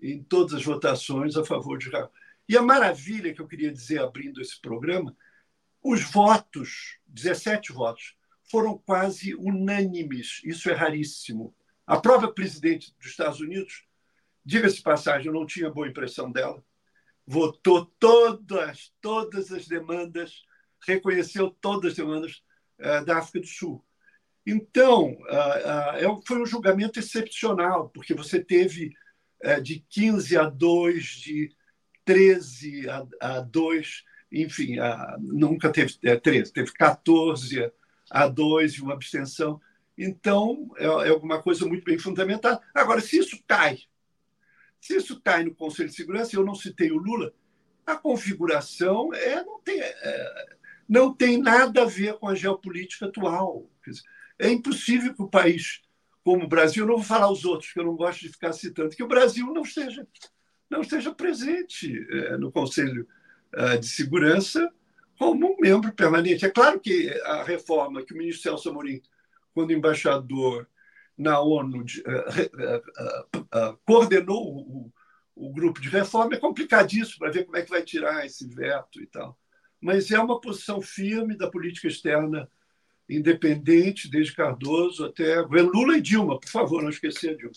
em 0.00 0.22
todas 0.22 0.54
as 0.54 0.64
votações, 0.64 1.36
a 1.36 1.44
favor 1.44 1.78
de 1.78 1.86
Israel. 1.86 2.12
E 2.48 2.56
a 2.56 2.62
maravilha 2.62 3.34
que 3.34 3.40
eu 3.40 3.48
queria 3.48 3.72
dizer, 3.72 4.00
abrindo 4.00 4.40
esse 4.40 4.60
programa, 4.60 5.16
os 5.82 6.02
votos, 6.02 6.98
17 7.06 7.72
votos, 7.72 8.15
foram 8.50 8.78
quase 8.78 9.34
unânimes. 9.34 10.40
Isso 10.44 10.70
é 10.70 10.74
raríssimo. 10.74 11.54
A 11.86 11.98
própria 12.00 12.32
presidente 12.32 12.94
dos 12.98 13.10
Estados 13.10 13.40
Unidos, 13.40 13.84
diga-se 14.44 14.82
passagem, 14.82 15.28
eu 15.28 15.32
não 15.32 15.46
tinha 15.46 15.70
boa 15.70 15.88
impressão 15.88 16.30
dela, 16.30 16.62
votou 17.26 17.86
todas, 17.98 18.92
todas 19.00 19.52
as 19.52 19.66
demandas, 19.66 20.42
reconheceu 20.86 21.50
todas 21.60 21.92
as 21.92 21.96
demandas 21.96 22.42
uh, 22.80 23.04
da 23.04 23.18
África 23.18 23.40
do 23.40 23.46
Sul. 23.46 23.84
Então, 24.44 25.12
uh, 25.12 26.12
uh, 26.12 26.22
foi 26.26 26.40
um 26.40 26.46
julgamento 26.46 26.98
excepcional, 26.98 27.88
porque 27.90 28.14
você 28.14 28.42
teve 28.42 28.92
de 29.62 29.84
15 29.90 30.38
a 30.38 30.48
2, 30.48 31.04
de 31.04 31.54
13 32.06 32.88
a, 32.88 33.06
a 33.20 33.40
2, 33.40 34.02
enfim, 34.32 34.76
nunca 35.20 35.70
teve 35.70 35.94
é, 36.02 36.16
13, 36.16 36.52
teve 36.54 36.72
14 36.72 37.70
a 38.10 38.26
dois 38.28 38.74
e 38.74 38.82
uma 38.82 38.94
abstenção. 38.94 39.60
Então, 39.96 40.70
é, 40.76 40.84
é 40.84 41.08
alguma 41.08 41.42
coisa 41.42 41.66
muito 41.66 41.84
bem 41.84 41.98
fundamentada. 41.98 42.60
Agora, 42.74 43.00
se 43.00 43.18
isso 43.18 43.42
cai, 43.46 43.78
se 44.80 44.96
isso 44.96 45.20
cai 45.20 45.44
no 45.44 45.54
Conselho 45.54 45.88
de 45.88 45.94
Segurança, 45.94 46.36
eu 46.36 46.44
não 46.44 46.54
citei 46.54 46.90
o 46.92 46.98
Lula, 46.98 47.32
a 47.86 47.96
configuração 47.96 49.12
é, 49.14 49.44
não, 49.44 49.60
tem, 49.60 49.80
é, 49.80 50.56
não 50.88 51.14
tem 51.14 51.40
nada 51.40 51.82
a 51.82 51.86
ver 51.86 52.14
com 52.14 52.28
a 52.28 52.34
geopolítica 52.34 53.06
atual. 53.06 53.70
É 54.38 54.50
impossível 54.50 55.14
que 55.14 55.22
o 55.22 55.28
país 55.28 55.86
como 56.26 56.42
o 56.42 56.48
Brasil, 56.48 56.84
não 56.84 56.96
vou 56.96 57.04
falar 57.04 57.30
os 57.30 57.44
outros, 57.44 57.72
que 57.72 57.78
eu 57.78 57.84
não 57.84 57.94
gosto 57.94 58.22
de 58.22 58.30
ficar 58.30 58.52
citando, 58.52 58.96
que 58.96 59.04
o 59.04 59.06
Brasil 59.06 59.46
não 59.54 59.62
esteja, 59.62 60.04
não 60.68 60.80
esteja 60.80 61.14
presente 61.14 62.04
é, 62.10 62.36
no 62.36 62.50
Conselho 62.50 63.06
é, 63.54 63.76
de 63.76 63.86
Segurança 63.86 64.68
como 65.18 65.46
um 65.46 65.56
membro 65.58 65.92
permanente. 65.92 66.44
É 66.44 66.50
claro 66.50 66.80
que 66.80 67.10
a 67.24 67.42
reforma 67.42 68.04
que 68.04 68.14
o 68.14 68.16
ministro 68.16 68.42
Celso 68.42 68.70
Amorim, 68.70 69.00
quando 69.54 69.72
embaixador 69.72 70.68
na 71.16 71.40
ONU, 71.40 71.84
de, 71.84 72.00
uh, 72.02 72.04
uh, 72.04 73.38
uh, 73.38 73.78
coordenou 73.86 74.58
o, 74.58 74.92
o, 75.34 75.52
grupo 75.52 75.80
de 75.80 75.88
reforma, 75.88 76.34
é 76.34 76.38
complicadíssimo 76.38 77.18
para 77.18 77.30
ver 77.30 77.44
como 77.44 77.56
é 77.56 77.62
que 77.62 77.70
vai 77.70 77.82
tirar 77.82 78.26
esse 78.26 78.46
veto 78.46 79.00
e 79.00 79.06
tal. 79.06 79.38
Mas 79.80 80.10
é 80.10 80.18
uma 80.18 80.40
posição 80.40 80.80
firme 80.82 81.36
da 81.36 81.50
política 81.50 81.88
externa 81.88 82.50
independente, 83.08 84.10
desde 84.10 84.34
Cardoso 84.34 85.04
até 85.04 85.40
Lula 85.40 85.96
e 85.96 86.00
Dilma, 86.00 86.38
por 86.38 86.50
favor, 86.50 86.82
não 86.82 86.90
esquecer 86.90 87.36
Dilma. 87.36 87.54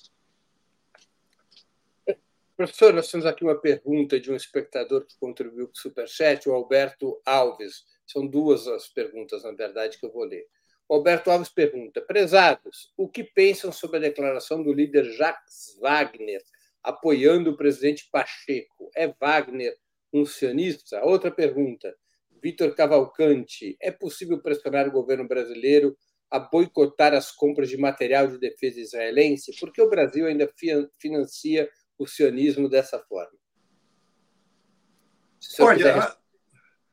Professor, 2.59 2.91
nós 2.93 3.09
temos 3.09 3.25
aqui 3.25 3.41
uma 3.41 3.57
pergunta 3.57 4.19
de 4.19 4.29
um 4.29 4.35
espectador 4.35 5.05
que 5.05 5.17
contribuiu 5.17 5.67
para 5.67 5.77
o 5.77 5.81
Superchat, 5.81 6.49
o 6.49 6.51
Alberto 6.51 7.21
Alves. 7.25 7.85
São 8.05 8.27
duas 8.27 8.67
as 8.67 8.89
perguntas, 8.89 9.43
na 9.45 9.53
verdade, 9.53 9.97
que 9.97 10.05
eu 10.05 10.11
vou 10.11 10.25
ler. 10.25 10.45
O 10.89 10.95
Alberto 10.95 11.31
Alves 11.31 11.47
pergunta: 11.47 12.01
Prezados, 12.01 12.91
o 12.97 13.07
que 13.07 13.23
pensam 13.23 13.71
sobre 13.71 13.95
a 13.95 14.01
declaração 14.01 14.61
do 14.61 14.73
líder 14.73 15.05
Jacques 15.05 15.77
Wagner 15.79 16.41
apoiando 16.83 17.51
o 17.51 17.55
presidente 17.55 18.09
Pacheco? 18.11 18.91
É 18.93 19.07
Wagner 19.07 19.73
um 20.11 20.25
sionista? 20.25 21.01
Outra 21.05 21.31
pergunta. 21.31 21.95
Vitor 22.43 22.75
Cavalcante: 22.75 23.77
é 23.81 23.89
possível 23.89 24.37
pressionar 24.41 24.85
o 24.85 24.91
governo 24.91 25.25
brasileiro 25.25 25.95
a 26.29 26.39
boicotar 26.39 27.13
as 27.13 27.31
compras 27.31 27.69
de 27.69 27.77
material 27.77 28.27
de 28.27 28.37
defesa 28.37 28.81
israelense? 28.81 29.57
Porque 29.61 29.81
o 29.81 29.89
Brasil 29.89 30.25
ainda 30.25 30.51
financia 30.99 31.69
o 31.99 32.07
sionismo 32.07 32.69
dessa 32.69 32.97
forma? 32.97 33.37
Olha, 35.59 36.17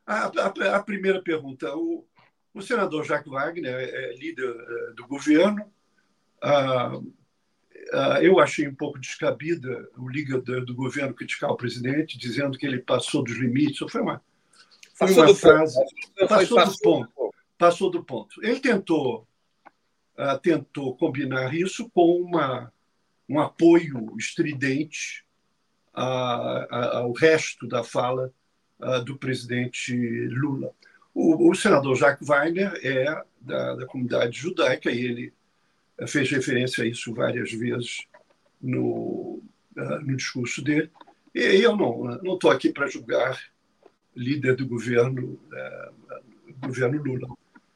a, 0.04 0.26
a, 0.26 0.76
a, 0.76 0.82
primeira 0.82 1.22
pergunta. 1.22 1.74
O, 1.76 2.04
o 2.52 2.60
senador 2.60 3.04
Jacques 3.04 3.30
Wagner 3.30 3.74
é, 3.74 4.10
é 4.10 4.16
líder 4.16 4.48
é, 4.48 4.92
do 4.94 5.06
governo. 5.06 5.72
Ah, 6.42 7.00
ah, 7.92 8.22
eu 8.22 8.40
achei 8.40 8.66
um 8.66 8.74
pouco 8.74 8.98
descabida 8.98 9.88
o 9.96 10.08
líder 10.08 10.42
do 10.64 10.74
governo 10.74 11.14
criticar 11.14 11.50
o 11.50 11.56
presidente, 11.56 12.18
dizendo 12.18 12.58
que 12.58 12.66
ele 12.66 12.80
passou 12.80 13.22
dos 13.22 13.36
limites. 13.36 13.90
Foi 13.90 14.00
uma, 14.00 14.20
foi 14.94 15.08
passou 15.08 15.24
uma 15.24 15.34
frase. 15.34 15.74
Ponto. 15.76 16.28
Passou, 16.28 16.64
do 16.64 16.78
ponto. 16.78 17.34
Passou 17.58 17.90
do 17.90 18.04
ponto. 18.04 18.44
Ele 18.44 18.60
tentou, 18.60 19.26
ah, 20.16 20.38
tentou 20.38 20.96
combinar 20.96 21.54
isso 21.54 21.88
com 21.90 22.20
uma 22.20 22.72
um 23.28 23.40
apoio 23.40 24.14
estridente 24.16 25.24
ao 25.92 27.12
resto 27.12 27.66
da 27.66 27.82
fala 27.82 28.32
do 29.04 29.16
presidente 29.16 29.94
Lula. 30.28 30.70
O, 31.14 31.50
o, 31.50 31.54
senador 31.54 31.96
Jacques 31.96 32.28
Wagner 32.28 32.78
é 32.82 33.06
da, 33.40 33.74
da, 33.74 33.86
comunidade 33.86 34.38
judaica 34.38 34.90
e 34.90 35.00
ele 35.00 35.32
fez 36.06 36.30
referência 36.30 36.84
a 36.84 36.86
isso 36.86 37.14
várias 37.14 37.50
vezes 37.52 38.06
no, 38.60 39.42
no 39.74 40.16
discurso 40.16 40.62
dele. 40.62 40.90
E 41.34 41.62
eu 41.62 41.74
não 41.74 42.34
estou 42.34 42.50
aqui 42.50 42.70
para 42.70 42.86
julgar 42.86 43.40
líder 44.14 44.56
do 44.56 44.66
governo, 44.66 45.40
governo 46.60 47.02
Lula. 47.02 47.28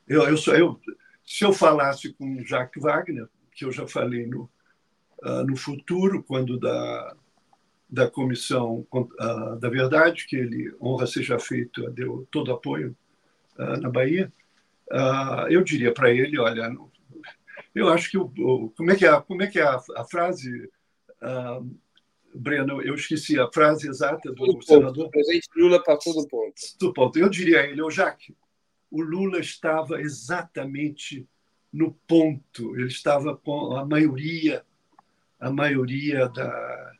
Eu, 0.06 0.28
eu, 0.28 0.36
sou, 0.36 0.54
eu, 0.54 0.80
se 1.24 1.44
eu 1.44 1.52
falasse 1.52 2.12
com 2.12 2.44
Jacques 2.44 2.82
Wagner, 2.82 3.26
que 3.52 3.64
eu 3.64 3.72
já 3.72 3.86
falei 3.86 4.26
no, 4.26 4.50
uh, 5.24 5.44
no 5.46 5.56
futuro, 5.56 6.22
quando 6.22 6.58
da, 6.58 7.16
da 7.88 8.10
Comissão 8.10 8.86
uh, 8.92 9.56
da 9.58 9.68
Verdade, 9.68 10.26
que 10.26 10.36
ele, 10.36 10.74
honra 10.80 11.06
seja 11.06 11.38
feita, 11.38 11.90
deu 11.90 12.26
todo 12.30 12.52
apoio 12.52 12.96
uh, 13.58 13.80
na 13.80 13.90
Bahia, 13.90 14.32
eu 15.48 15.62
diria 15.62 15.94
para 15.94 16.10
ele, 16.10 16.36
olha, 16.36 16.68
eu 17.72 17.88
acho 17.88 18.10
que 18.10 18.18
o, 18.18 18.24
o, 18.38 18.70
como 18.70 18.90
é 18.90 18.96
que 18.96 19.06
é, 19.06 19.20
como 19.20 19.40
é, 19.40 19.46
que 19.46 19.60
é 19.60 19.62
a, 19.62 19.80
a 19.96 20.04
frase, 20.04 20.68
Breno, 22.34 22.82
eu 22.82 22.96
esqueci 22.96 23.38
a 23.38 23.48
frase 23.52 23.88
exata 23.88 24.30
do 24.30 24.44
tudo 24.44 24.62
senador. 24.64 24.94
Ponto. 24.94 25.06
O 25.06 25.10
presidente 25.10 25.48
Lula 25.56 25.82
passou 25.82 26.12
do 26.12 26.26
ponto. 26.26 26.54
Do 26.80 26.92
ponto. 26.92 27.18
Eu 27.20 27.28
diria 27.28 27.60
a 27.60 27.66
ele, 27.66 27.80
o 27.80 27.90
Jacques, 27.90 28.34
o 28.90 29.00
Lula 29.00 29.38
estava 29.38 30.00
exatamente 30.00 31.24
no 31.72 31.92
ponto. 32.06 32.76
Ele 32.76 32.88
estava 32.88 33.36
com 33.36 33.76
a 33.76 33.84
maioria, 33.84 34.64
a 35.40 35.50
maioria 35.50 36.28
da, 36.28 36.92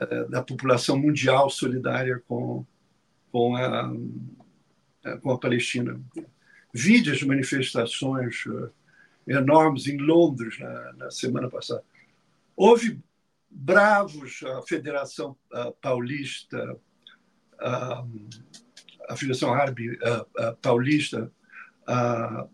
eh, 0.00 0.24
da 0.28 0.42
população 0.42 0.98
mundial 0.98 1.50
solidária 1.50 2.22
com, 2.26 2.64
com, 3.30 3.56
a, 3.56 3.92
eh, 5.04 5.16
com 5.18 5.32
a 5.32 5.38
Palestina. 5.38 6.00
Vide 6.72 7.10
as 7.10 7.22
manifestações 7.22 8.44
eh, 8.46 9.34
enormes 9.34 9.86
em 9.86 9.98
Londres 9.98 10.58
na, 10.58 10.92
na 10.94 11.10
semana 11.10 11.50
passada. 11.50 11.84
Houve 12.56 12.98
bravos, 13.50 14.42
a 14.42 14.62
Federação 14.62 15.36
Paulista, 15.80 16.76
a 17.58 19.16
Federação 19.16 19.54
Árabe 19.54 19.98
Paulista, 20.60 21.32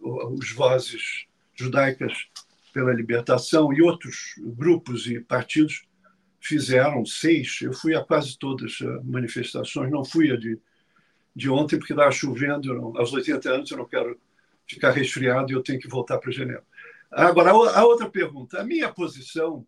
os 0.01 0.53
Vozes 0.53 1.27
Judaicas 1.55 2.29
pela 2.75 2.93
Libertação 2.93 3.73
e 3.73 3.81
outros 3.81 4.35
grupos 4.37 5.07
e 5.07 5.21
partidos 5.21 5.87
fizeram 6.41 7.07
seis. 7.07 7.61
Eu 7.63 7.73
fui 7.73 7.95
a 7.95 8.05
quase 8.05 8.37
todas 8.37 8.77
as 8.83 9.05
manifestações, 9.05 9.93
não 9.93 10.05
fui 10.05 10.33
a 10.33 10.37
de, 10.37 10.59
de 11.35 11.49
ontem, 11.49 11.79
porque 11.79 11.93
estava 11.93 12.11
chovendo. 12.11 12.75
Não, 12.75 12.99
aos 12.99 13.13
80 13.13 13.49
anos 13.49 13.71
eu 13.71 13.79
não 13.79 13.87
quero 13.87 14.21
ficar 14.67 14.91
resfriado 14.91 15.53
e 15.53 15.55
eu 15.55 15.63
tenho 15.63 15.79
que 15.79 15.87
voltar 15.87 16.19
para 16.19 16.33
Genebra. 16.33 16.65
Agora, 17.13 17.51
a 17.51 17.85
outra 17.85 18.11
pergunta. 18.11 18.61
A 18.61 18.65
minha 18.65 18.93
posição 18.93 19.65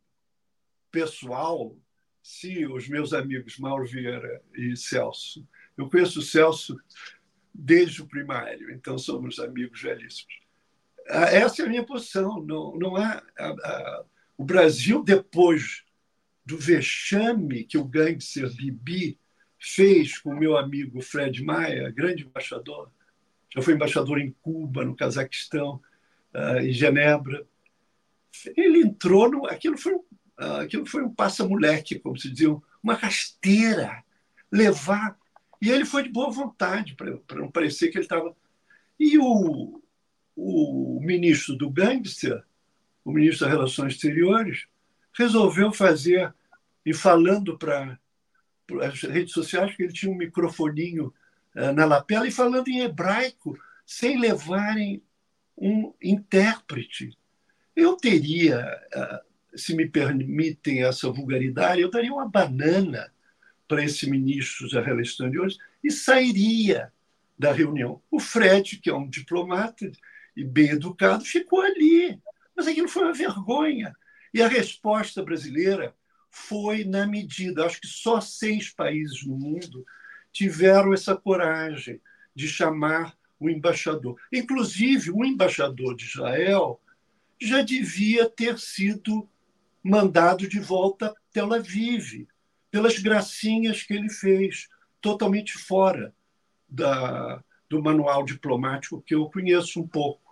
pessoal, 0.90 1.76
se 2.20 2.66
os 2.66 2.88
meus 2.88 3.12
amigos 3.12 3.57
Mauro 3.57 3.86
Vieira 3.86 4.42
e 4.52 4.76
Celso, 4.76 5.46
eu 5.78 5.88
conheço 5.88 6.18
o 6.18 6.22
Celso 6.22 6.76
desde 7.54 8.02
o 8.02 8.09
primário, 8.09 8.72
então 8.72 8.98
somos 8.98 9.38
amigos 9.38 9.80
velhíssimos. 9.80 10.45
Ah, 11.09 11.26
essa 11.26 11.62
é 11.62 11.66
a 11.66 11.68
minha 11.68 11.84
posição. 11.84 12.42
Não, 12.42 12.76
não 12.76 12.98
é 12.98 13.22
a, 13.38 13.48
a, 13.48 14.04
o 14.36 14.44
Brasil 14.44 15.02
depois 15.02 15.84
do 16.44 16.57
vexame 16.59 17.64
que 17.64 17.78
o 17.78 17.84
gangster 17.84 18.54
Bibi 18.54 19.18
fez 19.59 20.18
com 20.18 20.30
o 20.30 20.38
meu 20.38 20.57
amigo 20.57 21.00
Fred 21.00 21.42
Maia, 21.42 21.90
grande 21.90 22.24
embaixador, 22.24 22.90
já 23.54 23.62
foi 23.62 23.74
embaixador 23.74 24.20
em 24.20 24.30
Cuba, 24.42 24.84
no 24.84 24.94
Cazaquistão, 24.94 25.80
uh, 26.34 26.59
em 26.59 26.72
Genebra. 26.72 27.46
Ele 28.57 28.82
entrou 28.82 29.30
no. 29.30 29.46
Aquilo 29.46 29.78
foi, 29.78 29.94
uh, 29.94 30.61
aquilo 30.61 30.84
foi 30.86 31.02
um 31.02 31.12
passa-moleque, 31.12 31.98
como 31.98 32.18
se 32.18 32.30
dizia, 32.30 32.54
uma 32.82 32.94
rasteira. 32.94 34.04
Levar. 34.52 35.16
E 35.61 35.70
ele 35.70 35.84
foi 35.84 36.02
de 36.02 36.11
boa 36.11 36.30
vontade, 36.30 36.94
para 36.94 37.40
não 37.40 37.50
parecer 37.50 37.88
que 37.88 37.96
ele 37.96 38.04
estava. 38.04 38.36
E 39.00 39.18
o, 39.18 39.82
o 40.37 41.01
ministro 41.03 41.57
do 41.57 41.70
gangster, 41.70 42.45
o 43.05 43.11
ministro 43.11 43.47
das 43.47 43.55
Relações 43.57 43.95
Exteriores, 43.95 44.66
resolveu 45.16 45.72
fazer, 45.72 46.32
e 46.84 46.93
falando 46.93 47.59
para 47.59 47.99
as 48.82 49.01
redes 49.03 49.32
sociais, 49.32 49.74
que 49.74 49.84
ele 49.84 49.93
tinha 49.93 50.12
um 50.12 50.16
microfoninho 50.16 51.12
uh, 51.55 51.72
na 51.72 51.87
lapela, 51.87 52.28
e 52.28 52.30
falando 52.30 52.68
em 52.68 52.80
hebraico, 52.80 53.59
sem 53.84 54.20
levarem 54.20 55.03
um 55.57 55.95
intérprete. 56.03 57.16
Eu 57.74 57.97
teria, 57.97 58.62
uh, 58.95 59.59
se 59.59 59.74
me 59.74 59.89
permitem 59.89 60.84
essa 60.84 61.11
vulgaridade, 61.11 61.80
eu 61.80 61.91
daria 61.91 62.12
uma 62.12 62.28
banana 62.28 63.11
para 63.66 63.82
esse 63.82 64.09
ministro 64.09 64.68
das 64.68 64.84
Relações 64.84 65.09
Exteriores 65.11 65.59
e 65.82 65.91
sairia 65.91 66.93
da 67.39 67.53
reunião. 67.53 68.03
O 68.11 68.20
Fred, 68.20 68.78
que 68.78 68.91
é 68.91 68.95
um 68.95 69.09
diplomata, 69.09 69.91
e 70.37 70.45
bem 70.45 70.70
educado, 70.70 71.24
ficou 71.24 71.61
ali. 71.62 72.20
Mas 72.55 72.66
aquilo 72.66 72.89
foi 72.89 73.05
uma 73.05 73.14
vergonha. 73.14 73.95
E 74.32 74.43
a 74.43 74.49
resposta 74.49 75.22
brasileira 75.22 75.95
foi 76.30 76.84
na 76.84 77.07
medida. 77.07 77.64
Acho 77.64 77.80
que 77.80 77.87
só 77.87 78.20
seis 78.20 78.70
países 78.70 79.26
no 79.26 79.37
mundo 79.37 79.84
tiveram 80.32 80.93
essa 80.93 81.16
coragem 81.16 82.01
de 82.34 82.47
chamar 82.47 83.16
o 83.41 83.49
embaixador. 83.49 84.16
Inclusive, 84.32 85.11
o 85.11 85.24
embaixador 85.24 85.97
de 85.97 86.05
Israel 86.05 86.80
já 87.41 87.62
devia 87.62 88.28
ter 88.28 88.59
sido 88.59 89.28
mandado 89.82 90.49
de 90.49 90.59
volta 90.59 91.07
a 91.07 91.14
Tel 91.32 91.53
Aviv, 91.53 92.26
pelas 92.70 92.99
gracinhas 92.99 93.82
que 93.82 93.95
ele 93.95 94.11
fez, 94.11 94.68
totalmente 95.01 95.53
fora 95.53 96.14
da, 96.68 97.43
do 97.68 97.82
manual 97.82 98.24
diplomático 98.24 99.01
que 99.01 99.14
eu 99.14 99.30
conheço 99.30 99.80
um 99.80 99.87
pouco. 99.87 100.26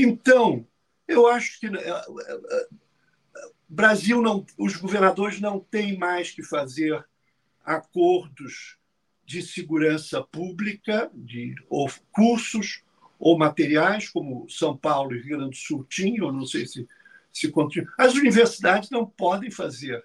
Então, 0.00 0.64
eu 1.08 1.26
acho 1.26 1.58
que 1.58 1.66
eh, 1.66 1.72
eh, 1.76 2.40
eh, 2.50 2.68
Brasil 3.68 4.22
não, 4.22 4.46
os 4.56 4.76
governadores 4.76 5.40
não 5.40 5.58
têm 5.58 5.98
mais 5.98 6.30
que 6.30 6.42
fazer 6.44 7.04
acordos 7.64 8.78
de 9.26 9.42
segurança 9.42 10.22
pública, 10.22 11.10
de 11.12 11.54
ou 11.68 11.90
cursos 12.12 12.84
ou 13.18 13.36
materiais, 13.36 14.08
como 14.08 14.48
São 14.48 14.76
Paulo 14.76 15.14
e 15.14 15.20
Rio 15.20 15.36
Grande 15.36 15.50
do 15.50 15.56
Sul 15.56 15.84
tinham, 15.84 16.30
não 16.30 16.46
sei 16.46 16.64
se 16.64 16.86
se 17.32 17.48
continua. 17.50 17.92
As 17.98 18.14
universidades 18.14 18.90
não 18.90 19.06
podem 19.06 19.50
fazer 19.50 20.04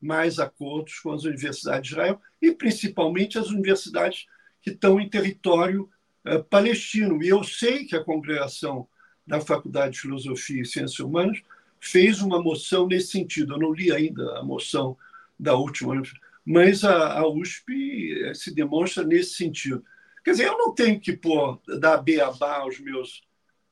mais 0.00 0.38
acordos 0.38 0.98
com 1.00 1.12
as 1.12 1.24
universidades 1.24 1.88
de 1.88 1.94
Israel 1.94 2.20
e 2.40 2.52
principalmente 2.52 3.38
as 3.38 3.48
universidades 3.48 4.26
que 4.62 4.70
estão 4.70 5.00
em 5.00 5.08
território 5.08 5.90
uh, 6.26 6.42
palestino. 6.44 7.22
E 7.22 7.28
eu 7.28 7.42
sei 7.44 7.84
que 7.84 7.96
a 7.96 8.04
congregação 8.04 8.88
da 9.30 9.40
Faculdade 9.40 9.92
de 9.94 10.00
Filosofia 10.00 10.60
e 10.60 10.66
Ciências 10.66 10.98
Humanas, 10.98 11.40
fez 11.78 12.20
uma 12.20 12.42
moção 12.42 12.88
nesse 12.88 13.12
sentido. 13.12 13.54
Eu 13.54 13.58
não 13.60 13.72
li 13.72 13.92
ainda 13.92 14.38
a 14.38 14.42
moção 14.42 14.96
da 15.38 15.54
última, 15.54 16.02
mas 16.44 16.82
a, 16.82 17.20
a 17.20 17.28
USP 17.28 18.24
eh, 18.24 18.34
se 18.34 18.52
demonstra 18.52 19.04
nesse 19.04 19.34
sentido. 19.34 19.84
Quer 20.24 20.32
dizer, 20.32 20.48
eu 20.48 20.58
não 20.58 20.74
tenho 20.74 20.98
que 20.98 21.12
pôr, 21.12 21.60
dar 21.78 21.98
beabá 21.98 22.56
aos 22.56 22.80
meus, 22.80 23.22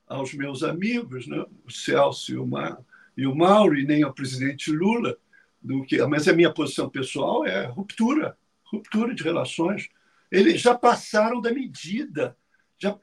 aos 0.07 0.33
meus 0.33 0.63
amigos, 0.63 1.27
né? 1.27 1.45
o 1.65 1.71
Celso 1.73 2.33
e 2.33 2.37
o, 2.37 2.47
Ma, 2.47 2.79
e 3.17 3.27
o 3.27 3.35
Mauro, 3.35 3.77
e 3.77 3.85
nem 3.85 4.05
ao 4.05 4.15
presidente 4.15 4.71
Lula, 4.71 5.19
do 5.61 5.83
que, 5.83 6.01
mas 6.07 6.29
a 6.29 6.33
minha 6.33 6.55
posição 6.55 6.89
pessoal 6.89 7.45
é 7.45 7.67
ruptura, 7.67 8.39
ruptura 8.63 9.13
de 9.13 9.25
relações. 9.25 9.89
Eles 10.31 10.61
já 10.61 10.73
passaram 10.73 11.41
da 11.41 11.53
medida. 11.53 12.37
Já 12.79 12.97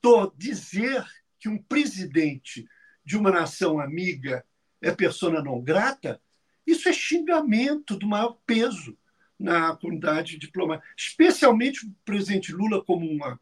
tô, 0.00 0.32
dizer 0.34 1.04
que 1.42 1.48
um 1.48 1.58
presidente 1.58 2.68
de 3.04 3.18
uma 3.18 3.32
nação 3.32 3.80
amiga 3.80 4.44
é 4.80 4.92
persona 4.92 5.42
não 5.42 5.60
grata, 5.60 6.20
isso 6.64 6.88
é 6.88 6.92
xingamento 6.92 7.96
do 7.96 8.06
maior 8.06 8.38
peso 8.46 8.96
na 9.36 9.74
comunidade 9.74 10.38
diplomática, 10.38 10.86
especialmente 10.96 11.84
o 11.84 11.92
presidente 12.04 12.52
Lula 12.52 12.84
como 12.84 13.10
uma, 13.10 13.40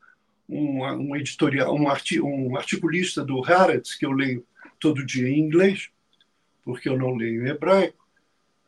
uma, 0.48 0.94
um 0.94 1.14
editorial, 1.14 1.74
um, 1.74 1.90
arti, 1.90 2.18
um 2.18 2.56
articulista 2.56 3.22
do 3.22 3.44
Haaretz, 3.44 3.94
que 3.94 4.06
eu 4.06 4.12
leio 4.12 4.46
todo 4.78 5.04
dia 5.04 5.28
em 5.28 5.38
inglês, 5.38 5.90
porque 6.64 6.88
eu 6.88 6.96
não 6.96 7.14
leio 7.14 7.46
em 7.46 7.50
hebraico, 7.50 8.08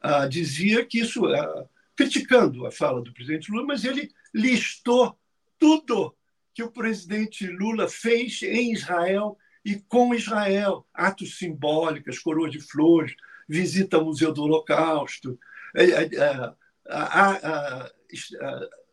ah, 0.03 0.27
dizia 0.27 0.85
que 0.85 0.99
isso, 1.01 1.25
ah, 1.25 1.67
criticando 1.97 2.67
a 2.67 2.71
fala 2.71 3.01
do 3.01 3.15
presidente 3.15 3.51
Lula, 3.51 3.65
mas 3.65 3.87
ele 3.87 4.13
listou 4.35 5.19
tudo 5.59 6.15
que 6.55 6.63
o 6.63 6.71
presidente 6.71 7.47
Lula 7.47 7.89
fez 7.89 8.43
em 8.43 8.73
Israel 8.73 9.37
e 9.65 9.77
com 9.77 10.15
Israel. 10.15 10.87
Atos 10.93 11.39
simbólicos, 11.39 12.19
coroas 12.19 12.53
de 12.53 12.61
flores, 12.61 13.15
visita 13.49 13.97
ao 13.97 14.05
Museu 14.05 14.33
do 14.33 14.43
Holocausto, 14.43 15.39
é, 15.75 15.85
é, 15.85 16.05
é, 16.05 16.55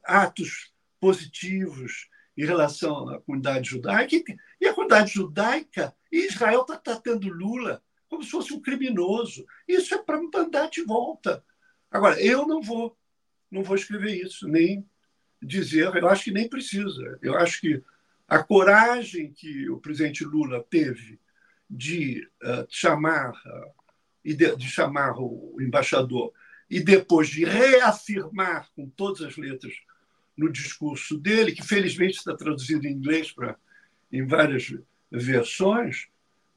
atos 0.03 0.71
positivos 0.99 2.07
em 2.37 2.45
relação 2.45 3.09
à 3.09 3.21
comunidade 3.21 3.69
judaica. 3.69 4.15
E 4.59 4.67
a 4.67 4.73
comunidade 4.73 5.13
judaica, 5.13 5.95
e 6.11 6.25
Israel 6.27 6.61
está 6.61 6.77
tratando 6.77 7.29
Lula 7.29 7.83
como 8.07 8.23
se 8.23 8.31
fosse 8.31 8.53
um 8.53 8.61
criminoso. 8.61 9.45
Isso 9.67 9.93
é 9.93 9.97
para 9.97 10.21
mandar 10.21 10.69
de 10.69 10.83
volta. 10.83 11.43
Agora, 11.91 12.21
eu 12.21 12.47
não 12.47 12.61
vou, 12.61 12.97
não 13.51 13.63
vou 13.63 13.75
escrever 13.75 14.15
isso, 14.15 14.47
nem 14.47 14.87
dizer, 15.41 15.95
eu 15.95 16.07
acho 16.09 16.25
que 16.25 16.31
nem 16.31 16.49
precisa. 16.49 17.17
Eu 17.21 17.37
acho 17.37 17.61
que 17.61 17.81
a 18.27 18.43
coragem 18.43 19.31
que 19.31 19.69
o 19.69 19.77
presidente 19.77 20.23
Lula 20.23 20.63
teve 20.69 21.19
de 21.69 22.27
uh, 22.43 22.65
chamar 22.69 23.31
uh, 23.31 23.79
de, 24.35 24.55
de 24.55 24.69
chamar 24.69 25.15
o 25.17 25.57
embaixador 25.59 26.33
e 26.69 26.79
depois 26.79 27.29
de 27.29 27.45
reafirmar 27.45 28.69
com 28.75 28.87
todas 28.89 29.21
as 29.21 29.37
letras 29.37 29.73
no 30.37 30.51
discurso 30.51 31.17
dele, 31.17 31.51
que 31.51 31.65
felizmente 31.65 32.17
está 32.17 32.35
traduzido 32.35 32.87
em 32.87 32.93
inglês 32.93 33.31
para 33.31 33.57
em 34.11 34.25
várias 34.25 34.73
versões, 35.11 36.07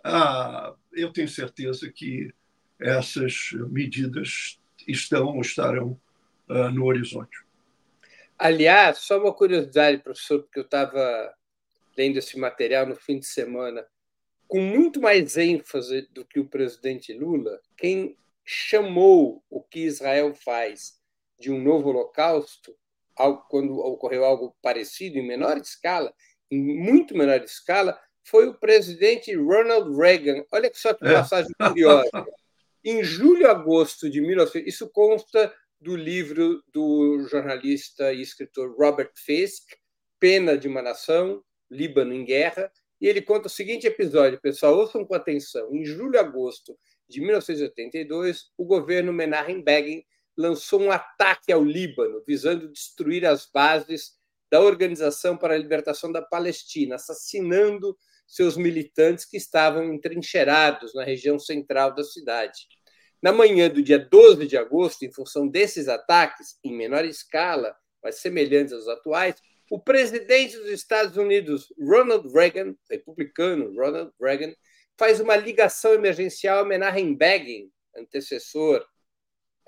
ah, 0.05 0.75
eu 0.93 1.13
tenho 1.13 1.29
certeza 1.29 1.91
que 1.91 2.33
essas 2.79 3.53
medidas 3.71 4.59
estão 4.87 5.27
ou 5.29 5.41
estarão 5.41 5.99
ah, 6.49 6.71
no 6.71 6.85
horizonte. 6.85 7.42
Aliás, 8.45 8.99
só 8.99 9.21
uma 9.21 9.33
curiosidade, 9.33 10.03
professor, 10.03 10.43
porque 10.43 10.59
eu 10.59 10.65
estava 10.65 11.33
lendo 11.97 12.17
esse 12.17 12.37
material 12.37 12.85
no 12.85 12.97
fim 12.97 13.21
de 13.21 13.27
semana, 13.27 13.87
com 14.49 14.61
muito 14.61 15.01
mais 15.01 15.37
ênfase 15.37 16.09
do 16.11 16.25
que 16.25 16.41
o 16.41 16.49
presidente 16.49 17.13
Lula, 17.13 17.61
quem 17.77 18.17
chamou 18.45 19.45
o 19.49 19.63
que 19.63 19.85
Israel 19.85 20.35
faz 20.35 21.01
de 21.39 21.53
um 21.53 21.63
novo 21.63 21.91
holocausto, 21.91 22.77
quando 23.49 23.79
ocorreu 23.79 24.25
algo 24.25 24.57
parecido 24.61 25.19
em 25.19 25.25
menor 25.25 25.57
escala, 25.59 26.13
em 26.51 26.59
muito 26.59 27.17
menor 27.17 27.45
escala, 27.45 27.97
foi 28.25 28.49
o 28.49 28.55
presidente 28.55 29.33
Ronald 29.37 29.97
Reagan. 29.97 30.45
Olha 30.51 30.69
só 30.75 30.93
que 30.93 31.07
é. 31.07 31.13
passagem 31.13 31.53
curiosa. 31.57 32.27
Em 32.85 33.05
julho 33.05 33.49
agosto 33.49 34.11
de 34.11 34.21
1900, 34.21 34.67
isso 34.67 34.91
consta 34.91 35.55
do 35.83 35.97
livro 35.97 36.63
do 36.73 37.27
jornalista 37.29 38.13
e 38.13 38.23
escritor 38.23 38.73
Robert 38.79 39.11
Fisk, 39.17 39.65
Pena 40.21 40.57
de 40.57 40.69
uma 40.69 40.81
Nação, 40.81 41.43
Líbano 41.69 42.15
em 42.15 42.25
Guerra, 42.25 42.71
e 43.01 43.09
ele 43.09 43.21
conta 43.21 43.49
o 43.49 43.51
seguinte 43.51 43.85
episódio, 43.85 44.41
pessoal, 44.41 44.79
ouçam 44.79 45.05
com 45.05 45.13
atenção. 45.13 45.75
Em 45.75 45.85
julho 45.85 46.21
agosto 46.21 46.79
de 47.09 47.21
1982, 47.21 48.53
o 48.57 48.65
governo 48.65 49.13
Menachem 49.13 49.61
Begin 49.61 50.05
lançou 50.37 50.81
um 50.81 50.93
ataque 50.93 51.53
ao 51.53 51.65
Líbano, 51.65 52.23
visando 52.25 52.71
destruir 52.71 53.27
as 53.27 53.51
bases 53.53 54.13
da 54.49 54.61
Organização 54.61 55.37
para 55.37 55.55
a 55.55 55.59
Libertação 55.59 56.13
da 56.13 56.23
Palestina, 56.23 56.95
assassinando 56.95 57.99
seus 58.25 58.57
militantes 58.57 59.25
que 59.25 59.37
estavam 59.37 59.93
entrincheirados 59.93 60.95
na 60.95 61.03
região 61.03 61.41
central 61.41 61.93
da 61.93 62.05
cidade. 62.05 62.69
Na 63.23 63.33
manhã 63.33 63.71
do 63.71 63.81
dia 63.81 64.01
12 64.01 64.49
de 64.49 64.57
agosto, 64.57 65.05
em 65.05 65.13
função 65.13 65.47
desses 65.47 65.87
ataques, 65.87 66.59
em 66.65 66.77
menor 66.77 67.05
escala, 67.05 67.77
mas 68.03 68.17
semelhantes 68.17 68.73
aos 68.73 68.89
atuais, 68.89 69.37
o 69.71 69.79
presidente 69.79 70.57
dos 70.57 70.71
Estados 70.71 71.17
Unidos, 71.17 71.73
Ronald 71.79 72.29
Reagan, 72.33 72.75
republicano 72.91 73.73
Ronald 73.77 74.13
Reagan, 74.21 74.53
faz 74.99 75.21
uma 75.21 75.37
ligação 75.37 75.95
emergencial 75.95 76.67
a 76.67 76.91
Begin, 76.91 77.71
antecessor 77.97 78.85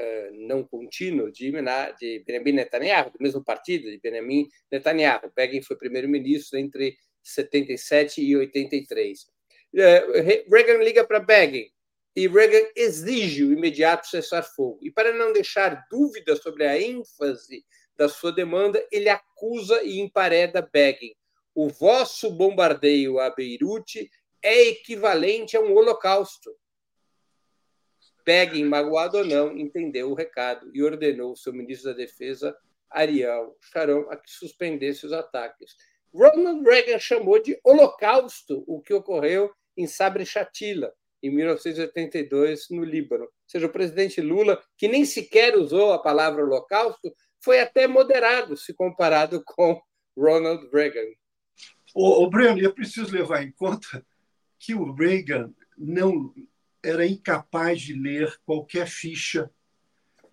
uh, 0.01 0.47
não 0.49 0.65
contínuo 0.65 1.31
de, 1.31 1.53
de 1.99 2.25
Benjamin 2.27 2.53
Netanyahu, 2.53 3.11
do 3.13 3.23
mesmo 3.23 3.43
partido 3.43 3.89
de 3.89 4.01
Benjamin 4.01 4.49
Netanyahu. 4.71 5.33
Begin 5.35 5.63
foi 5.63 5.77
primeiro-ministro 5.77 6.59
entre 6.59 6.97
77 7.23 8.21
e 8.21 8.37
83. 8.37 9.23
Uh, 9.23 9.81
eh, 9.81 10.45
Reagan 10.51 10.83
liga 10.83 11.05
para 11.07 11.21
Begin 11.21 11.74
e 12.17 12.29
Reagan 12.29 12.69
exige 12.77 13.43
o 13.45 13.53
imediato 13.53 14.07
cessar-fogo. 14.07 14.79
E 14.83 14.91
para 14.91 15.13
não 15.13 15.33
deixar 15.33 15.87
dúvida 15.91 16.37
sobre 16.37 16.65
a 16.65 16.81
ênfase 16.81 17.65
da 17.97 18.09
sua 18.09 18.33
demanda, 18.33 18.85
ele 18.91 19.09
acusa 19.09 19.83
e 19.83 19.99
empareda 19.99 20.63
Begin. 20.63 21.15
O 21.55 21.69
vosso 21.69 22.31
bombardeio 22.31 23.19
a 23.19 23.31
Beirute 23.31 24.11
é 24.43 24.69
equivalente 24.69 25.57
a 25.57 25.61
um 25.61 25.75
holocausto. 25.75 26.55
Begin, 28.25 28.65
magoado 28.65 29.19
ou 29.19 29.25
não, 29.25 29.57
entendeu 29.57 30.11
o 30.11 30.15
recado 30.15 30.71
e 30.73 30.83
ordenou 30.83 31.33
o 31.33 31.37
seu 31.37 31.53
ministro 31.53 31.91
da 31.91 31.97
Defesa, 31.97 32.57
Ariel 32.89 33.57
Sharon, 33.61 34.09
a 34.09 34.17
que 34.17 34.31
suspendesse 34.31 35.05
os 35.05 35.13
ataques. 35.13 35.77
Ronald 36.13 36.65
Reagan 36.65 36.99
chamou 36.99 37.43
de 37.43 37.59
holocausto 37.65 38.65
o 38.67 38.81
que 38.81 38.95
ocorreu 38.95 39.53
em 39.77 39.87
Sabre 39.87 40.25
Chatila, 40.25 40.95
em 41.25 41.31
1982, 41.31 42.69
no 42.71 42.85
Líbano. 42.85 43.25
Ou 43.25 43.31
seja, 43.47 43.67
o 43.67 43.73
presidente 43.73 44.21
Lula, 44.21 44.63
que 44.77 44.87
nem 44.89 45.05
sequer 45.07 45.57
usou 45.57 45.93
a 45.93 45.99
palavra 45.99 46.45
holocausto, 46.45 47.15
foi 47.43 47.61
até 47.61 47.87
moderado 47.87 48.57
se 48.57 48.75
comparado 48.75 49.43
com 49.47 49.81
Ronald 50.17 50.69
Reagan. 50.71 51.11
O, 51.95 52.29
Breno, 52.29 52.65
é 52.65 52.69
preciso 52.71 53.15
levar 53.15 53.43
em 53.43 53.53
conta 53.53 54.05
que 54.59 54.75
o 54.75 54.93
Reagan 54.93 55.53
não 55.79 56.35
era 56.83 57.07
incapaz 57.07 57.81
de 57.81 57.95
ler 57.95 58.37
qualquer 58.45 58.87
ficha 58.87 59.51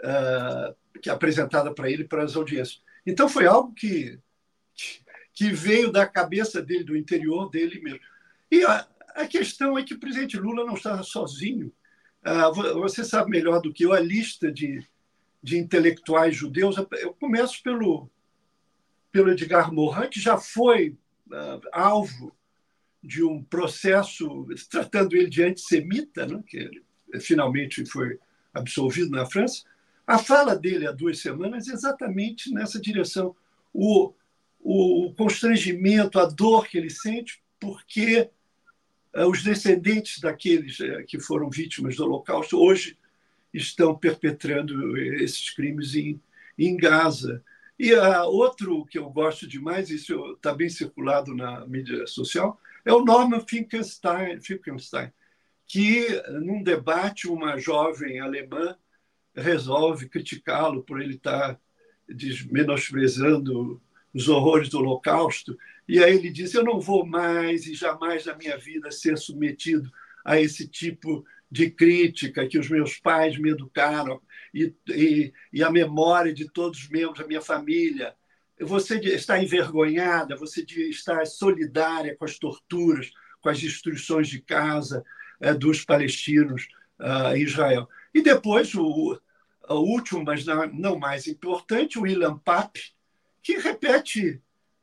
uh, 0.02 1.00
que 1.00 1.10
é 1.10 1.14
apresentada 1.14 1.74
para 1.74 1.89
ele 1.89 2.04
para 2.04 2.24
as 2.24 2.36
audiências. 2.36 2.82
Então 3.06 3.30
foi 3.30 3.46
algo 3.46 3.74
que, 3.74 4.20
que 5.34 5.52
veio 5.52 5.92
da 5.92 6.06
cabeça 6.06 6.62
dele, 6.62 6.84
do 6.84 6.98
interior 6.98 7.50
dele 7.50 7.80
mesmo. 7.80 8.02
E 8.50 8.66
a, 8.66 8.88
a 9.16 9.28
questão 9.28 9.78
é 9.78 9.84
que 9.84 9.93
o 9.93 9.99
presidente 9.99 10.38
Lula 10.38 10.66
não 10.66 10.76
estava 10.76 11.03
sozinho. 11.03 11.72
Uh, 12.24 12.80
você 12.80 13.03
sabe 13.03 13.32
melhor 13.32 13.62
do 13.62 13.74
que 13.74 13.84
eu 13.84 13.93
a 13.93 13.99
lista 13.99 14.51
de, 14.51 14.86
de 15.41 15.57
intelectuais 15.57 16.36
judeus. 16.36 16.76
Eu 16.99 17.14
começo 17.14 17.62
pelo, 17.64 18.09
pelo 19.12 19.32
Edgar 19.32 19.74
Morin, 19.74 20.09
que 20.09 20.20
já 20.20 20.38
foi 20.38 20.97
uh, 21.28 21.62
alvo 21.72 22.36
de 23.03 23.24
um 23.24 23.43
processo 23.43 24.47
tratando 24.70 25.16
ele 25.16 25.30
de 25.30 25.43
antissemita, 25.43 26.26
né, 26.28 26.43
que 26.45 26.57
ele 26.57 26.84
finalmente 27.20 27.84
foi 27.86 28.20
absolvido 28.53 29.09
na 29.12 29.26
França. 29.26 29.64
A 30.05 30.18
fala 30.18 30.55
dele 30.55 30.88
há 30.88 30.91
duas 30.91 31.20
semanas 31.20 31.68
é 31.68 31.74
exatamente 31.74 32.53
nessa 32.53 32.80
direção. 32.80 33.36
O, 33.74 34.14
o 34.59 35.14
constrangimento, 35.16 36.20
a 36.20 36.26
dor 36.26 36.68
que 36.68 36.78
ele 36.78 36.89
sente, 36.89 37.41
porque 37.59 38.30
os 39.14 39.43
descendentes 39.43 40.20
daqueles 40.20 40.80
uh, 40.80 41.03
que 41.05 41.20
foram 41.20 41.49
vítimas 41.49 41.95
do 41.95 42.05
Holocausto 42.05 42.57
hoje 42.57 42.97
estão 43.53 43.97
perpetrando 43.97 44.97
esses 44.97 45.49
crimes 45.49 45.95
em, 45.95 46.22
em 46.57 46.78
Gaza. 46.78 47.43
E 47.78 47.93
uh, 47.93 48.24
outro 48.26 48.86
que 48.86 48.97
eu 48.97 49.09
gosto 49.09 49.47
demais, 49.47 49.89
isso 49.89 50.34
está 50.34 50.53
bem 50.53 50.70
circulado 50.70 51.36
na 51.36 51.66
mídia 51.68 52.07
social, 52.07 52.59
é 52.86 52.93
o 52.93 53.03
Norman 53.03 53.41
Finkelstein, 53.41 54.39
que, 55.68 56.22
num 56.41 56.64
debate, 56.64 57.28
uma 57.28 57.57
jovem 57.57 58.20
alemã 58.20 58.76
resolve 59.36 60.09
criticá-lo 60.09 60.84
por 60.84 61.01
ele 61.01 61.16
estar 61.16 61.59
menosprezando 62.49 63.82
os 64.14 64.28
horrores 64.28 64.70
do 64.70 64.80
Holocausto. 64.80 65.57
E 65.88 66.03
aí 66.03 66.16
ele 66.16 66.30
diz: 66.30 66.53
Eu 66.53 66.64
não 66.64 66.80
vou 66.80 67.05
mais 67.05 67.66
e 67.66 67.74
jamais 67.74 68.26
na 68.26 68.36
minha 68.36 68.57
vida 68.57 68.91
ser 68.91 69.18
submetido 69.18 69.91
a 70.26 70.39
esse 70.39 70.68
tipo 70.68 71.26
de 71.49 71.70
crítica 71.70 72.47
que 72.47 72.57
os 72.57 72.70
meus 72.70 72.97
pais 72.97 73.38
me 73.38 73.49
educaram 73.49 74.22
e, 74.53 74.74
e, 74.88 75.34
e 75.51 75.64
a 75.64 75.72
memória 75.72 76.34
de 76.34 76.49
todos 76.49 76.80
os 76.80 76.89
membros 76.89 77.20
da 77.20 77.28
minha 77.28 77.41
família 77.41 78.16
você 78.64 78.99
está 78.99 79.41
envergonhada, 79.41 80.36
você 80.36 80.62
está 80.62 81.26
solidária 81.26 82.16
com 82.16 82.26
as 82.26 82.38
torturas, 82.38 83.12
com 83.41 83.49
as 83.49 83.59
destruições 83.59 84.28
de 84.28 84.41
casa 84.41 85.03
é, 85.39 85.53
dos 85.53 85.84
palestinos 85.84 86.68
uh, 86.99 87.36
em 87.36 87.41
Israel. 87.41 87.89
E 88.14 88.22
depois, 88.22 88.74
o, 88.76 89.20
o 89.68 89.76
último, 89.76 90.24
mas 90.24 90.45
não, 90.45 90.68
não, 90.68 90.99
mais 90.99 91.28
importante, 91.28 91.97
o 91.97 92.05
Ilan 92.05 92.38
Pape, 92.38 92.93
que 93.42 93.58
repete 93.58 94.42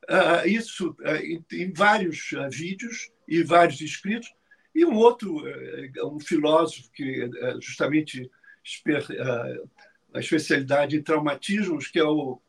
uh, 0.09 0.47
isso 0.47 0.97
uh, 1.01 1.17
em, 1.17 1.45
em, 1.53 1.73
vários 1.73 2.31
vídeos 2.51 3.11
e 3.27 3.43
vários 3.43 3.81
escritos, 3.81 4.33
e 4.75 4.85
um 4.85 4.95
outro, 4.95 5.43
um 6.05 6.21
filósofo 6.21 6.91
que 6.93 7.29
justamente 7.61 8.31
a 10.15 10.21
especialidade 10.21 10.97
em 10.97 11.03
traumatismos, 11.03 11.89
que 11.89 11.99
é 11.99 12.05
o 12.05 12.41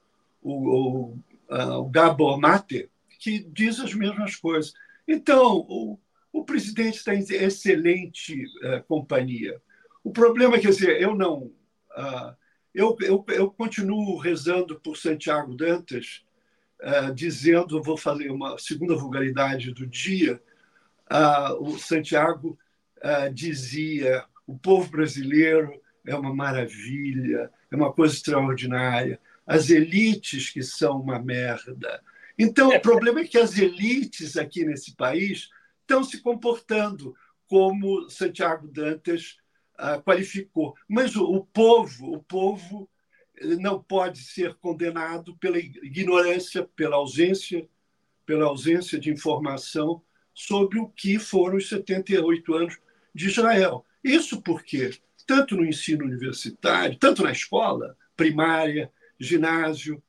o, 0.42 1.14
o, 1.14 1.20
o 1.50 1.90
Gabor 1.90 2.40
Mate, 2.40 2.90
que 3.20 3.40
diz 3.40 3.80
as 3.80 3.94
mesmas 3.94 4.36
coisas. 4.36 4.74
Então, 5.08 5.66
o, 5.68 6.00
o 6.32 6.44
presidente 6.44 6.98
está 6.98 7.14
em 7.14 7.20
excelente 7.20 8.44
uh, 8.64 8.84
companhia. 8.88 9.62
O 10.04 10.12
problema 10.12 10.56
é, 10.56 10.60
quer 10.60 10.70
dizer, 10.70 11.02
eu 11.02 11.16
não. 11.16 11.52
Uh, 12.80 12.96
eu, 12.98 12.98
eu, 13.02 13.26
eu 13.30 13.52
continuo 13.52 14.18
rezando 14.18 14.80
por 14.80 14.98
Santiago 14.98 15.54
Dantas, 15.54 16.24
uh, 16.82 17.14
dizendo, 17.14 17.84
vou 17.84 17.98
fazer 17.98 18.32
uma 18.32 18.58
segunda 18.58 18.96
vulgaridade 18.96 19.72
do 19.72 19.86
dia, 19.86 20.42
o 21.60 21.76
Santiago 21.80 22.56
dizia: 23.34 24.24
o 24.46 24.56
povo 24.56 24.92
brasileiro 24.92 25.82
é 26.06 26.16
uma 26.16 26.32
maravilha, 26.32 27.50
é 27.72 27.76
uma 27.76 27.92
coisa 27.92 28.14
extraordinária 28.14 29.20
as 29.50 29.72
elites 29.72 30.52
que 30.52 30.62
são 30.62 31.02
uma 31.02 31.18
merda. 31.18 32.00
Então, 32.38 32.70
o 32.70 32.80
problema 32.80 33.22
é 33.22 33.28
que 33.28 33.38
as 33.40 33.58
elites 33.58 34.38
aqui 34.38 34.64
nesse 34.64 34.96
país 34.96 35.50
estão 35.82 36.04
se 36.04 36.22
comportando 36.22 37.16
como 37.48 38.08
Santiago 38.12 38.68
Dantas 38.68 39.38
uh, 39.80 40.02
qualificou. 40.04 40.76
Mas 40.88 41.16
o, 41.16 41.24
o 41.24 41.46
povo, 41.46 42.14
o 42.14 42.24
povo 42.24 42.90
não 43.60 43.82
pode 43.82 44.20
ser 44.20 44.56
condenado 44.56 45.36
pela 45.38 45.58
ignorância, 45.58 46.70
pela 46.76 46.98
ausência, 46.98 47.68
pela 48.26 48.46
ausência 48.46 49.00
de 49.00 49.10
informação 49.10 50.02
sobre 50.34 50.80
o 50.80 50.88
que 50.88 51.18
foram 51.18 51.58
os 51.58 51.70
78 51.70 52.54
anos 52.54 52.78
de 53.14 53.28
Israel. 53.28 53.86
Isso 54.04 54.42
porque, 54.42 54.92
tanto 55.26 55.56
no 55.56 55.66
ensino 55.66 56.06
universitário, 56.06 56.98
tanto 56.98 57.24
na 57.24 57.32
escola 57.32 57.98
primária, 58.16 58.92
ginásio, 59.20 60.02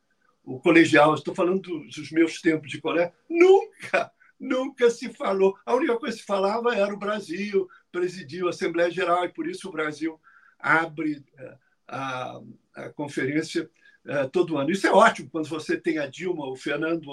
o 0.44 0.58
colegial, 0.58 1.14
estou 1.14 1.34
falando 1.34 1.60
dos 1.60 2.10
meus 2.10 2.40
tempos 2.40 2.70
de 2.70 2.80
colégio, 2.80 3.12
nunca, 3.28 4.10
nunca 4.38 4.90
se 4.90 5.12
falou. 5.12 5.56
A 5.64 5.74
única 5.74 5.96
coisa 5.96 6.16
que 6.16 6.22
se 6.22 6.26
falava 6.26 6.74
era 6.74 6.92
o 6.92 6.98
Brasil, 6.98 7.68
presidiu 7.90 8.46
a 8.46 8.50
Assembleia 8.50 8.90
Geral, 8.90 9.24
e 9.24 9.32
por 9.32 9.46
isso 9.46 9.68
o 9.68 9.72
Brasil 9.72 10.20
abre 10.58 11.24
eh, 11.38 11.56
a, 11.88 12.40
a 12.74 12.88
conferência 12.90 13.68
uh, 14.04 14.28
todo 14.30 14.56
ano. 14.56 14.70
Isso 14.70 14.86
é 14.86 14.92
ótimo 14.92 15.30
quando 15.30 15.48
você 15.48 15.76
tem 15.76 15.98
a 15.98 16.06
Dilma, 16.06 16.46
o 16.46 16.56
Fernando 16.56 17.08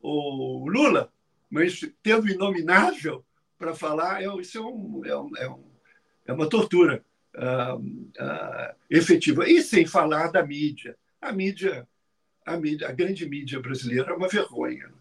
ou 0.00 0.62
o 0.62 0.68
Lula, 0.68 1.12
mas 1.50 1.80
tendo 2.02 2.28
inominável 2.28 3.24
para 3.58 3.74
falar, 3.74 4.22
é, 4.22 4.26
isso 4.40 4.58
é, 4.58 4.60
um, 4.60 5.02
é, 5.04 5.16
um, 5.16 5.36
é, 5.36 5.48
um, 5.48 5.64
é 6.26 6.32
uma 6.32 6.48
tortura 6.48 7.04
uh, 7.34 7.78
uh, 7.78 8.74
efetiva. 8.90 9.48
E 9.48 9.62
sem 9.62 9.86
falar 9.86 10.28
da 10.28 10.44
mídia. 10.44 10.96
A 11.20 11.32
mídia, 11.32 11.88
a 12.44 12.56
mídia, 12.56 12.88
a 12.88 12.92
grande 12.92 13.28
mídia 13.28 13.60
brasileira 13.60 14.10
é 14.10 14.14
uma 14.14 14.28
vergonha. 14.28 14.92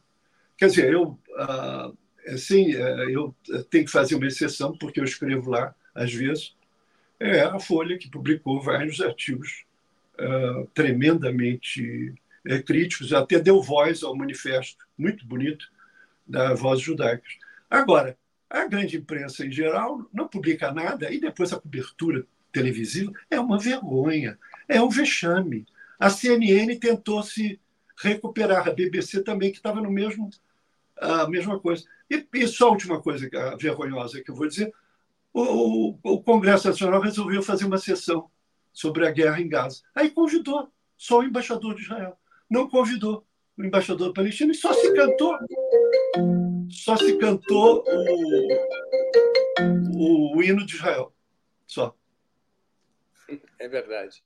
Quer 0.58 0.68
dizer, 0.68 0.94
eu, 0.94 1.20
uh, 1.32 1.98
assim, 2.28 2.72
eu 2.72 3.36
tenho 3.70 3.86
que 3.86 3.92
fazer 3.92 4.16
uma 4.16 4.28
exceção, 4.28 4.78
porque 4.78 5.00
eu 5.00 5.04
escrevo 5.04 5.50
lá, 5.50 5.76
às 5.94 6.14
vezes, 6.14 6.56
é 7.20 7.42
a 7.42 7.60
Folha 7.60 7.98
que 7.98 8.10
publicou 8.10 8.62
vários 8.62 9.00
artigos 9.02 9.66
uh, 10.20 10.68
tremendamente 10.74 12.14
uh, 12.48 12.64
críticos, 12.64 13.14
até 13.14 13.40
deu 13.40 13.62
voz 13.62 14.04
ao 14.04 14.16
manifesto, 14.16 14.86
muito 14.98 15.26
bonito, 15.26 15.68
da 16.28 16.54
Voz 16.54 16.82
Judaicas. 16.82 17.38
Agora, 17.70 18.18
a 18.50 18.68
grande 18.68 18.98
imprensa 18.98 19.46
em 19.46 19.52
geral 19.52 20.08
não 20.14 20.28
publica 20.28 20.72
nada 20.72 21.12
e 21.12 21.20
depois 21.20 21.54
a 21.54 21.60
cobertura 21.60 22.26
televisiva 22.52 23.12
é 23.30 23.40
uma 23.40 23.60
vergonha, 23.60 24.38
é 24.68 24.82
um 24.82 24.90
vexame. 24.90 25.66
A 26.00 26.10
CNN 26.10 26.76
tentou 26.78 27.22
se 27.22 27.60
recuperar, 27.98 28.68
a 28.68 28.74
BBC 28.74 29.24
também, 29.24 29.52
que 29.52 29.58
estava 29.58 29.82
no 29.82 29.92
mesmo 29.92 30.30
a 30.98 31.28
mesma 31.28 31.60
coisa. 31.60 31.86
E, 32.10 32.28
e 32.34 32.48
só 32.48 32.68
a 32.68 32.72
última 32.72 33.02
coisa 33.02 33.30
vergonhosa 33.58 34.22
que 34.22 34.32
eu 34.32 34.36
vou 34.36 34.48
dizer, 34.48 34.74
o, 35.34 35.98
o 36.04 36.24
Congresso 36.24 36.68
Nacional 36.68 37.02
resolveu 37.02 37.44
fazer 37.44 37.66
uma 37.66 37.78
sessão 37.78 38.30
sobre 38.72 39.08
a 39.08 39.12
guerra 39.12 39.42
em 39.42 39.50
Gaza. 39.50 39.82
Aí 39.94 40.10
convidou 40.10 40.72
só 40.98 41.20
o 41.20 41.24
embaixador 41.24 41.76
de 41.76 41.82
Israel. 41.82 42.18
Não 42.50 42.70
convidou 42.70 43.26
o 43.58 43.64
embaixador 43.64 44.14
palestino 44.14 44.52
e 44.52 44.56
só 44.56 44.74
se 44.74 44.94
cantou. 44.94 45.38
Só 46.70 46.96
se 46.96 47.18
cantou 47.18 47.84
o, 47.86 48.48
o, 49.96 50.38
o 50.38 50.44
hino 50.44 50.66
de 50.66 50.76
Israel. 50.76 51.14
Só. 51.66 51.96
É 53.60 53.68
verdade. 53.68 54.24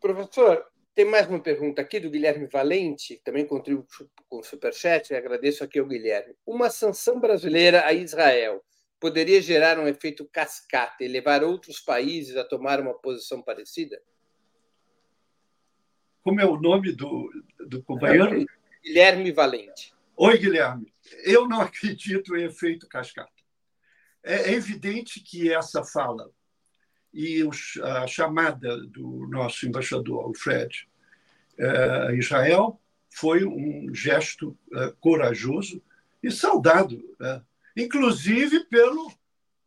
Professor, 0.00 0.71
tem 0.94 1.04
mais 1.04 1.26
uma 1.26 1.40
pergunta 1.40 1.80
aqui 1.80 1.98
do 1.98 2.10
Guilherme 2.10 2.46
Valente, 2.46 3.16
que 3.16 3.22
também 3.22 3.46
contribuiu 3.46 3.86
com 4.28 4.38
o 4.38 4.42
Superchat, 4.42 5.14
agradeço 5.14 5.64
aqui 5.64 5.78
ao 5.78 5.86
Guilherme. 5.86 6.34
Uma 6.46 6.68
sanção 6.68 7.18
brasileira 7.18 7.86
a 7.86 7.92
Israel 7.92 8.62
poderia 9.00 9.40
gerar 9.40 9.78
um 9.78 9.88
efeito 9.88 10.28
cascata 10.30 11.02
e 11.02 11.08
levar 11.08 11.42
outros 11.42 11.80
países 11.80 12.36
a 12.36 12.44
tomar 12.44 12.78
uma 12.78 12.94
posição 12.94 13.42
parecida? 13.42 14.00
Como 16.22 16.40
é 16.40 16.46
o 16.46 16.60
nome 16.60 16.92
do, 16.92 17.28
do 17.68 17.82
companheiro? 17.82 18.46
Guilherme 18.84 19.32
Valente. 19.32 19.92
Oi, 20.16 20.38
Guilherme. 20.38 20.92
Eu 21.24 21.48
não 21.48 21.60
acredito 21.62 22.36
em 22.36 22.44
efeito 22.44 22.86
cascata. 22.86 23.32
É 24.22 24.52
evidente 24.52 25.20
que 25.20 25.52
essa 25.52 25.82
fala 25.82 26.30
e 27.12 27.42
a 27.82 28.06
chamada 28.06 28.78
do 28.86 29.26
nosso 29.28 29.66
embaixador, 29.66 30.30
o 30.30 30.34
Fred, 30.34 30.88
a 31.58 32.12
eh, 32.12 32.16
Israel, 32.16 32.80
foi 33.10 33.44
um 33.44 33.94
gesto 33.94 34.56
eh, 34.72 34.94
corajoso 34.98 35.82
e 36.22 36.30
saudado, 36.30 37.02
né? 37.20 37.42
inclusive 37.76 38.64
pelo 38.64 39.12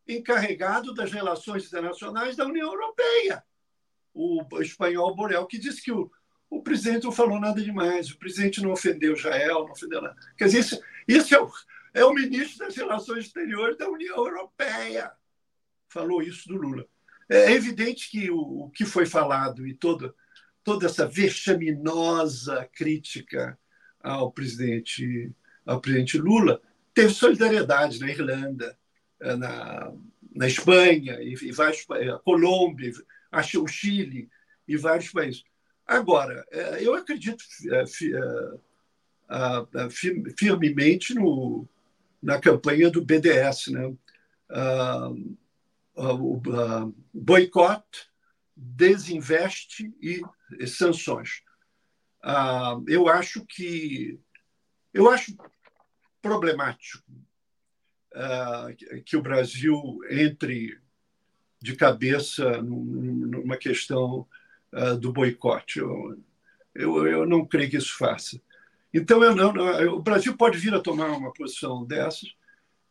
encarregado 0.07 0.93
das 0.93 1.11
relações 1.11 1.65
internacionais 1.65 2.35
da 2.35 2.45
União 2.45 2.71
Europeia, 2.71 3.43
o 4.13 4.43
espanhol 4.61 5.15
Borel, 5.15 5.45
que 5.45 5.57
disse 5.57 5.81
que 5.81 5.91
o, 5.91 6.11
o 6.49 6.63
presidente 6.63 7.03
não 7.03 7.11
falou 7.11 7.39
nada 7.39 7.61
demais, 7.61 8.09
o 8.09 8.17
presidente 8.17 8.61
não 8.61 8.71
ofendeu 8.71 9.13
Israel, 9.13 9.65
não 9.65 9.71
ofendeu 9.71 10.01
nada. 10.01 10.15
Quer 10.37 10.45
dizer, 10.45 10.59
isso, 10.59 10.81
isso 11.07 11.35
é, 11.35 11.41
o, 11.41 11.51
é 11.93 12.05
o 12.05 12.13
ministro 12.13 12.65
das 12.65 12.75
Relações 12.75 13.25
Exteriores 13.25 13.77
da 13.77 13.89
União 13.89 14.15
Europeia. 14.15 15.11
Falou 15.87 16.21
isso 16.21 16.47
do 16.47 16.55
Lula. 16.55 16.87
É 17.29 17.51
evidente 17.51 18.09
que 18.09 18.29
o, 18.29 18.65
o 18.65 18.69
que 18.69 18.85
foi 18.85 19.05
falado 19.05 19.65
e 19.65 19.73
toda, 19.73 20.13
toda 20.63 20.85
essa 20.85 21.07
vexaminosa 21.07 22.69
crítica 22.73 23.57
ao 24.01 24.31
presidente, 24.31 25.31
ao 25.65 25.81
presidente 25.81 26.17
Lula 26.17 26.61
teve 26.93 27.13
solidariedade 27.13 27.99
na 27.99 28.09
Irlanda, 28.09 28.77
eh, 29.19 29.35
na, 29.35 29.91
na 30.33 30.47
Espanha, 30.47 31.19
e, 31.21 31.33
e 31.33 31.51
vários, 31.51 31.85
a 31.89 31.97
eh, 31.97 32.19
Colômbia, 32.23 32.91
o 33.57 33.67
Chile 33.67 34.29
e 34.67 34.77
vários 34.77 35.09
países. 35.09 35.43
Agora, 35.85 36.45
eh, 36.51 36.79
eu 36.81 36.95
acredito 36.95 37.43
firmemente 40.35 41.13
no, 41.13 41.67
na 42.21 42.39
campanha 42.39 42.89
do 42.89 43.03
BDS, 43.03 43.67
né? 43.67 43.93
Ah, 45.97 46.13
o 46.13 46.41
boicote, 47.13 48.09
desinveste 48.55 49.93
e 50.01 50.21
sanções. 50.67 51.41
Ah, 52.23 52.79
eu 52.87 53.07
acho 53.07 53.45
que 53.45 54.19
eu 54.93 55.09
acho 55.09 55.35
problemático 56.21 57.03
ah, 58.13 58.67
que 59.05 59.15
o 59.15 59.21
Brasil 59.21 59.99
entre 60.09 60.79
de 61.61 61.75
cabeça 61.75 62.61
numa 62.61 63.57
questão 63.57 64.27
ah, 64.71 64.93
do 64.93 65.13
boicote. 65.13 65.79
Eu, 65.79 66.17
eu, 66.73 67.25
não 67.25 67.45
creio 67.45 67.69
que 67.69 67.77
isso 67.77 67.97
faça. 67.97 68.41
Então, 68.93 69.23
eu 69.23 69.35
não, 69.35 69.51
o 69.93 70.01
Brasil 70.01 70.35
pode 70.35 70.57
vir 70.57 70.73
a 70.73 70.79
tomar 70.79 71.07
uma 71.11 71.33
posição 71.33 71.85
dessas, 71.85 72.33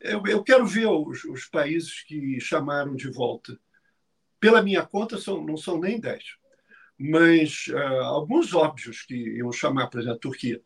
eu, 0.04 0.22
eu 0.26 0.42
quero 0.44 0.66
ver 0.66 0.86
os, 0.86 1.24
os, 1.24 1.46
países 1.46 2.02
que 2.02 2.38
chamaram 2.38 2.94
de 2.94 3.10
volta. 3.10 3.58
Pela 4.38 4.62
minha 4.62 4.84
conta, 4.84 5.18
são, 5.18 5.42
não 5.42 5.56
são 5.56 5.80
nem 5.80 5.98
10. 5.98 6.22
Mas 6.98 7.66
uh, 7.68 8.04
alguns 8.04 8.52
óbvios 8.52 9.02
que 9.02 9.14
iam 9.14 9.50
chamar, 9.50 9.88
por 9.88 10.00
exemplo, 10.00 10.16
a 10.16 10.20
Turquia. 10.20 10.60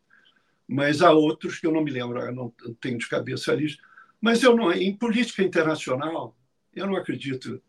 Mas 0.67 1.01
há 1.01 1.11
outros 1.11 1.57
que 1.57 1.65
eu 1.65 1.71
não 1.71 1.81
me 1.81 1.89
lembro, 1.89 2.19
eu 2.19 2.35
não 2.35 2.53
tenho 2.81 2.97
de 2.97 3.07
cabeça 3.07 3.53
a 3.53 3.55
lista. 3.55 3.81
Mas 4.19 4.43
eu 4.43 4.55
não, 4.55 4.71
em 4.73 4.95
política 4.95 5.41
internacional, 5.41 6.37
eu 6.75 6.85
não 6.85 6.97
acredito 6.97 7.61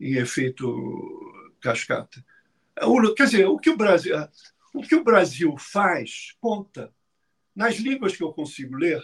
em 0.00 0.14
efeito 0.14 0.66
cascata. 1.60 2.24
Quer 3.14 3.24
dizer, 3.24 3.46
o 3.46 3.58
que 3.58 3.68
o 3.68 3.76
Brasil, 3.76 4.16
o 4.72 4.80
que 4.80 4.94
o 4.94 5.04
Brasil 5.04 5.54
faz 5.58 6.34
conta. 6.40 6.90
Nas 7.54 7.76
línguas 7.76 8.16
que 8.16 8.22
eu 8.22 8.32
consigo 8.32 8.76
ler, 8.76 9.02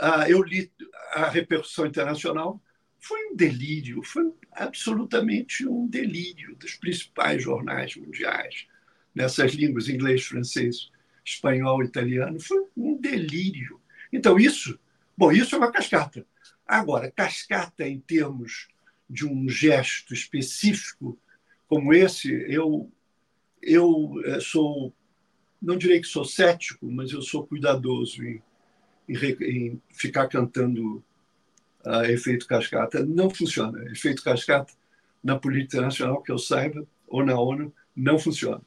ah, 0.00 0.28
eu 0.28 0.42
li 0.42 0.70
a 1.12 1.28
repercussão 1.28 1.86
internacional, 1.86 2.60
foi 2.98 3.30
um 3.30 3.36
delírio, 3.36 4.02
foi 4.02 4.32
absolutamente 4.52 5.66
um 5.66 5.86
delírio 5.86 6.56
dos 6.56 6.74
principais 6.74 7.42
jornais 7.42 7.94
mundiais, 7.96 8.66
nessas 9.14 9.52
línguas, 9.52 9.88
inglês, 9.88 10.24
francês, 10.24 10.90
espanhol, 11.24 11.82
italiano, 11.82 12.40
foi 12.40 12.64
um 12.76 12.96
delírio. 12.96 13.80
Então, 14.12 14.38
isso, 14.38 14.78
bom, 15.16 15.32
isso 15.32 15.54
é 15.54 15.58
uma 15.58 15.72
cascata. 15.72 16.26
Agora, 16.66 17.10
cascata 17.10 17.86
em 17.86 18.00
termos 18.00 18.68
de 19.08 19.26
um 19.26 19.48
gesto 19.48 20.12
específico 20.12 21.18
como 21.68 21.92
esse, 21.92 22.30
eu, 22.48 22.90
eu 23.62 24.14
eh, 24.24 24.40
sou, 24.40 24.94
não 25.60 25.76
direi 25.76 26.00
que 26.00 26.06
sou 26.06 26.24
cético, 26.24 26.86
mas 26.90 27.12
eu 27.12 27.22
sou 27.22 27.46
cuidadoso 27.46 28.24
em 28.24 28.42
em, 29.08 29.80
ficar 29.90 30.28
cantando 30.28 31.02
uh, 31.84 32.04
efeito 32.04 32.46
cascata. 32.46 33.04
Não 33.04 33.30
funciona. 33.30 33.84
Efeito 33.90 34.22
cascata, 34.22 34.72
na 35.22 35.38
política 35.38 35.78
internacional, 35.78 36.22
que 36.22 36.32
eu 36.32 36.38
saiba, 36.38 36.86
ou 37.06 37.24
na 37.24 37.38
ONU, 37.38 37.72
não 37.94 38.18
funciona. 38.18 38.62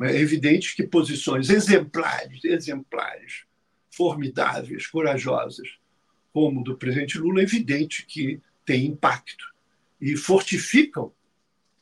É 0.00 0.16
evidente 0.20 0.76
que 0.76 0.86
posições 0.86 1.48
exemplares, 1.48 2.44
exemplares, 2.44 3.44
formidáveis, 3.90 4.86
corajosas, 4.86 5.78
como 6.32 6.62
do 6.62 6.76
presidente 6.76 7.18
Lula, 7.18 7.40
é 7.40 7.44
evidente 7.44 8.04
que 8.04 8.40
tem 8.64 8.84
impacto 8.84 9.54
e 10.00 10.16
fortificam 10.16 11.12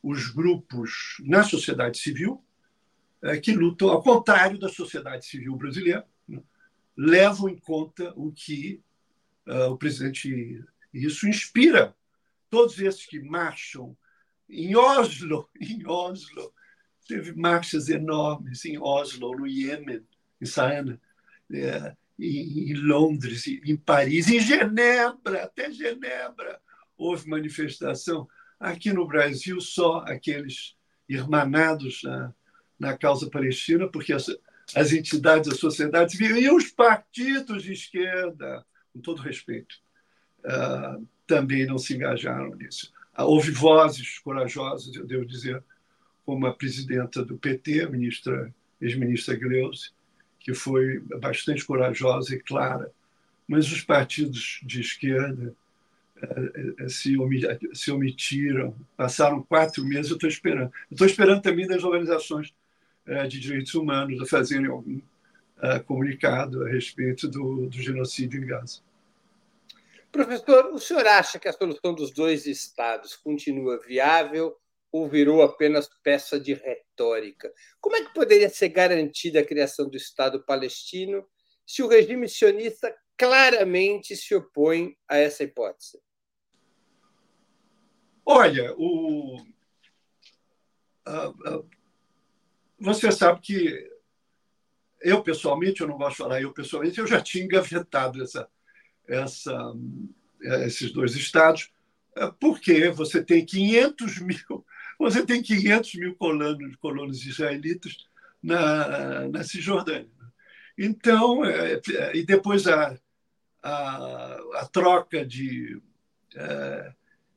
os 0.01 0.29
grupos 0.29 1.17
na 1.19 1.43
sociedade 1.43 1.97
civil 1.97 2.41
é, 3.21 3.37
que 3.37 3.51
lutam 3.51 3.89
ao 3.89 4.01
contrário 4.01 4.59
da 4.59 4.69
sociedade 4.69 5.25
civil 5.25 5.55
brasileira? 5.55 6.05
Levam 6.97 7.49
em 7.49 7.57
conta 7.57 8.13
o 8.15 8.31
que 8.31 8.81
uh, 9.47 9.71
o 9.71 9.77
presidente. 9.77 10.63
Isso 10.93 11.27
inspira 11.27 11.95
todos 12.49 12.79
esses 12.79 13.05
que 13.05 13.19
marcham 13.19 13.95
em 14.49 14.75
Oslo, 14.75 15.49
em 15.59 15.85
Oslo, 15.85 16.53
teve 17.07 17.33
marchas 17.33 17.89
enormes 17.89 18.65
em 18.65 18.77
Oslo, 18.79 19.37
no 19.37 19.47
Iêmen, 19.47 20.03
em 20.41 20.45
Sana, 20.45 20.99
é, 21.51 21.95
em, 22.17 22.71
em 22.71 22.73
Londres, 22.73 23.45
em 23.47 23.75
Paris, 23.75 24.27
em 24.27 24.39
Genebra, 24.39 25.43
até 25.43 25.71
Genebra 25.71 26.59
houve 26.97 27.27
manifestação. 27.27 28.27
Aqui 28.59 28.91
no 28.93 29.05
Brasil, 29.05 29.59
só 29.59 29.97
aqueles 30.07 30.75
irmanados 31.07 32.01
na, 32.03 32.33
na 32.79 32.97
causa 32.97 33.29
palestina, 33.29 33.87
porque 33.89 34.13
as, 34.13 34.27
as 34.73 34.91
entidades, 34.91 35.51
as 35.51 35.59
sociedades 35.59 36.19
e 36.19 36.49
os 36.49 36.71
partidos 36.71 37.63
de 37.63 37.73
esquerda, 37.73 38.65
com 38.93 38.99
todo 38.99 39.21
respeito, 39.21 39.75
uh, 40.45 41.05
também 41.27 41.65
não 41.65 41.77
se 41.77 41.93
engajaram 41.93 42.55
nisso. 42.55 42.91
Uh, 43.17 43.23
houve 43.23 43.51
vozes 43.51 44.19
corajosas, 44.19 44.95
eu 44.95 45.05
devo 45.05 45.25
dizer, 45.25 45.63
como 46.25 46.47
a 46.47 46.53
presidenta 46.53 47.23
do 47.23 47.37
PT, 47.37 47.81
a 47.81 47.89
ministra, 47.89 48.53
ex-ministra 48.81 49.35
Gleuze, 49.35 49.91
que 50.39 50.53
foi 50.53 50.99
bastante 51.19 51.63
corajosa 51.65 52.33
e 52.33 52.39
clara, 52.39 52.91
mas 53.47 53.71
os 53.71 53.81
partidos 53.81 54.59
de 54.63 54.81
esquerda 54.81 55.55
uh, 56.17 56.89
se, 56.89 57.91
omitiram, 57.91 58.75
passaram 58.97 59.43
quatro 59.43 59.85
meses, 59.85 60.09
eu 60.09 60.15
estou 60.15 60.29
esperando. 60.29 60.71
Estou 60.91 61.05
esperando 61.05 61.41
também 61.41 61.67
das 61.67 61.83
organizações 61.83 62.53
de 63.27 63.39
direitos 63.39 63.73
humanos 63.75 64.21
a 64.21 64.25
fazerem 64.25 64.67
algum 64.67 64.99
é, 65.61 65.79
comunicado 65.79 66.65
a 66.65 66.69
respeito 66.69 67.27
do, 67.27 67.67
do 67.67 67.81
genocídio 67.81 68.43
em 68.43 68.47
Gaza. 68.47 68.81
Professor, 70.11 70.67
o 70.73 70.79
senhor 70.79 71.05
acha 71.07 71.37
que 71.37 71.47
a 71.47 71.53
solução 71.53 71.93
dos 71.93 72.11
dois 72.11 72.45
estados 72.45 73.15
continua 73.15 73.79
viável 73.79 74.55
ou 74.91 75.09
virou 75.09 75.41
apenas 75.41 75.89
peça 76.01 76.39
de 76.39 76.53
retórica? 76.53 77.53
Como 77.81 77.97
é 77.97 78.03
que 78.03 78.13
poderia 78.13 78.49
ser 78.49 78.69
garantida 78.69 79.41
a 79.41 79.45
criação 79.45 79.89
do 79.89 79.97
Estado 79.97 80.41
palestino 80.43 81.25
se 81.65 81.83
o 81.83 81.87
regime 81.87 82.29
sionista 82.29 82.95
claramente 83.17 84.15
se 84.15 84.33
opõe 84.33 84.95
a 85.07 85.17
essa 85.17 85.43
hipótese? 85.43 85.99
Olha, 88.25 88.73
o, 88.77 89.37
a, 91.05 91.27
a, 91.27 91.63
você 92.85 93.11
sabe 93.11 93.41
que 93.41 93.89
eu, 95.01 95.21
pessoalmente, 95.21 95.81
eu 95.81 95.87
não 95.87 95.97
de 95.97 96.15
falar 96.15 96.41
eu, 96.41 96.53
pessoalmente, 96.53 96.99
eu 96.99 97.07
já 97.07 97.19
tinha 97.19 97.43
engavetado 97.43 98.23
essa, 98.23 98.47
essa, 99.07 99.73
esses 100.65 100.91
dois 100.91 101.15
estados, 101.15 101.71
porque 102.39 102.89
você 102.89 103.23
tem 103.23 103.43
500 103.43 104.19
mil, 104.21 104.65
você 104.99 105.25
tem 105.25 105.41
500 105.41 105.95
mil 105.95 106.15
colonos, 106.15 106.75
colonos 106.77 107.25
israelitas 107.25 107.97
na, 108.41 109.27
na 109.29 109.43
Cisjordânia. 109.43 110.09
Então, 110.77 111.43
é, 111.43 111.81
e 112.13 112.23
depois 112.23 112.67
a, 112.67 112.97
a, 113.63 114.37
a 114.55 114.69
troca 114.71 115.25
de, 115.25 115.81
é, 116.35 116.93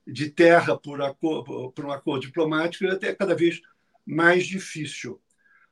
de 0.07 0.31
terra 0.31 0.77
por, 0.77 1.01
acordo, 1.01 1.73
por 1.73 1.85
um 1.87 1.93
acordo 1.93 2.27
diplomático 2.27 2.85
é 2.85 2.91
até 2.91 3.15
cada 3.15 3.35
vez 3.35 3.61
mais 4.05 4.47
difícil. 4.47 5.21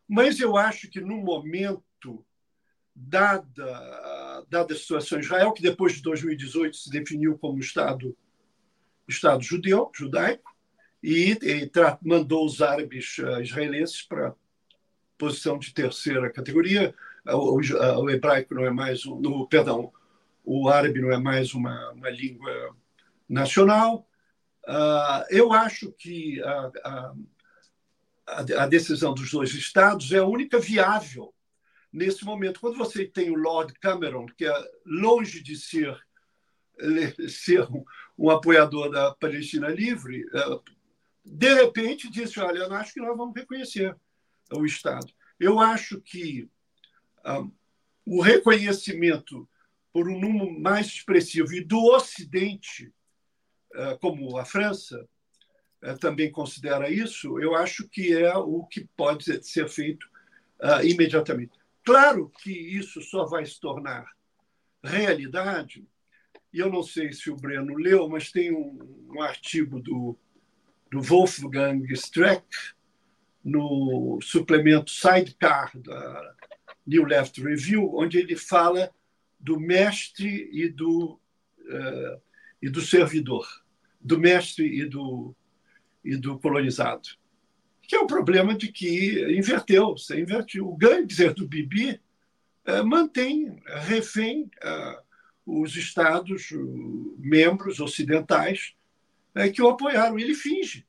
Mas 0.09 0.39
eu 0.39 0.57
acho 0.57 0.89
que, 0.89 1.01
no 1.01 1.17
momento, 1.17 2.25
dada, 2.95 4.45
dada 4.49 4.73
a 4.73 4.77
situação 4.77 5.19
em 5.19 5.23
Israel, 5.23 5.53
que 5.53 5.63
depois 5.63 5.95
de 5.95 6.03
2018 6.03 6.77
se 6.77 6.91
definiu 6.91 7.37
como 7.37 7.59
Estado, 7.59 8.17
Estado 9.09 9.43
judeu, 9.43 9.91
judaico, 9.95 10.55
e, 11.03 11.33
e 11.43 11.71
mandou 12.03 12.47
os 12.47 12.63
árabes 12.63 13.19
uh, 13.19 13.41
israelenses 13.41 14.03
para 14.03 14.35
posição 15.19 15.59
de 15.59 15.73
terceira 15.73 16.33
categoria. 16.33 16.95
O, 17.27 17.59
o, 17.59 18.03
o, 18.03 18.11
hebraico 18.11 18.55
não 18.55 18.65
é 18.65 18.71
mais, 18.71 19.05
no, 19.05 19.47
perdão, 19.49 19.93
o 20.45 20.69
árabe 20.69 21.01
não 21.01 21.13
é 21.13 21.19
mais 21.19 21.55
uma, 21.55 21.91
uma 21.91 22.11
língua 22.11 22.75
nacional. 23.29 24.09
Uh, 24.67 25.25
eu 25.31 25.53
acho 25.53 25.93
que 25.93 26.41
a 26.43 27.13
a 28.27 28.67
decisão 28.67 29.15
dos 29.15 29.31
dois 29.31 29.55
estados 29.55 30.11
é 30.13 30.19
a 30.19 30.27
única 30.27 30.59
viável 30.59 31.33
nesse 31.93 32.25
momento. 32.25 32.61
Quando 32.61 32.77
você 32.77 33.05
tem 33.07 33.31
o 33.31 33.37
Lord 33.37 33.73
Cameron, 33.75 34.27
que 34.27 34.45
é 34.45 34.71
longe 34.85 35.43
de 35.43 35.57
ser, 35.57 35.97
ser 37.29 37.63
um, 37.71 37.85
um 38.19 38.31
apoiador 38.31 38.91
da 38.91 39.15
Palestina 39.15 39.69
livre, 39.69 40.25
é, 40.35 40.61
de 41.25 41.55
repente 41.55 42.11
disse: 42.11 42.41
Olha, 42.41 42.59
eu 42.59 42.75
acho 42.75 42.93
que 42.93 43.01
nós 43.01 43.17
vamos 43.17 43.35
reconhecer 43.35 43.97
o 44.53 44.65
Estado. 44.67 45.07
Eu 45.39 45.59
acho 45.61 46.01
que 46.01 46.49
um, 47.25 47.31
ah, 47.31 47.47
o 48.05 48.21
reconhecimento 48.21 49.49
por 49.93 50.09
um 50.09 50.21
número 50.21 50.61
mais 50.61 50.89
expressivo 50.89 51.55
e 51.55 51.65
do 51.65 51.83
Ocidente, 51.83 52.93
uh, 53.75 53.99
como 53.99 54.37
a 54.37 54.45
França, 54.45 55.09
também 55.95 56.31
considera 56.31 56.91
isso, 56.91 57.39
eu 57.39 57.55
acho 57.55 57.89
que 57.89 58.13
é 58.13 58.35
o 58.37 58.65
que 58.65 58.89
pode 58.97 59.45
ser 59.45 59.69
feito 59.69 60.07
uh, 60.61 60.85
imediatamente. 60.85 61.53
Claro 61.85 62.33
que 62.43 62.51
isso 62.51 63.01
só 63.01 63.25
vai 63.25 63.45
se 63.47 63.61
tornar 63.61 64.07
realidade, 64.83 65.87
e 66.53 66.59
eu 66.59 66.71
não 66.71 66.83
sei 66.83 67.13
se 67.13 67.31
o 67.31 67.37
Breno 67.37 67.77
leu, 67.77 68.09
mas 68.09 68.31
tem 68.31 68.53
um, 68.53 69.07
um 69.15 69.21
artigo 69.21 69.81
do, 69.81 70.19
do 70.91 71.01
Wolfgang 71.01 71.85
Streck 71.93 72.47
no 73.45 74.19
suplemento 74.23 74.91
Sidecar 74.91 75.71
da 75.79 76.35
New 76.87 77.05
Left 77.05 77.41
Review, 77.43 77.95
onde 77.95 78.19
ele 78.19 78.37
fala 78.37 78.91
do 79.39 79.61
mestre 79.61 80.49
e 80.53 80.69
do, 80.69 81.21
uh, 81.61 82.21
e 82.61 82.69
do 82.69 82.81
servidor, 82.81 83.47
do 84.01 84.19
mestre 84.19 84.81
e 84.81 84.85
do 84.85 85.37
e 86.07 86.17
do 86.17 86.39
colonizado. 86.39 87.09
Que 87.83 87.97
é 87.97 88.01
o 88.01 88.07
problema 88.07 88.55
de 88.55 88.69
que 88.69 89.37
inverteu, 89.37 89.97
você 89.97 90.21
invertiu. 90.21 90.69
O 90.69 90.77
Gangster 90.77 91.35
do 91.35 91.47
Bibi 91.47 92.01
é, 92.65 92.83
mantém 92.83 93.61
refém 93.67 94.51
é, 94.63 94.99
os 95.45 95.77
Estados 95.77 96.51
membros 97.19 97.79
ocidentais 97.81 98.75
é, 99.35 99.49
que 99.49 99.63
o 99.63 99.69
apoiaram. 99.69 100.19
Ele 100.19 100.35
finge. 100.35 100.87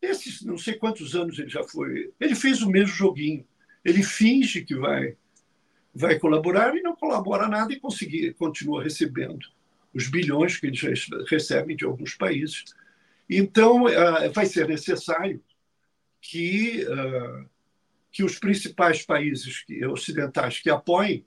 Esses 0.00 0.42
não 0.42 0.56
sei 0.56 0.74
quantos 0.74 1.14
anos 1.14 1.38
ele 1.38 1.50
já 1.50 1.64
foi. 1.64 2.12
Ele 2.18 2.34
fez 2.34 2.62
o 2.62 2.70
mesmo 2.70 2.94
joguinho. 2.94 3.44
Ele 3.84 4.02
finge 4.02 4.64
que 4.64 4.74
vai 4.74 5.16
vai 5.92 6.18
colaborar 6.20 6.76
e 6.76 6.82
não 6.82 6.94
colabora 6.94 7.48
nada 7.48 7.72
e 7.72 7.80
conseguir, 7.80 8.32
continua 8.34 8.80
recebendo 8.80 9.44
os 9.92 10.08
bilhões 10.08 10.56
que 10.56 10.68
eles 10.68 11.08
recebem 11.28 11.76
de 11.76 11.84
alguns 11.84 12.14
países 12.14 12.64
então, 13.30 13.88
eh, 13.88 14.28
vai 14.30 14.44
ser 14.44 14.66
necessário 14.66 15.40
que, 16.20 16.82
eh, 16.82 17.44
que 18.10 18.24
os 18.24 18.40
principais 18.40 19.06
países 19.06 19.64
ocidentais 19.88 20.58
que 20.58 20.68
apoiem 20.68 21.24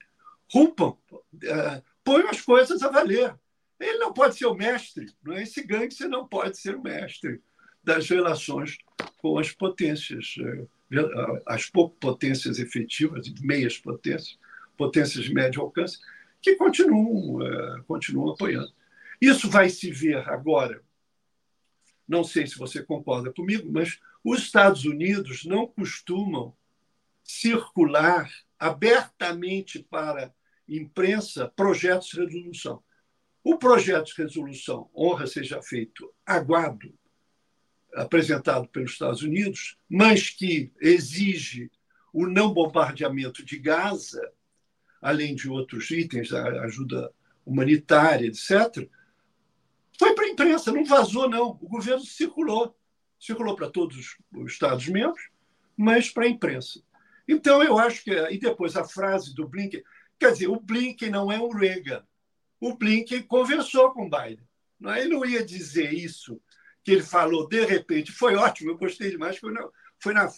rompam, 0.51 0.97
eh, 1.41 1.81
ponham 2.03 2.29
as 2.29 2.41
coisas 2.41 2.83
a 2.83 2.89
valer. 2.89 3.33
Ele 3.79 3.99
não 3.99 4.11
pode 4.11 4.37
ser 4.37 4.47
o 4.47 4.53
mestre, 4.53 5.05
não 5.23 5.33
é? 5.33 5.43
esse 5.43 5.63
gangster 5.63 6.09
não 6.09 6.27
pode 6.27 6.57
ser 6.57 6.75
o 6.75 6.83
mestre 6.83 7.41
das 7.81 8.09
relações 8.09 8.77
com 9.17 9.39
as 9.39 9.51
potências, 9.51 10.35
as 11.45 11.69
pouco 11.69 11.95
potências 11.97 12.59
efetivas, 12.59 13.27
meias 13.41 13.77
potências, 13.77 14.37
potências 14.77 15.25
de 15.25 15.33
médio 15.33 15.61
alcance, 15.61 15.99
que 16.41 16.55
continuam, 16.55 17.39
continuam 17.85 18.31
apoiando. 18.31 18.71
Isso 19.19 19.49
vai 19.49 19.69
se 19.69 19.91
ver 19.91 20.17
agora 20.29 20.81
não 22.07 22.23
sei 22.23 22.47
se 22.47 22.57
você 22.57 22.83
concorda 22.83 23.31
comigo, 23.31 23.69
mas 23.71 23.99
os 24.23 24.41
Estados 24.41 24.85
Unidos 24.85 25.45
não 25.45 25.67
costumam 25.67 26.55
circular 27.23 28.29
abertamente 28.59 29.79
para 29.79 30.33
imprensa 30.67 31.51
projetos 31.55 32.09
de 32.09 32.19
resolução. 32.21 32.83
O 33.43 33.57
projeto 33.57 34.07
de 34.07 34.21
resolução, 34.21 34.89
honra 34.95 35.27
seja 35.27 35.61
feito, 35.61 36.13
aguado, 36.25 36.93
apresentado 37.93 38.67
pelos 38.69 38.91
Estados 38.91 39.21
Unidos, 39.21 39.77
mas 39.89 40.29
que 40.29 40.71
exige 40.79 41.69
o 42.13 42.25
não 42.25 42.53
bombardeamento 42.53 43.43
de 43.43 43.57
Gaza, 43.57 44.31
além 45.01 45.35
de 45.35 45.49
outros 45.49 45.91
itens, 45.91 46.31
ajuda 46.31 47.11
humanitária, 47.45 48.27
etc., 48.27 48.89
foi 50.03 50.13
para 50.13 50.25
a 50.25 50.29
imprensa, 50.29 50.69
não 50.69 50.83
vazou, 50.83 51.29
não. 51.29 51.51
O 51.61 51.69
governo 51.69 52.03
circulou. 52.03 52.75
Circulou 53.17 53.55
para 53.55 53.69
todos 53.69 54.17
os 54.35 54.51
Estados-membros, 54.51 55.29
mas 55.77 56.09
para 56.09 56.25
a 56.25 56.27
imprensa. 56.27 56.81
Então, 57.25 57.63
eu 57.63 57.77
acho 57.79 58.03
que. 58.03 58.11
E 58.11 58.37
depois 58.37 58.75
a 58.75 58.83
frase 58.83 59.33
do 59.33 59.47
Blinken. 59.47 59.81
Quer 60.19 60.33
dizer, 60.33 60.47
o 60.49 60.59
Blinken 60.59 61.09
não 61.09 61.31
é 61.31 61.39
o 61.39 61.49
Reagan. 61.49 62.03
O 62.59 62.75
Blinken 62.75 63.21
conversou 63.23 63.91
com 63.93 64.07
o 64.07 64.09
Biden. 64.09 64.45
É? 64.87 64.99
Ele 64.99 65.13
não 65.13 65.25
ia 65.25 65.45
dizer 65.45 65.93
isso 65.93 66.41
que 66.83 66.91
ele 66.91 67.03
falou 67.03 67.47
de 67.47 67.63
repente. 67.63 68.11
Foi 68.11 68.35
ótimo, 68.35 68.71
eu 68.71 68.77
gostei 68.77 69.09
demais. 69.09 69.37
Foi 69.37 69.53
na, 69.53 69.69
foi 69.99 70.13
na 70.13 70.29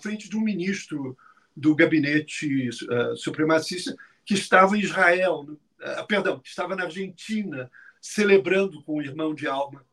frente 0.00 0.28
de 0.28 0.36
um 0.36 0.40
ministro 0.40 1.16
do 1.56 1.74
gabinete 1.74 2.68
uh, 2.68 3.16
supremacista 3.16 3.96
que 4.24 4.34
estava 4.34 4.76
em 4.76 4.80
Israel, 4.80 5.40
uh, 5.40 6.06
perdão, 6.06 6.38
que 6.38 6.48
estava 6.48 6.76
na 6.76 6.84
Argentina, 6.84 7.68
celebrando 8.08 8.82
com 8.82 8.96
o 8.96 9.02
irmão 9.02 9.34
de 9.34 9.46
alma 9.46 9.84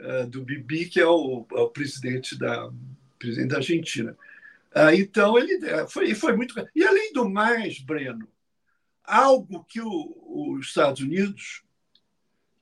uh, 0.00 0.26
do 0.26 0.42
Bibi, 0.42 0.86
que 0.86 1.00
é 1.00 1.06
o, 1.06 1.46
é 1.52 1.60
o, 1.60 1.68
presidente 1.68 2.38
da 2.38 2.70
presidente 3.18 3.50
da 3.50 3.56
Argentina. 3.58 4.16
então 4.96 5.38
ele 5.38 5.60
foi, 5.88 6.12
foi 6.12 6.36
muito 6.36 6.54
e 6.74 6.84
além 6.84 7.12
do 7.12 7.28
mais, 7.28 7.78
Breno, 7.78 8.26
algo 9.04 9.64
que 9.64 9.80
o, 9.80 10.56
os 10.56 10.66
Estados 10.66 11.00
Unidos 11.02 11.62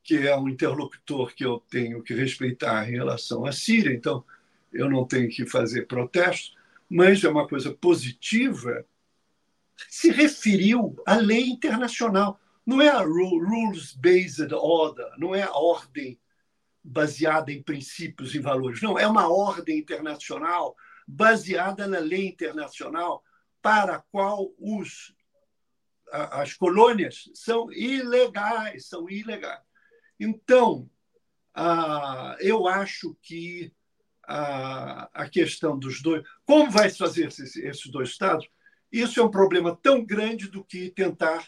que 0.03 0.27
é 0.27 0.37
um 0.37 0.49
interlocutor 0.49 1.33
que 1.35 1.45
eu 1.45 1.63
tenho 1.71 2.03
que 2.03 2.13
respeitar 2.13 2.89
em 2.89 2.93
relação 2.93 3.47
à 3.47 3.53
Síria, 3.53 3.95
então 3.95 4.25
eu 4.73 4.91
não 4.91 5.07
tenho 5.07 5.29
que 5.29 5.47
fazer 5.47 5.87
protestos, 5.87 6.57
mas 6.89 7.23
é 7.23 7.29
uma 7.29 7.47
coisa 7.47 7.73
positiva, 7.73 8.85
se 9.89 10.11
referiu 10.11 11.01
à 11.07 11.15
lei 11.15 11.49
internacional. 11.49 12.41
Não 12.71 12.81
é 12.81 12.89
a 12.89 13.03
rules-based 13.03 14.55
order, 14.55 15.11
não 15.19 15.35
é 15.35 15.43
a 15.43 15.51
ordem 15.51 16.21
baseada 16.85 17.51
em 17.51 17.61
princípios 17.61 18.33
e 18.33 18.39
valores. 18.39 18.81
Não, 18.81 18.97
é 18.97 19.09
uma 19.09 19.29
ordem 19.29 19.77
internacional 19.77 20.77
baseada 21.05 21.89
na 21.89 21.99
lei 21.99 22.29
internacional 22.29 23.25
para 23.61 23.97
a 23.97 23.99
qual 23.99 24.53
os, 24.57 25.13
as 26.13 26.55
colônias 26.55 27.29
são 27.35 27.73
ilegais, 27.73 28.87
são 28.87 29.11
ilegais. 29.11 29.65
Então, 30.21 30.89
eu 32.39 32.69
acho 32.69 33.17
que 33.21 33.75
a, 34.23 35.29
questão 35.29 35.77
dos 35.77 36.01
dois. 36.01 36.23
Como 36.47 36.71
vai 36.71 36.89
se 36.89 36.99
fazer 36.99 37.27
esses, 37.27 37.91
dois 37.91 38.11
Estados? 38.11 38.49
Isso 38.93 39.19
é 39.19 39.25
um 39.25 39.31
problema 39.31 39.77
tão 39.83 40.05
grande 40.07 40.49
do 40.49 40.65
que 40.65 40.89
tentar 40.91 41.45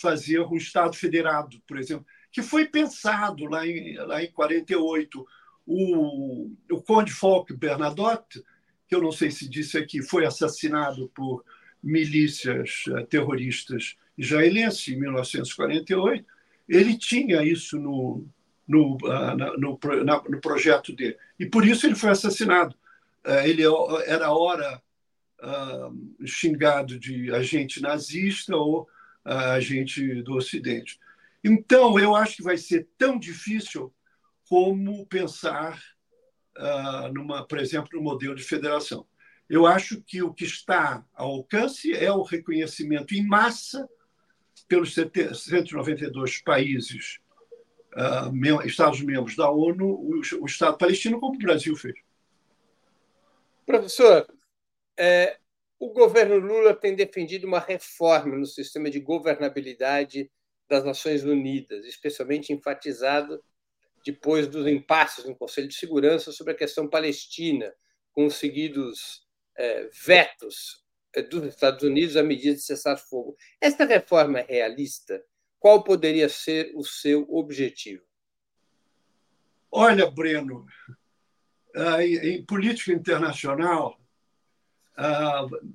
fazer 0.00 0.40
um 0.40 0.56
Estado 0.56 0.96
federado, 0.96 1.60
por 1.66 1.78
exemplo, 1.78 2.06
que 2.32 2.42
foi 2.42 2.66
pensado 2.66 3.44
lá 3.46 3.66
em, 3.66 3.96
lá 3.96 4.22
em 4.22 4.30
48. 4.30 5.26
O, 5.66 6.50
o 6.70 6.82
Conde 6.82 7.12
Folk 7.12 7.54
Bernadotte, 7.54 8.42
que 8.88 8.94
eu 8.94 9.02
não 9.02 9.12
sei 9.12 9.30
se 9.30 9.48
disse 9.48 9.78
aqui, 9.78 10.02
foi 10.02 10.26
assassinado 10.26 11.08
por 11.14 11.44
milícias 11.82 12.84
eh, 12.88 13.02
terroristas 13.06 13.96
israelenses 14.18 14.88
em 14.88 14.98
1948 14.98 16.24
ele 16.70 16.96
tinha 16.96 17.42
isso 17.42 17.76
no, 17.78 18.24
no, 18.66 18.94
uh, 19.02 19.58
no, 19.58 19.78
na, 20.04 20.22
no 20.22 20.40
projeto 20.40 20.94
dele. 20.94 21.16
E 21.38 21.44
por 21.44 21.66
isso 21.66 21.84
ele 21.84 21.96
foi 21.96 22.10
assassinado. 22.10 22.76
Uh, 23.26 23.44
ele 23.44 23.62
era 24.06 24.32
ora 24.32 24.80
uh, 25.42 26.26
xingado 26.26 26.96
de 26.96 27.34
agente 27.34 27.82
nazista 27.82 28.56
ou 28.56 28.88
agente 29.30 30.22
do 30.22 30.34
Ocidente. 30.36 30.98
Então, 31.42 31.98
eu 31.98 32.14
acho 32.14 32.36
que 32.36 32.42
vai 32.42 32.56
ser 32.56 32.88
tão 32.98 33.18
difícil 33.18 33.92
como 34.48 35.06
pensar, 35.06 35.80
numa, 37.12 37.46
por 37.46 37.58
exemplo, 37.58 37.90
no 37.94 38.02
modelo 38.02 38.34
de 38.34 38.42
federação. 38.42 39.06
Eu 39.48 39.66
acho 39.66 40.00
que 40.02 40.22
o 40.22 40.32
que 40.32 40.44
está 40.44 41.04
ao 41.14 41.30
alcance 41.30 41.92
é 41.92 42.12
o 42.12 42.22
reconhecimento 42.22 43.14
em 43.14 43.26
massa 43.26 43.88
pelos 44.68 44.94
192 44.94 46.40
países, 46.42 47.18
uh, 47.96 48.64
Estados-membros 48.64 49.34
da 49.34 49.50
ONU, 49.50 49.86
o, 49.86 50.20
o, 50.40 50.46
Estado 50.46 50.78
palestino, 50.78 51.18
como 51.18 51.34
o 51.34 51.38
Brasil 51.38 51.74
fez. 51.74 51.98
Professor, 53.66 54.26
é, 54.96 55.38
o 55.80 55.88
governo 55.88 56.36
Lula 56.36 56.74
tem 56.74 56.94
defendido 56.94 57.46
uma 57.46 57.58
reforma 57.58 58.36
no 58.36 58.44
sistema 58.44 58.90
de 58.90 59.00
governabilidade 59.00 60.30
das 60.68 60.84
Nações 60.84 61.24
Unidas, 61.24 61.86
especialmente 61.86 62.52
enfatizado 62.52 63.42
depois 64.04 64.46
dos 64.46 64.66
impasses 64.66 65.24
no 65.24 65.34
Conselho 65.34 65.68
de 65.68 65.74
Segurança 65.74 66.32
sobre 66.32 66.52
a 66.52 66.56
questão 66.56 66.86
palestina, 66.86 67.74
com 68.12 68.26
os 68.26 68.34
seguidos 68.34 69.26
é, 69.56 69.88
vetos 70.04 70.84
eh, 71.14 71.22
dos 71.22 71.44
Estados 71.44 71.82
Unidos 71.82 72.16
a 72.16 72.22
medida 72.22 72.54
de 72.54 72.60
cessar 72.60 72.98
fogo. 72.98 73.36
Esta 73.58 73.86
reforma 73.86 74.40
é 74.40 74.46
realista? 74.48 75.24
Qual 75.58 75.82
poderia 75.82 76.28
ser 76.28 76.72
o 76.74 76.84
seu 76.84 77.26
objetivo? 77.30 78.02
Olha, 79.70 80.10
Breno, 80.10 80.66
em 82.22 82.44
política 82.44 82.92
internacional, 82.92 83.99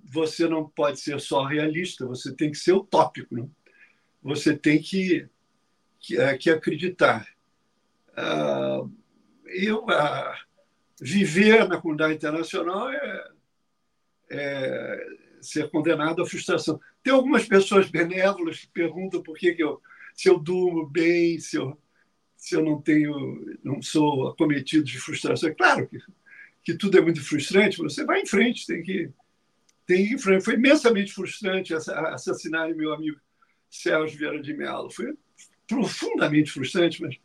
você 0.03 0.47
não 0.47 0.67
pode 0.69 0.99
ser 0.99 1.19
só 1.19 1.43
realista, 1.43 2.05
você 2.05 2.33
tem 2.33 2.51
que 2.51 2.57
ser 2.57 2.73
utópico. 2.73 3.35
Né? 3.35 3.47
Você 4.21 4.55
tem 4.55 4.81
que, 4.81 5.27
que, 5.99 6.17
eh, 6.17 6.37
que 6.37 6.49
acreditar. 6.49 7.27
Ah, 8.15 8.85
eu, 9.45 9.85
viver 10.99 11.67
na 11.67 11.79
comunidade 11.79 12.15
internacional 12.15 12.89
é, 12.89 13.27
é 14.29 15.07
ser 15.41 15.69
condenado 15.69 16.21
à 16.21 16.25
frustração. 16.25 16.79
Tem 17.03 17.13
algumas 17.13 17.47
pessoas 17.47 17.89
benévolas 17.89 18.59
que 18.59 18.67
perguntam 18.67 19.21
por 19.21 19.37
que, 19.37 19.53
que 19.53 19.63
eu, 19.63 19.81
se 20.13 20.27
eu 20.27 20.39
durmo 20.39 20.87
bem, 20.87 21.39
se 21.39 21.57
eu, 21.57 21.79
se 22.35 22.55
eu 22.55 22.63
não 22.63 22.81
tenho, 22.81 23.57
não 23.63 23.81
sou 23.81 24.29
acometido 24.29 24.83
de 24.83 24.99
frustração. 24.99 25.49
É 25.49 25.53
claro 25.53 25.87
que, 25.87 25.99
que 26.65 26.73
tudo 26.73 26.97
é 26.97 27.01
muito 27.01 27.23
frustrante, 27.23 27.77
você 27.77 28.03
vai 28.03 28.21
em 28.21 28.25
frente, 28.25 28.65
tem 28.65 28.81
que, 28.81 29.11
tem 29.85 30.03
que 30.03 30.11
ir 30.11 30.15
em 30.15 30.17
frente. 30.17 30.43
Foi 30.43 30.55
imensamente 30.55 31.13
frustrante 31.13 31.75
assassinar 31.75 32.73
meu 32.73 32.91
amigo 32.91 33.21
Sérgio 33.69 34.17
Vieira 34.17 34.41
de 34.41 34.51
Mello. 34.51 34.89
Foi 34.89 35.15
profundamente 35.67 36.51
frustrante, 36.51 37.03
mas 37.03 37.15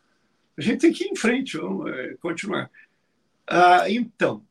a 0.55 0.61
gente 0.61 0.81
tem 0.81 0.93
que 0.93 1.05
ir 1.05 1.07
em 1.07 1.15
frente, 1.15 1.57
vamos 1.57 1.91
é, 1.91 2.13
continuar. 2.21 2.69
Ah, 3.47 3.89
então, 3.89 4.45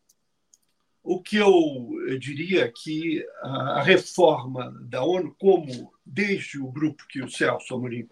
o 1.04 1.22
que 1.22 1.36
eu 1.36 2.18
diria 2.18 2.70
que 2.70 3.24
a 3.42 3.82
reforma 3.82 4.76
da 4.82 5.04
ONU, 5.04 5.34
como 5.38 5.94
desde 6.04 6.58
o 6.58 6.70
grupo 6.70 7.06
que 7.08 7.22
o 7.22 7.30
Celso 7.30 7.74
Amorim 7.74 8.08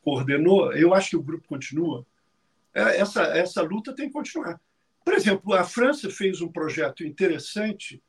coordenou, 0.00 0.72
eu 0.74 0.94
acho 0.94 1.10
que 1.10 1.16
o 1.16 1.22
grupo 1.22 1.48
continua, 1.48 2.06
é, 2.72 3.00
essa, 3.00 3.22
essa 3.36 3.62
luta 3.62 3.92
tem 3.92 4.06
que 4.06 4.12
continuar. 4.12 4.60
Por 5.04 5.14
exemplo, 5.14 5.52
a 5.52 5.64
França 5.64 6.08
fez 6.10 6.40
um 6.40 6.50
projeto 6.50 7.04
interessante 7.04 8.02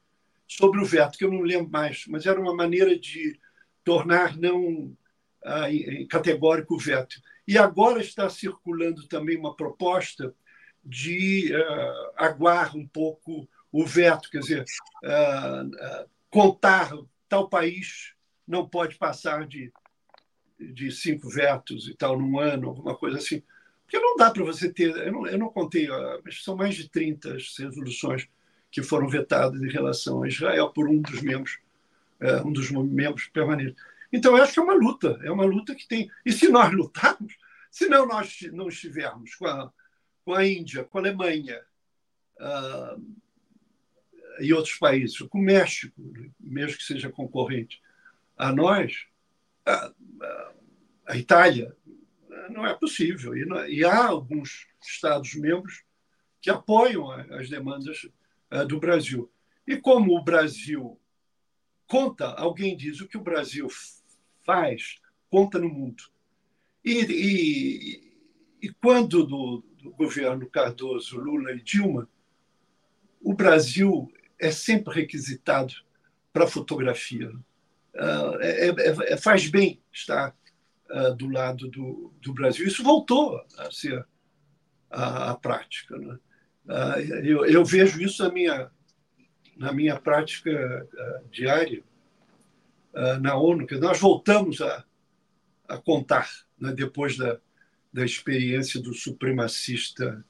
sobre 0.48 0.80
o 0.80 0.86
veto, 0.86 1.18
que 1.18 1.26
eu 1.26 1.32
não 1.32 1.42
lembro 1.42 1.72
mais, 1.72 2.06
mas 2.08 2.26
era 2.26 2.40
uma 2.40 2.56
maneira 2.56 2.98
de 2.98 3.40
tornar 3.84 4.38
não 4.38 4.96
ah, 5.44 5.68
categórico 6.10 6.76
o 6.76 6.80
veto. 6.80 7.16
E 7.48 7.58
agora 7.58 8.02
está 8.02 8.30
circulando 8.30 9.08
também 9.08 9.38
uma 9.38 9.56
proposta 9.56 10.34
de 10.84 11.52
uh, 11.56 12.12
aguar 12.16 12.76
um 12.76 12.88
pouco 12.88 13.48
o 13.72 13.86
veto, 13.86 14.30
quer 14.30 14.40
dizer, 14.40 14.66
uh, 15.04 15.66
uh, 15.66 16.10
contar 16.30 16.92
tal 17.28 17.50
país 17.50 18.14
não 18.48 18.68
pode 18.68 18.96
passar 18.96 19.48
de, 19.48 19.74
de 20.60 20.92
cinco 20.92 21.28
vetos 21.30 21.88
e 21.88 21.96
tal 21.96 22.18
num 22.18 22.40
ano, 22.40 22.70
alguma 22.70 22.96
coisa 22.96 23.18
assim. 23.18 23.44
Porque 23.86 24.00
não 24.00 24.16
dá 24.18 24.32
para 24.32 24.44
você 24.44 24.72
ter. 24.72 24.96
Eu 24.96 25.12
não, 25.12 25.28
eu 25.28 25.38
não 25.38 25.50
contei, 25.50 25.88
mas 26.24 26.44
são 26.44 26.56
mais 26.56 26.76
de 26.76 26.90
30 26.90 27.38
resoluções 27.60 28.28
que 28.72 28.82
foram 28.82 29.08
vetadas 29.08 29.62
em 29.62 29.70
relação 29.70 30.24
a 30.24 30.28
Israel 30.28 30.70
por 30.70 30.90
um 30.90 31.00
dos 31.00 31.22
membros, 31.22 31.60
uh, 32.22 32.46
um 32.48 32.52
dos 32.52 32.72
membros 32.72 33.28
permanentes. 33.28 33.82
Então, 34.12 34.36
eu 34.36 34.44
acho 34.44 34.54
que 34.54 34.60
é 34.60 34.64
uma 34.64 34.74
luta, 34.74 35.20
é 35.24 35.32
uma 35.32 35.46
luta 35.46 35.76
que 35.76 35.88
tem. 35.88 36.10
E 36.26 36.32
se 36.32 36.50
nós 36.50 36.74
lutarmos, 36.74 37.38
se 37.72 37.88
não 37.88 38.08
nós 38.08 38.38
não 38.52 38.68
estivermos 38.68 39.36
com 39.36 39.46
a, 39.46 39.72
com 40.26 40.34
a 40.34 40.46
Índia, 40.46 40.84
com 40.84 40.98
a 40.98 41.02
Alemanha, 41.02 41.62
uh, 42.40 43.16
e 44.40 44.54
outros 44.54 44.76
países, 44.76 45.18
com 45.20 45.40
o 45.40 45.44
México, 45.44 45.96
mesmo 46.40 46.78
que 46.78 46.84
seja 46.84 47.10
concorrente 47.10 47.82
a 48.38 48.52
nós, 48.52 49.06
a, 49.66 49.92
a 51.08 51.18
Itália, 51.18 51.76
não 52.50 52.66
é 52.66 52.74
possível. 52.74 53.36
E, 53.36 53.46
não, 53.46 53.68
e, 53.68 53.84
há 53.84 54.06
alguns 54.08 54.68
Estados-membros 54.82 55.84
que 56.42 56.50
apoiam 56.50 57.10
as 57.12 57.50
demandas 57.50 58.08
do 58.68 58.80
Brasil. 58.80 59.32
E 59.68 59.78
como 59.78 60.16
o 60.16 60.24
Brasil 60.24 61.00
conta, 61.88 62.28
alguém 62.28 62.78
diz, 62.78 63.02
o 63.02 63.08
que 63.08 63.18
o 63.18 63.24
Brasil 63.24 63.68
faz, 64.44 65.00
conta 65.30 65.58
no 65.58 65.70
mundo. 65.70 66.04
E, 66.84 67.02
e, 67.02 68.18
e 68.62 68.70
quando 68.74 69.26
do, 69.26 69.64
do 69.82 69.92
governo 69.92 70.50
Cardoso, 70.50 71.20
Lula 71.20 71.52
e 71.52 71.62
Dilma, 71.62 72.08
o 73.22 73.34
Brasil 73.34 74.12
é 74.40 74.52
sempre 74.52 74.94
requisitado 74.94 75.74
para 76.32 76.48
fotografia. 76.48 77.32
Uh, 77.96 78.40
é, 78.42 78.68
é, 78.68 79.14
é, 79.14 79.18
faz 79.18 79.48
bem 79.48 79.82
estar 79.92 80.36
uh, 80.92 81.16
do 81.16 81.30
lado 81.30 81.70
do, 81.70 82.14
do, 82.22 82.34
Brasil. 82.34 82.66
Isso 82.66 82.84
voltou 82.84 83.42
a 83.58 83.72
ser 83.72 84.06
a, 84.90 85.32
a 85.32 85.36
prática. 85.36 85.98
Né? 85.98 86.20
Uh, 86.66 87.00
eu, 87.24 87.46
eu, 87.46 87.66
vejo 87.66 88.02
isso 88.02 88.24
na 88.24 88.32
minha, 88.32 88.72
na 89.58 89.72
minha 89.72 90.00
prática 90.00 90.88
diária 91.32 91.84
na 93.20 93.36
ONU, 93.36 93.68
que 93.68 93.76
nós 93.76 94.00
voltamos 94.00 94.62
a, 94.62 94.86
a 95.68 95.78
contar 95.78 96.30
né, 96.58 96.72
depois 96.72 97.18
da, 97.18 97.38
da 97.92 98.06
experiência 98.06 98.82
do 98.82 98.94
supremacista 98.94 100.24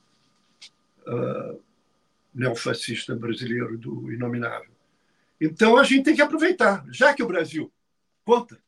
neofascista 2.33 3.15
brasileiro, 3.15 3.77
do 3.77 4.11
Inominável. 4.11 4.75
Então 5.39 5.77
a 5.77 5.83
gente 5.83 6.03
tem 6.03 6.15
que 6.15 6.21
aproveitar, 6.21 6.85
já 6.91 7.13
que 7.13 7.23
o 7.23 7.27
Brasil 7.27 7.71
conta. 8.23 8.59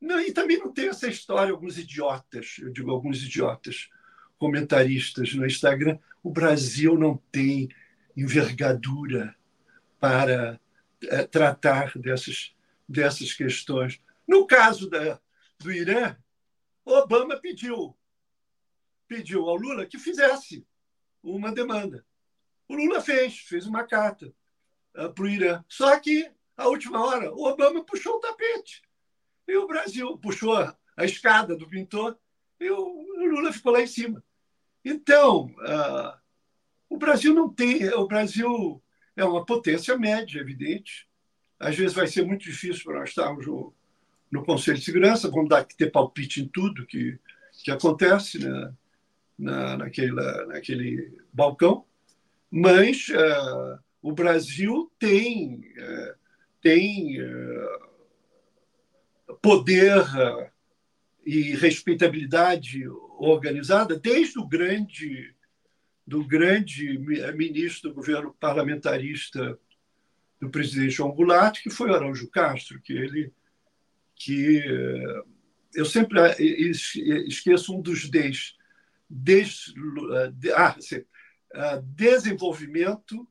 Não, 0.00 0.18
e 0.20 0.32
também 0.32 0.58
não 0.58 0.72
tem 0.72 0.88
essa 0.88 1.08
história, 1.08 1.52
alguns 1.52 1.76
idiotas, 1.76 2.56
eu 2.58 2.72
digo 2.72 2.90
alguns 2.90 3.22
idiotas, 3.22 3.88
comentaristas 4.38 5.34
no 5.34 5.46
Instagram, 5.46 5.98
o 6.22 6.30
Brasil 6.30 6.98
não 6.98 7.16
tem 7.30 7.68
envergadura 8.16 9.36
para 9.98 10.58
é, 11.04 11.24
tratar 11.24 11.92
dessas, 11.98 12.54
dessas 12.88 13.34
questões. 13.34 14.00
No 14.26 14.46
caso 14.46 14.88
da, 14.88 15.20
do 15.58 15.70
Irã, 15.70 16.16
Obama 16.84 17.36
pediu, 17.36 17.96
pediu 19.06 19.48
ao 19.48 19.56
Lula 19.56 19.86
que 19.86 19.98
fizesse 19.98 20.66
uma 21.22 21.52
demanda. 21.52 22.04
O 22.68 22.74
Lula 22.74 23.00
fez, 23.00 23.38
fez 23.40 23.66
uma 23.66 23.84
carta 23.84 24.26
uh, 24.26 25.02
ah, 25.02 25.08
para 25.10 25.24
o 25.24 25.28
Irã. 25.28 25.64
Só 25.68 25.98
que, 25.98 26.30
à 26.56 26.68
última 26.68 27.04
hora, 27.04 27.32
o 27.32 27.44
Obama 27.46 27.84
puxou 27.84 28.14
o 28.16 28.20
tapete. 28.20 28.82
E 29.50 29.56
o 29.56 29.66
Brasil 29.66 30.16
puxou 30.18 30.54
a, 30.56 30.76
escada 31.04 31.56
do 31.56 31.66
pintor 31.66 32.18
e 32.58 32.70
o, 32.70 33.06
Lula 33.26 33.52
ficou 33.52 33.72
lá 33.72 33.80
em 33.80 33.86
cima. 33.86 34.22
Então, 34.84 35.46
uh, 35.46 36.18
o 36.88 36.96
Brasil 36.96 37.34
não 37.34 37.48
tem. 37.48 37.88
O 37.94 38.06
Brasil 38.06 38.82
é 39.16 39.24
uma 39.24 39.44
potência 39.44 39.96
média, 39.98 40.40
evidente. 40.40 41.08
Às 41.58 41.76
vezes 41.76 41.94
vai 41.94 42.06
ser 42.06 42.24
muito 42.24 42.42
difícil 42.42 42.84
para 42.84 43.00
nós 43.00 43.10
estarmos 43.10 43.46
no, 43.46 43.74
no 44.30 44.44
Conselho 44.44 44.78
de 44.78 44.84
Segurança, 44.84 45.30
vamos 45.30 45.48
dar 45.48 45.64
que 45.64 45.76
ter 45.76 45.90
palpite 45.90 46.42
em 46.42 46.48
tudo 46.48 46.86
que, 46.86 47.18
que 47.64 47.70
acontece 47.70 48.38
né, 48.38 48.72
na, 49.38 49.76
naquele, 49.76 50.12
naquele 50.46 51.18
balcão 51.32 51.86
mas 52.50 53.08
uh, 53.10 53.78
o 54.02 54.12
Brasil 54.12 54.90
tem, 54.98 55.60
uh, 55.78 56.14
tem 56.60 57.22
uh, 57.22 57.89
poder 59.42 60.04
e 61.24 61.54
respeitabilidade 61.54 62.88
organizada 63.18 63.98
desde 63.98 64.38
o 64.38 64.46
grande 64.46 65.34
do 66.06 66.26
grande 66.26 66.98
ministro 67.36 67.90
do 67.90 67.94
governo 67.94 68.34
parlamentarista 68.40 69.58
do 70.40 70.50
presidente 70.50 70.92
João 70.92 71.12
Goulart, 71.12 71.62
que 71.62 71.70
foi 71.70 71.90
Araújo 71.90 72.28
Castro, 72.28 72.80
que 72.80 72.92
ele 72.92 73.32
que 74.16 74.62
eu 75.74 75.84
sempre 75.86 76.20
esqueço 77.26 77.74
um 77.74 77.80
dos 77.80 78.08
dez, 78.10 78.56
desde 79.08 79.72
ah, 80.54 81.80
desenvolvimento, 81.82 83.26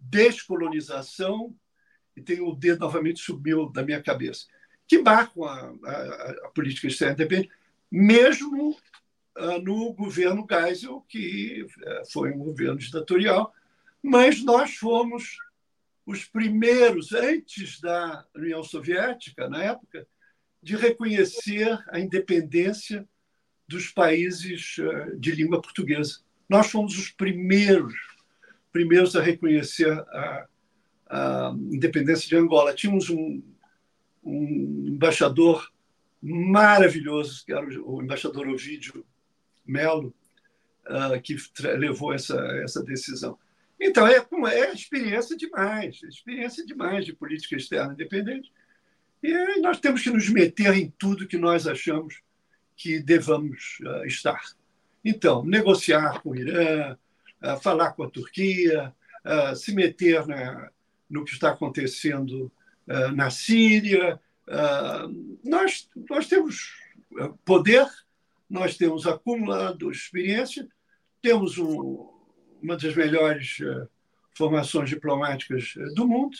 descolonização, 0.00 1.56
e 2.18 2.22
tem 2.22 2.40
o 2.40 2.54
dedo 2.54 2.80
novamente 2.80 3.20
subiu 3.20 3.70
da 3.70 3.82
minha 3.82 4.02
cabeça, 4.02 4.46
que 4.86 4.98
marcam 4.98 5.44
a, 5.44 5.72
a, 5.84 6.30
a 6.44 6.48
política 6.54 6.88
externa 6.88 7.14
independente, 7.14 7.50
mesmo 7.90 8.76
uh, 9.36 9.58
no 9.62 9.92
governo 9.92 10.46
Geisel, 10.48 11.04
que 11.08 11.62
uh, 11.64 12.10
foi 12.10 12.32
um 12.32 12.38
governo 12.38 12.78
ditatorial, 12.78 13.52
mas 14.02 14.42
nós 14.44 14.74
fomos 14.74 15.38
os 16.04 16.24
primeiros, 16.24 17.12
antes 17.12 17.80
da 17.80 18.24
União 18.34 18.62
Soviética, 18.64 19.48
na 19.48 19.62
época, 19.62 20.06
de 20.62 20.74
reconhecer 20.74 21.78
a 21.88 22.00
independência 22.00 23.06
dos 23.68 23.90
países 23.90 24.76
eh, 24.78 25.16
de 25.16 25.32
língua 25.32 25.60
portuguesa. 25.60 26.20
Nós 26.48 26.70
fomos 26.70 26.98
os 26.98 27.10
primeiros, 27.10 27.94
primeiros 28.72 29.14
a 29.14 29.22
reconhecer 29.22 29.92
a, 29.92 30.48
a 31.08 31.54
independência 31.70 32.28
de 32.28 32.36
Angola. 32.36 32.74
Tínhamos 32.74 33.08
um, 33.10 33.42
um 34.22 34.84
embaixador 34.88 35.70
maravilhoso, 36.20 37.44
que 37.44 37.52
era 37.52 37.66
o 37.82 38.02
embaixador 38.02 38.48
Ovídio 38.48 39.04
Melo, 39.64 40.14
uh, 40.86 41.20
que 41.22 41.36
levou 41.76 42.12
essa, 42.12 42.36
essa 42.62 42.82
decisão. 42.82 43.38
Então, 43.80 44.06
é, 44.06 44.26
é 44.52 44.72
experiência 44.72 45.36
demais, 45.36 46.02
experiência 46.02 46.66
demais 46.66 47.04
de 47.04 47.12
política 47.12 47.56
externa 47.56 47.92
independente. 47.92 48.52
E 49.22 49.60
nós 49.60 49.80
temos 49.80 50.02
que 50.02 50.10
nos 50.10 50.28
meter 50.28 50.74
em 50.74 50.92
tudo 50.98 51.26
que 51.26 51.38
nós 51.38 51.66
achamos 51.66 52.20
que 52.76 53.00
devamos 53.00 53.78
uh, 53.82 54.04
estar. 54.04 54.40
Então, 55.04 55.44
negociar 55.44 56.20
com 56.22 56.30
o 56.30 56.36
Irã, 56.36 56.96
falar 57.62 57.92
com 57.92 58.02
a 58.02 58.10
Turquia, 58.10 58.92
se 59.54 59.72
meter 59.72 60.26
na, 60.26 60.70
no 61.08 61.24
que 61.24 61.32
está 61.32 61.50
acontecendo 61.50 62.50
na 63.14 63.30
Síria. 63.30 64.20
nós, 65.44 65.88
nós 66.08 66.26
temos 66.26 66.74
poder, 67.44 67.86
nós 68.48 68.76
temos 68.76 69.06
acumulado 69.06 69.90
experiência, 69.90 70.66
temos 71.20 71.58
um, 71.58 72.08
uma 72.62 72.76
das 72.76 72.94
melhores 72.94 73.58
formações 74.34 74.88
diplomáticas 74.88 75.74
do 75.94 76.06
mundo. 76.06 76.36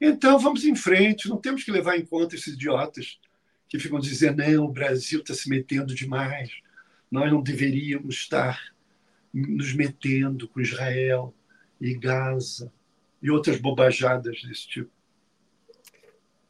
Então, 0.00 0.38
vamos 0.38 0.64
em 0.64 0.74
frente, 0.74 1.28
não 1.28 1.36
temos 1.36 1.64
que 1.64 1.70
levar 1.70 1.96
em 1.96 2.04
conta 2.04 2.34
esses 2.34 2.54
idiotas 2.54 3.20
que 3.68 3.78
ficam 3.78 3.98
dizendo: 3.98 4.42
não, 4.42 4.64
o 4.64 4.72
Brasil 4.72 5.20
está 5.20 5.34
se 5.34 5.48
metendo 5.48 5.94
demais, 5.94 6.50
nós 7.10 7.30
não 7.30 7.42
deveríamos 7.42 8.16
estar 8.16 8.60
nos 9.32 9.72
metendo 9.72 10.46
com 10.48 10.60
Israel 10.60 11.34
e 11.80 11.94
Gaza 11.94 12.72
e 13.22 13.30
outras 13.30 13.58
bobajadas 13.58 14.42
desse 14.42 14.66
tipo. 14.66 14.90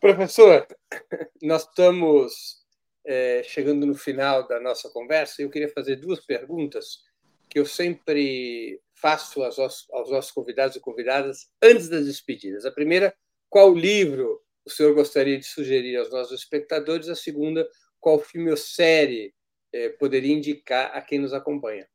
Professor, 0.00 0.66
nós 1.42 1.62
estamos 1.68 2.62
é, 3.04 3.42
chegando 3.44 3.86
no 3.86 3.94
final 3.94 4.46
da 4.48 4.58
nossa 4.58 4.88
conversa 4.90 5.40
e 5.40 5.44
eu 5.44 5.50
queria 5.50 5.68
fazer 5.68 5.96
duas 5.96 6.24
perguntas 6.24 7.02
que 7.48 7.58
eu 7.58 7.66
sempre 7.66 8.80
faço 8.94 9.42
aos, 9.42 9.58
aos 9.58 10.10
nossos 10.10 10.30
convidados 10.30 10.76
e 10.76 10.80
convidadas 10.80 11.50
antes 11.62 11.88
das 11.88 12.06
despedidas. 12.06 12.64
A 12.64 12.70
primeira, 12.70 13.14
qual 13.50 13.74
livro 13.74 14.40
o 14.64 14.70
senhor 14.70 14.94
gostaria 14.94 15.38
de 15.38 15.44
sugerir 15.44 15.96
aos 15.96 16.10
nossos 16.10 16.40
espectadores? 16.40 17.08
A 17.08 17.14
segunda, 17.14 17.68
qual 18.00 18.18
filme 18.18 18.50
ou 18.50 18.56
série 18.56 19.34
eh, 19.72 19.90
poderia 19.90 20.32
indicar 20.32 20.90
a 20.96 21.02
quem 21.02 21.18
nos 21.18 21.34
acompanha? 21.34 21.86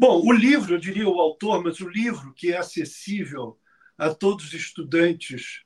Bom, 0.00 0.24
o 0.24 0.30
livro, 0.30 0.74
eu 0.74 0.78
diria 0.78 1.08
o 1.08 1.18
autor, 1.18 1.60
mas 1.60 1.80
o 1.80 1.88
livro 1.88 2.32
que 2.32 2.52
é 2.52 2.56
acessível 2.56 3.58
a 3.98 4.14
todos 4.14 4.44
os 4.44 4.54
estudantes 4.54 5.64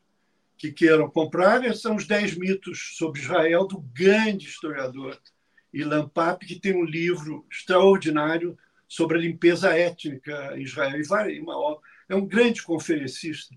que 0.57 0.73
queiram 0.73 1.11
comprar 1.11 1.63
são 1.75 1.97
os 1.97 2.07
Dez 2.07 2.35
Mitos 2.35 2.97
sobre 2.97 3.21
Israel, 3.21 3.67
do 3.67 3.79
grande 3.79 4.47
historiador 4.47 5.21
Ilan 5.71 6.09
Pape, 6.09 6.47
que 6.47 6.59
tem 6.59 6.75
um 6.75 6.83
livro 6.83 7.47
extraordinário 7.53 8.57
sobre 8.89 9.19
a 9.19 9.21
limpeza 9.21 9.77
étnica 9.77 10.57
em 10.57 10.63
Israel. 10.63 11.83
É 12.09 12.17
um 12.17 12.27
grande 12.27 12.63
conferencista 12.63 13.55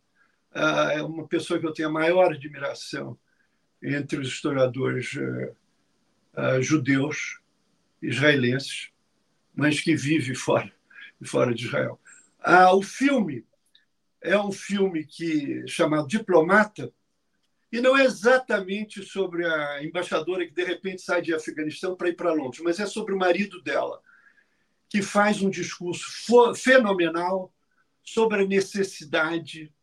ah, 0.54 0.92
é 0.94 1.02
uma 1.02 1.26
pessoa 1.26 1.58
que 1.58 1.66
eu 1.66 1.74
tenho 1.74 1.88
a 1.88 1.92
maior 1.92 2.34
admiração 2.34 3.18
entre 3.82 4.20
os 4.20 4.28
historiadores 4.28 5.18
ah, 5.18 5.54
ah, 6.34 6.60
judeus 6.60 7.40
israelenses, 8.02 8.90
mas 9.56 9.80
que 9.80 9.96
vive 9.96 10.36
fora, 10.36 10.72
fora 11.24 11.54
de 11.54 11.66
Israel. 11.66 12.00
Ah, 12.40 12.74
o 12.76 12.82
filme 12.82 13.46
é 14.22 14.38
um 14.38 14.52
filme 14.52 15.06
que 15.06 15.66
chamado 15.68 16.08
Diplomata 16.08 16.92
e 17.72 17.82
não 17.82 17.98
é 17.98 18.06
exatamente 18.06 19.04
sobre 19.04 19.46
a 19.46 19.84
embaixadora 19.84 20.46
que 20.46 20.54
de 20.54 20.64
repente 20.64 21.02
sai 21.02 21.22
de 21.22 21.34
Afeganistão 21.34 21.96
para 21.96 22.10
ir 22.10 22.16
para 22.16 22.34
Londres, 22.34 22.62
mas 22.64 22.80
é 22.80 22.86
sobre 22.86 23.14
o 23.14 23.18
marido 23.18 23.62
dela 23.62 24.02
que 24.90 25.02
faz 25.02 25.42
um 25.42 25.50
discurso 25.50 26.06
fenomenal 26.56 27.54
sobre 28.04 28.44
a 28.44 28.48
necessidade 28.48 29.74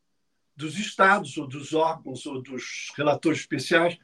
dos 0.56 0.78
estados 0.78 1.36
ou 1.36 1.46
dos 1.46 1.74
órgãos 1.74 2.24
ou 2.24 2.40
dos 2.40 2.92
relatores 2.96 3.40
especiais 3.40 3.98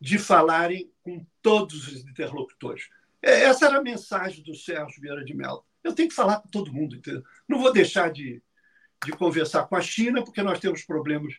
de 0.00 0.18
falarem 0.18 0.92
com 1.02 1.24
todos 1.40 1.88
os 1.88 2.04
interlocutores. 2.04 2.88
É, 3.22 3.44
essa 3.44 3.66
era 3.66 3.78
a 3.78 3.82
mensagem 3.82 4.42
do 4.42 4.54
Sérgio 4.54 5.00
Vieira 5.00 5.24
de 5.24 5.34
Mello. 5.34 5.64
Eu 5.82 5.94
tenho 5.94 6.08
que 6.08 6.14
falar 6.14 6.40
com 6.40 6.48
todo 6.48 6.72
mundo. 6.72 6.96
Entendeu? 6.96 7.22
Não 7.48 7.60
vou 7.60 7.72
deixar 7.72 8.10
de, 8.10 8.42
de 9.04 9.12
conversar 9.12 9.64
com 9.66 9.76
a 9.76 9.80
China 9.80 10.24
porque 10.24 10.42
nós 10.42 10.58
temos 10.58 10.84
problemas 10.84 11.34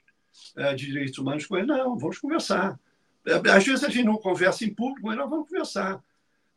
é, 0.57 0.73
de 0.73 0.85
direitos 0.85 1.17
humanos 1.17 1.45
com 1.45 1.57
ele. 1.57 1.67
Não, 1.67 1.97
vamos 1.97 2.17
conversar. 2.19 2.79
É, 3.27 3.33
às 3.51 3.65
vezes 3.65 3.83
a 3.83 3.89
gente 3.89 4.05
não 4.05 4.17
conversa 4.17 4.63
em 4.63 4.73
público, 4.73 5.07
mas 5.07 5.17
nós 5.17 5.29
vamos 5.29 5.49
conversar. 5.49 6.01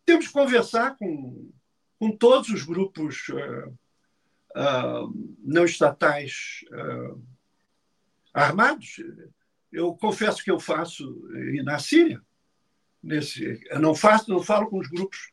Temos 0.04 0.28
que 0.28 0.32
conversar 0.32 0.96
com, 0.96 1.50
com 1.98 2.16
todos 2.16 2.48
os 2.50 2.62
grupos 2.62 3.28
uh, 3.28 3.68
uh, 4.56 5.36
não 5.40 5.64
estatais 5.64 6.60
uh, 6.70 7.20
armados. 8.32 9.00
Eu 9.72 9.94
confesso 9.94 10.44
que 10.44 10.50
eu 10.50 10.60
faço 10.60 11.28
na 11.64 11.78
Síria. 11.80 12.22
Nesse, 13.06 13.62
eu 13.70 13.78
não 13.78 13.94
faço, 13.94 14.28
não 14.28 14.42
falo 14.42 14.68
com 14.68 14.80
os 14.80 14.88
grupos 14.88 15.30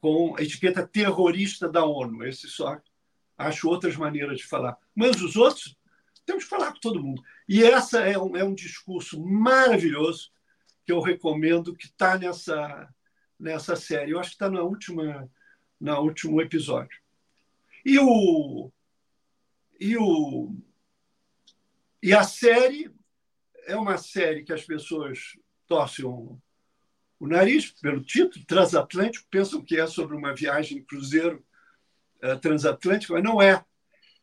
com 0.00 0.36
a 0.36 0.42
etiqueta 0.42 0.86
terrorista 0.86 1.68
da 1.68 1.84
ONU. 1.84 2.24
Esse 2.24 2.46
só 2.46 2.80
acho 3.36 3.68
outras 3.68 3.96
maneiras 3.96 4.38
de 4.38 4.46
falar. 4.46 4.78
Mas 4.94 5.20
os 5.20 5.34
outros 5.34 5.76
temos 6.24 6.44
que 6.44 6.50
falar 6.50 6.72
com 6.72 6.78
todo 6.78 7.02
mundo. 7.02 7.20
E 7.48 7.64
essa 7.64 8.02
é 8.06 8.16
um, 8.16 8.36
é 8.36 8.44
um 8.44 8.54
discurso 8.54 9.20
maravilhoso 9.20 10.30
que 10.86 10.92
eu 10.92 11.00
recomendo 11.00 11.74
que 11.74 11.86
está 11.86 12.16
nessa 12.16 12.88
nessa 13.36 13.74
série. 13.74 14.12
Eu 14.12 14.20
acho 14.20 14.30
que 14.30 14.36
está 14.36 14.48
na 14.48 14.62
última 14.62 15.28
na 15.80 15.98
último 15.98 16.40
episódio. 16.40 17.00
E 17.84 17.98
o 17.98 18.70
e 19.80 19.96
o 19.96 20.54
e 22.00 22.14
a 22.14 22.22
série 22.22 22.94
é 23.66 23.74
uma 23.74 23.98
série 23.98 24.44
que 24.44 24.52
as 24.52 24.64
pessoas 24.64 25.36
torcem 25.68 26.04
o, 26.04 26.40
o 27.20 27.26
nariz 27.26 27.70
pelo 27.80 28.02
título, 28.02 28.44
transatlântico, 28.46 29.28
pensam 29.30 29.62
que 29.62 29.78
é 29.78 29.86
sobre 29.86 30.16
uma 30.16 30.34
viagem 30.34 30.82
cruzeiro 30.82 31.44
é, 32.22 32.34
transatlântico, 32.36 33.12
mas 33.12 33.22
não 33.22 33.40
é. 33.40 33.64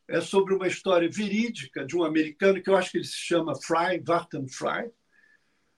É 0.08 0.22
sobre 0.22 0.54
uma 0.54 0.68
história 0.68 1.10
verídica 1.10 1.84
de 1.86 1.96
um 1.96 2.04
americano 2.04 2.62
que 2.62 2.70
eu 2.70 2.76
acho 2.76 2.92
que 2.92 2.98
ele 2.98 3.06
se 3.06 3.18
chama 3.18 3.56
Fry, 3.56 4.00
Vartan 4.06 4.46
Fry, 4.48 4.92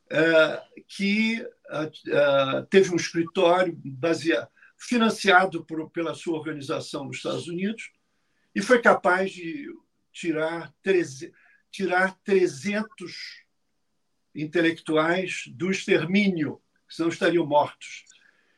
é, 0.10 0.64
que 0.88 1.45
é, 1.69 2.61
teve 2.69 2.91
um 2.91 2.98
escritório 2.98 3.73
baseado, 3.85 4.49
financiado 4.77 5.64
por, 5.65 5.89
pela 5.91 6.14
sua 6.14 6.38
organização 6.38 7.06
nos 7.06 7.18
Estados 7.18 7.48
Unidos 7.48 7.91
e 8.53 8.61
foi 8.61 8.81
capaz 8.81 9.31
de 9.31 9.68
tirar 10.11 10.73
300 10.84 11.35
tirar 11.72 12.18
300 12.23 13.45
intelectuais 14.38 15.43
do 15.47 15.72
extermínio, 15.72 16.61
senão 16.88 17.09
estariam 17.09 17.45
mortos. 17.45 18.05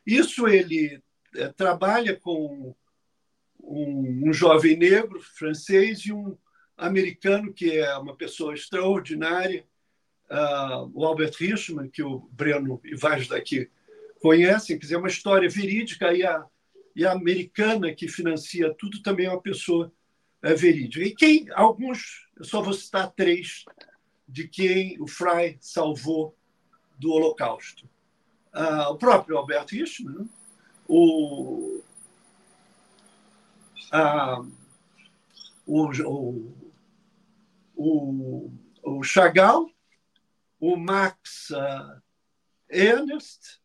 Isso 0.06 0.46
ele 0.46 1.02
é, 1.34 1.48
trabalha 1.48 2.16
com 2.16 2.74
um, 3.62 4.28
um, 4.28 4.32
jovem 4.32 4.76
negro 4.76 5.20
francês 5.20 6.00
e 6.00 6.12
um 6.12 6.36
americano 6.76 7.52
que 7.52 7.78
é 7.78 7.96
uma 7.96 8.16
pessoa 8.16 8.54
extraordinária, 8.54 9.64
uh, 10.30 10.90
o 10.94 11.04
Albert 11.04 11.34
Richman, 11.38 11.88
que 11.88 12.02
o 12.02 12.20
Breno 12.32 12.80
e 12.84 12.94
vários 12.94 13.28
daqui 13.28 13.70
conhecem, 14.20 14.76
quer 14.78 14.82
dizer, 14.82 14.94
é 14.94 14.98
uma 14.98 15.08
história 15.08 15.48
verídica 15.48 16.12
e 16.12 16.22
a, 16.24 16.44
e 16.94 17.06
a 17.06 17.12
americana 17.12 17.94
que 17.94 18.08
financia 18.08 18.74
tudo 18.78 19.02
também 19.02 19.26
é 19.26 19.30
uma 19.30 19.40
pessoa 19.40 19.92
é, 20.42 20.54
verídica. 20.54 21.04
E 21.04 21.14
quem, 21.14 21.46
alguns 21.52 22.28
eu 22.36 22.44
só 22.44 22.62
vou 22.62 22.72
citar 22.72 23.12
três 23.12 23.64
de 24.30 24.46
quem 24.46 25.00
o 25.00 25.06
Fry 25.08 25.58
salvou 25.60 26.36
do 26.98 27.10
Holocausto. 27.10 27.88
Ah, 28.52 28.90
o 28.90 28.96
próprio 28.96 29.36
Albert 29.36 29.66
Hirschman, 29.72 30.20
né? 30.20 30.26
o, 30.86 31.82
ah, 33.92 34.44
o, 35.66 35.90
o, 36.04 36.54
o, 37.74 38.50
o 38.82 39.02
Chagall, 39.02 39.70
o 40.60 40.76
Max 40.76 41.50
uh, 41.50 42.02
Ernst 42.68 43.58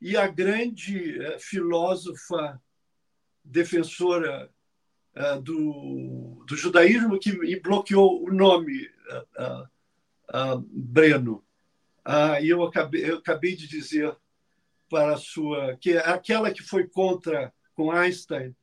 e 0.00 0.16
a 0.16 0.28
grande 0.28 1.18
uh, 1.18 1.40
filósofa 1.40 2.62
defensora 3.44 4.50
uh, 5.16 5.40
do, 5.42 6.44
do 6.46 6.56
judaísmo 6.56 7.18
que 7.18 7.60
bloqueou 7.60 8.24
o 8.24 8.32
nome 8.32 8.88
uh, 10.32 10.56
uh, 10.56 10.66
Breno. 10.70 11.44
e 12.42 12.48
eu 12.48 12.62
acabei, 12.62 13.10
eu 13.10 13.18
acabei 13.18 13.54
de 13.54 13.66
dizer 13.66 14.16
para 14.88 15.14
a 15.14 15.18
sua 15.18 15.76
que 15.76 15.92
é 15.92 15.98
aquela 15.98 16.52
que 16.52 16.62
foi 16.62 16.86
contra 16.86 17.52
com 17.74 17.90
Einstein 17.90 18.54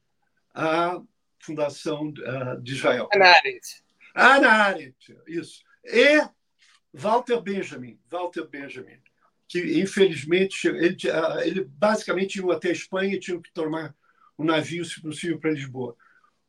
a 0.53 1.02
fundação 1.40 2.11
de 2.61 2.73
Israel. 2.73 3.10
Ana 3.14 3.27
Arendt. 3.27 3.84
Ana 4.15 4.49
Arendt, 4.49 5.18
isso. 5.27 5.64
E 5.84 6.26
Walter 6.94 7.41
Benjamin, 7.41 7.99
Walter 8.10 8.48
Benjamin, 8.48 8.99
que 9.48 9.81
infelizmente 9.81 10.68
ele, 10.68 10.98
ele 11.44 11.64
basicamente 11.65 12.40
ia 12.40 12.53
até 12.53 12.69
a 12.69 12.73
Espanha 12.73 13.15
e 13.15 13.19
tinha 13.19 13.41
que 13.41 13.52
tomar 13.52 13.94
um 14.38 14.45
navio, 14.45 14.85
se 14.85 15.02
possível, 15.02 15.40
para 15.40 15.52
Lisboa 15.52 15.98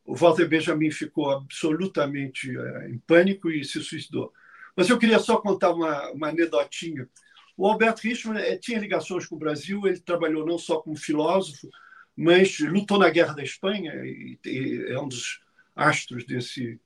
o 0.04 0.14
Walter 0.14 0.46
Benjamin 0.46 0.90
ficou 0.90 1.30
absolutamente 1.30 2.54
é, 2.56 2.90
em 2.90 2.98
pânico 2.98 3.50
e 3.50 3.64
se 3.64 3.82
suicidou. 3.82 4.32
Mas 4.76 4.90
eu 4.90 4.98
queria 4.98 5.18
só 5.18 5.36
contar 5.36 5.72
uma, 5.72 6.10
uma 6.10 6.28
anedotinha. 6.28 7.08
O 7.56 7.66
Albert 7.66 7.96
Richman 8.02 8.40
é, 8.40 8.56
tinha 8.56 8.78
ligações 8.78 9.26
com 9.26 9.36
o 9.36 9.38
Brasil, 9.38 9.86
ele 9.86 10.00
trabalhou 10.00 10.44
não 10.44 10.58
só 10.58 10.80
como 10.80 10.96
filósofo, 10.96 11.68
mas 12.16 12.58
lutou 12.60 12.98
na 12.98 13.10
Guerra 13.10 13.34
da 13.34 13.42
Espanha 13.42 13.92
e, 14.04 14.38
e 14.44 14.86
é 14.88 14.98
um 14.98 15.08
dos 15.08 15.40
astros 15.74 16.24
desse, 16.24 16.80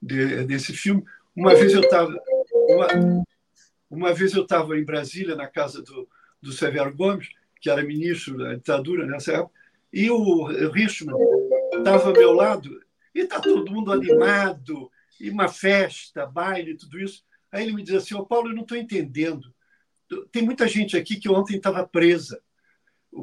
de, 0.00 0.44
desse 0.44 0.72
filme. 0.72 1.04
Uma 1.34 1.54
vez 1.54 1.72
eu 1.72 1.80
estava 1.80 2.12
uma, 2.52 2.86
uma, 3.90 4.14
vez 4.14 4.34
eu 4.34 4.42
estava 4.42 4.76
em 4.78 4.84
Brasília 4.84 5.36
na 5.36 5.46
casa 5.46 5.82
do, 5.82 6.08
do 6.42 6.52
Severo 6.52 6.94
Gomes, 6.94 7.28
que 7.60 7.70
era 7.70 7.82
ministro 7.82 8.38
da 8.38 8.54
ditadura 8.54 9.06
nessa 9.06 9.32
época, 9.32 9.54
e 9.92 10.10
o 10.10 10.44
Richman 10.70 11.16
estava 11.76 12.08
ao 12.08 12.12
meu 12.12 12.32
lado 12.32 12.80
e 13.14 13.20
está 13.20 13.40
todo 13.40 13.72
mundo 13.72 13.92
animado, 13.92 14.90
e 15.20 15.30
uma 15.30 15.48
festa, 15.48 16.26
baile, 16.26 16.76
tudo 16.76 17.00
isso. 17.00 17.24
Aí 17.52 17.64
ele 17.64 17.74
me 17.74 17.82
diz 17.82 17.94
assim: 17.94 18.14
Ô 18.14 18.18
oh, 18.18 18.26
Paulo, 18.26 18.50
eu 18.50 18.54
não 18.54 18.62
estou 18.62 18.76
entendendo. 18.76 19.54
Tem 20.32 20.42
muita 20.42 20.66
gente 20.66 20.96
aqui 20.96 21.16
que 21.16 21.28
ontem 21.28 21.56
estava 21.56 21.86
presa. 21.86 22.40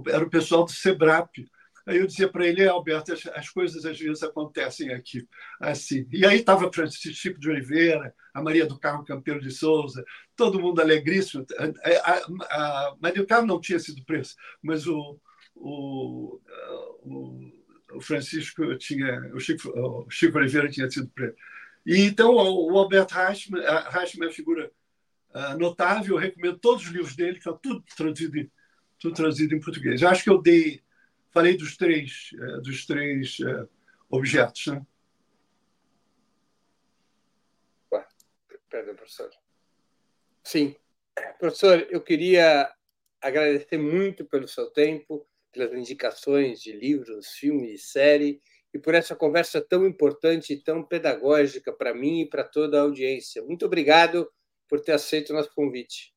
Era 0.07 0.23
o 0.23 0.29
pessoal 0.29 0.63
do 0.63 0.71
SEBRAP. 0.71 1.47
Aí 1.85 1.97
eu 1.97 2.07
dizia 2.07 2.27
para 2.27 2.47
ele, 2.47 2.63
é, 2.63 2.67
Alberto, 2.67 3.13
as, 3.13 3.27
as, 3.27 3.49
coisas 3.49 3.85
às 3.85 3.99
vezes 3.99 4.23
acontecem 4.23 4.91
aqui 4.91 5.27
assim. 5.59 6.07
E 6.11 6.25
aí 6.25 6.39
estava 6.39 6.71
Francisco 6.73 7.39
de 7.39 7.49
Oliveira, 7.49 8.13
a 8.33 8.41
Maria 8.41 8.65
do 8.65 8.79
Carmo 8.79 9.05
Campeiro 9.05 9.39
de 9.39 9.51
Souza, 9.51 10.03
todo 10.35 10.59
mundo 10.59 10.81
alegríssimo. 10.81 11.45
A, 11.59 12.11
a, 12.11 12.89
a 12.89 12.95
Maria 12.99 13.21
do 13.21 13.27
Carmo 13.27 13.47
não 13.47 13.61
tinha 13.61 13.77
sido 13.77 14.03
presa, 14.03 14.33
mas 14.63 14.87
o, 14.87 15.19
o, 15.55 16.39
o 17.03 17.51
o 17.95 18.01
Francisco 18.01 18.75
tinha, 18.77 19.31
o 19.33 19.39
Chico, 19.39 19.69
o 19.69 20.09
Chico 20.09 20.37
Oliveira 20.37 20.69
tinha 20.69 20.89
sido 20.89 21.09
preso. 21.09 21.35
E 21.85 22.01
então 22.01 22.33
o 22.33 22.77
Albert 22.77 23.07
Reichmann, 23.11 23.61
Reichmann 23.89 24.25
é 24.25 24.29
uma 24.29 24.33
figura 24.33 24.71
uh, 25.29 25.57
notável, 25.57 26.15
eu 26.15 26.21
recomendo 26.21 26.57
todos 26.57 26.85
os 26.85 26.91
livros 26.91 27.15
dele, 27.15 27.37
está 27.37 27.53
tudo 27.53 27.83
traduzido, 27.95 28.51
tudo 28.99 29.15
traduzido 29.15 29.53
em 29.53 29.59
português. 29.59 30.01
Eu 30.01 30.09
acho 30.09 30.23
que 30.23 30.29
eu 30.29 30.41
dei, 30.41 30.81
falei 31.31 31.55
dos 31.55 31.77
três, 31.77 32.31
uh, 32.33 32.61
dos 32.61 32.85
três 32.85 33.37
objetos, 34.09 34.67
né? 34.67 34.85
Perdão, 38.75 38.93
professor. 38.93 39.29
Sim. 40.43 40.75
Professor, 41.39 41.87
eu 41.89 42.01
queria 42.01 42.69
agradecer 43.21 43.77
muito 43.77 44.25
pelo 44.25 44.49
seu 44.49 44.69
tempo, 44.69 45.25
pelas 45.49 45.71
indicações 45.73 46.61
de 46.61 46.73
livros, 46.73 47.29
filmes, 47.29 47.89
série 47.89 48.41
e 48.75 48.77
por 48.77 48.93
essa 48.93 49.15
conversa 49.15 49.61
tão 49.61 49.87
importante 49.87 50.51
e 50.51 50.61
tão 50.61 50.83
pedagógica 50.83 51.71
para 51.71 51.93
mim 51.93 52.19
e 52.19 52.29
para 52.29 52.43
toda 52.43 52.77
a 52.77 52.81
audiência. 52.81 53.41
Muito 53.41 53.65
obrigado 53.65 54.29
por 54.67 54.81
ter 54.81 54.91
aceito 54.91 55.29
o 55.29 55.33
nosso 55.33 55.49
convite. 55.55 56.13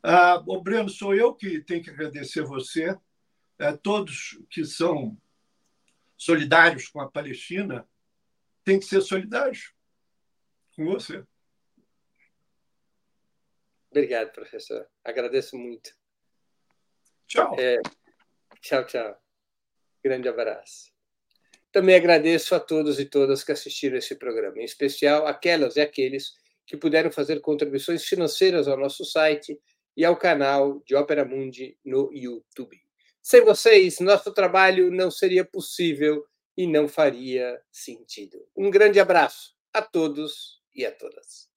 Ah, 0.00 0.40
o 0.46 0.62
Breno, 0.62 0.88
sou 0.88 1.16
eu 1.16 1.34
que 1.34 1.60
tenho 1.64 1.82
que 1.82 1.90
agradecer 1.90 2.44
você, 2.44 2.90
a 3.58 3.64
é, 3.64 3.76
todos 3.76 4.38
que 4.48 4.64
são 4.64 5.20
solidários 6.16 6.86
com 6.86 7.00
a 7.00 7.10
Palestina 7.10 7.88
têm 8.62 8.78
que 8.78 8.86
ser 8.86 9.00
solidários 9.00 9.74
com 10.76 10.84
você. 10.84 11.24
Obrigado, 13.90 14.30
professor. 14.30 14.88
Agradeço 15.02 15.58
muito. 15.58 15.90
Tchau. 17.26 17.56
É... 17.58 17.78
Tchau, 18.60 18.86
tchau. 18.86 19.20
Grande 20.04 20.28
abraço. 20.28 20.93
Também 21.74 21.96
agradeço 21.96 22.54
a 22.54 22.60
todos 22.60 23.00
e 23.00 23.04
todas 23.04 23.42
que 23.42 23.50
assistiram 23.50 23.96
esse 23.96 24.14
programa, 24.14 24.60
em 24.60 24.64
especial 24.64 25.26
aquelas 25.26 25.74
e 25.74 25.80
aqueles 25.80 26.36
que 26.64 26.76
puderam 26.76 27.10
fazer 27.10 27.40
contribuições 27.40 28.04
financeiras 28.04 28.68
ao 28.68 28.78
nosso 28.78 29.04
site 29.04 29.60
e 29.96 30.04
ao 30.04 30.16
canal 30.16 30.80
de 30.86 30.94
Ópera 30.94 31.24
Mundi 31.24 31.76
no 31.84 32.12
YouTube. 32.12 32.80
Sem 33.20 33.44
vocês, 33.44 33.98
nosso 33.98 34.32
trabalho 34.32 34.88
não 34.88 35.10
seria 35.10 35.44
possível 35.44 36.24
e 36.56 36.64
não 36.64 36.86
faria 36.86 37.60
sentido. 37.72 38.46
Um 38.56 38.70
grande 38.70 39.00
abraço 39.00 39.56
a 39.72 39.82
todos 39.82 40.62
e 40.72 40.86
a 40.86 40.92
todas. 40.92 41.50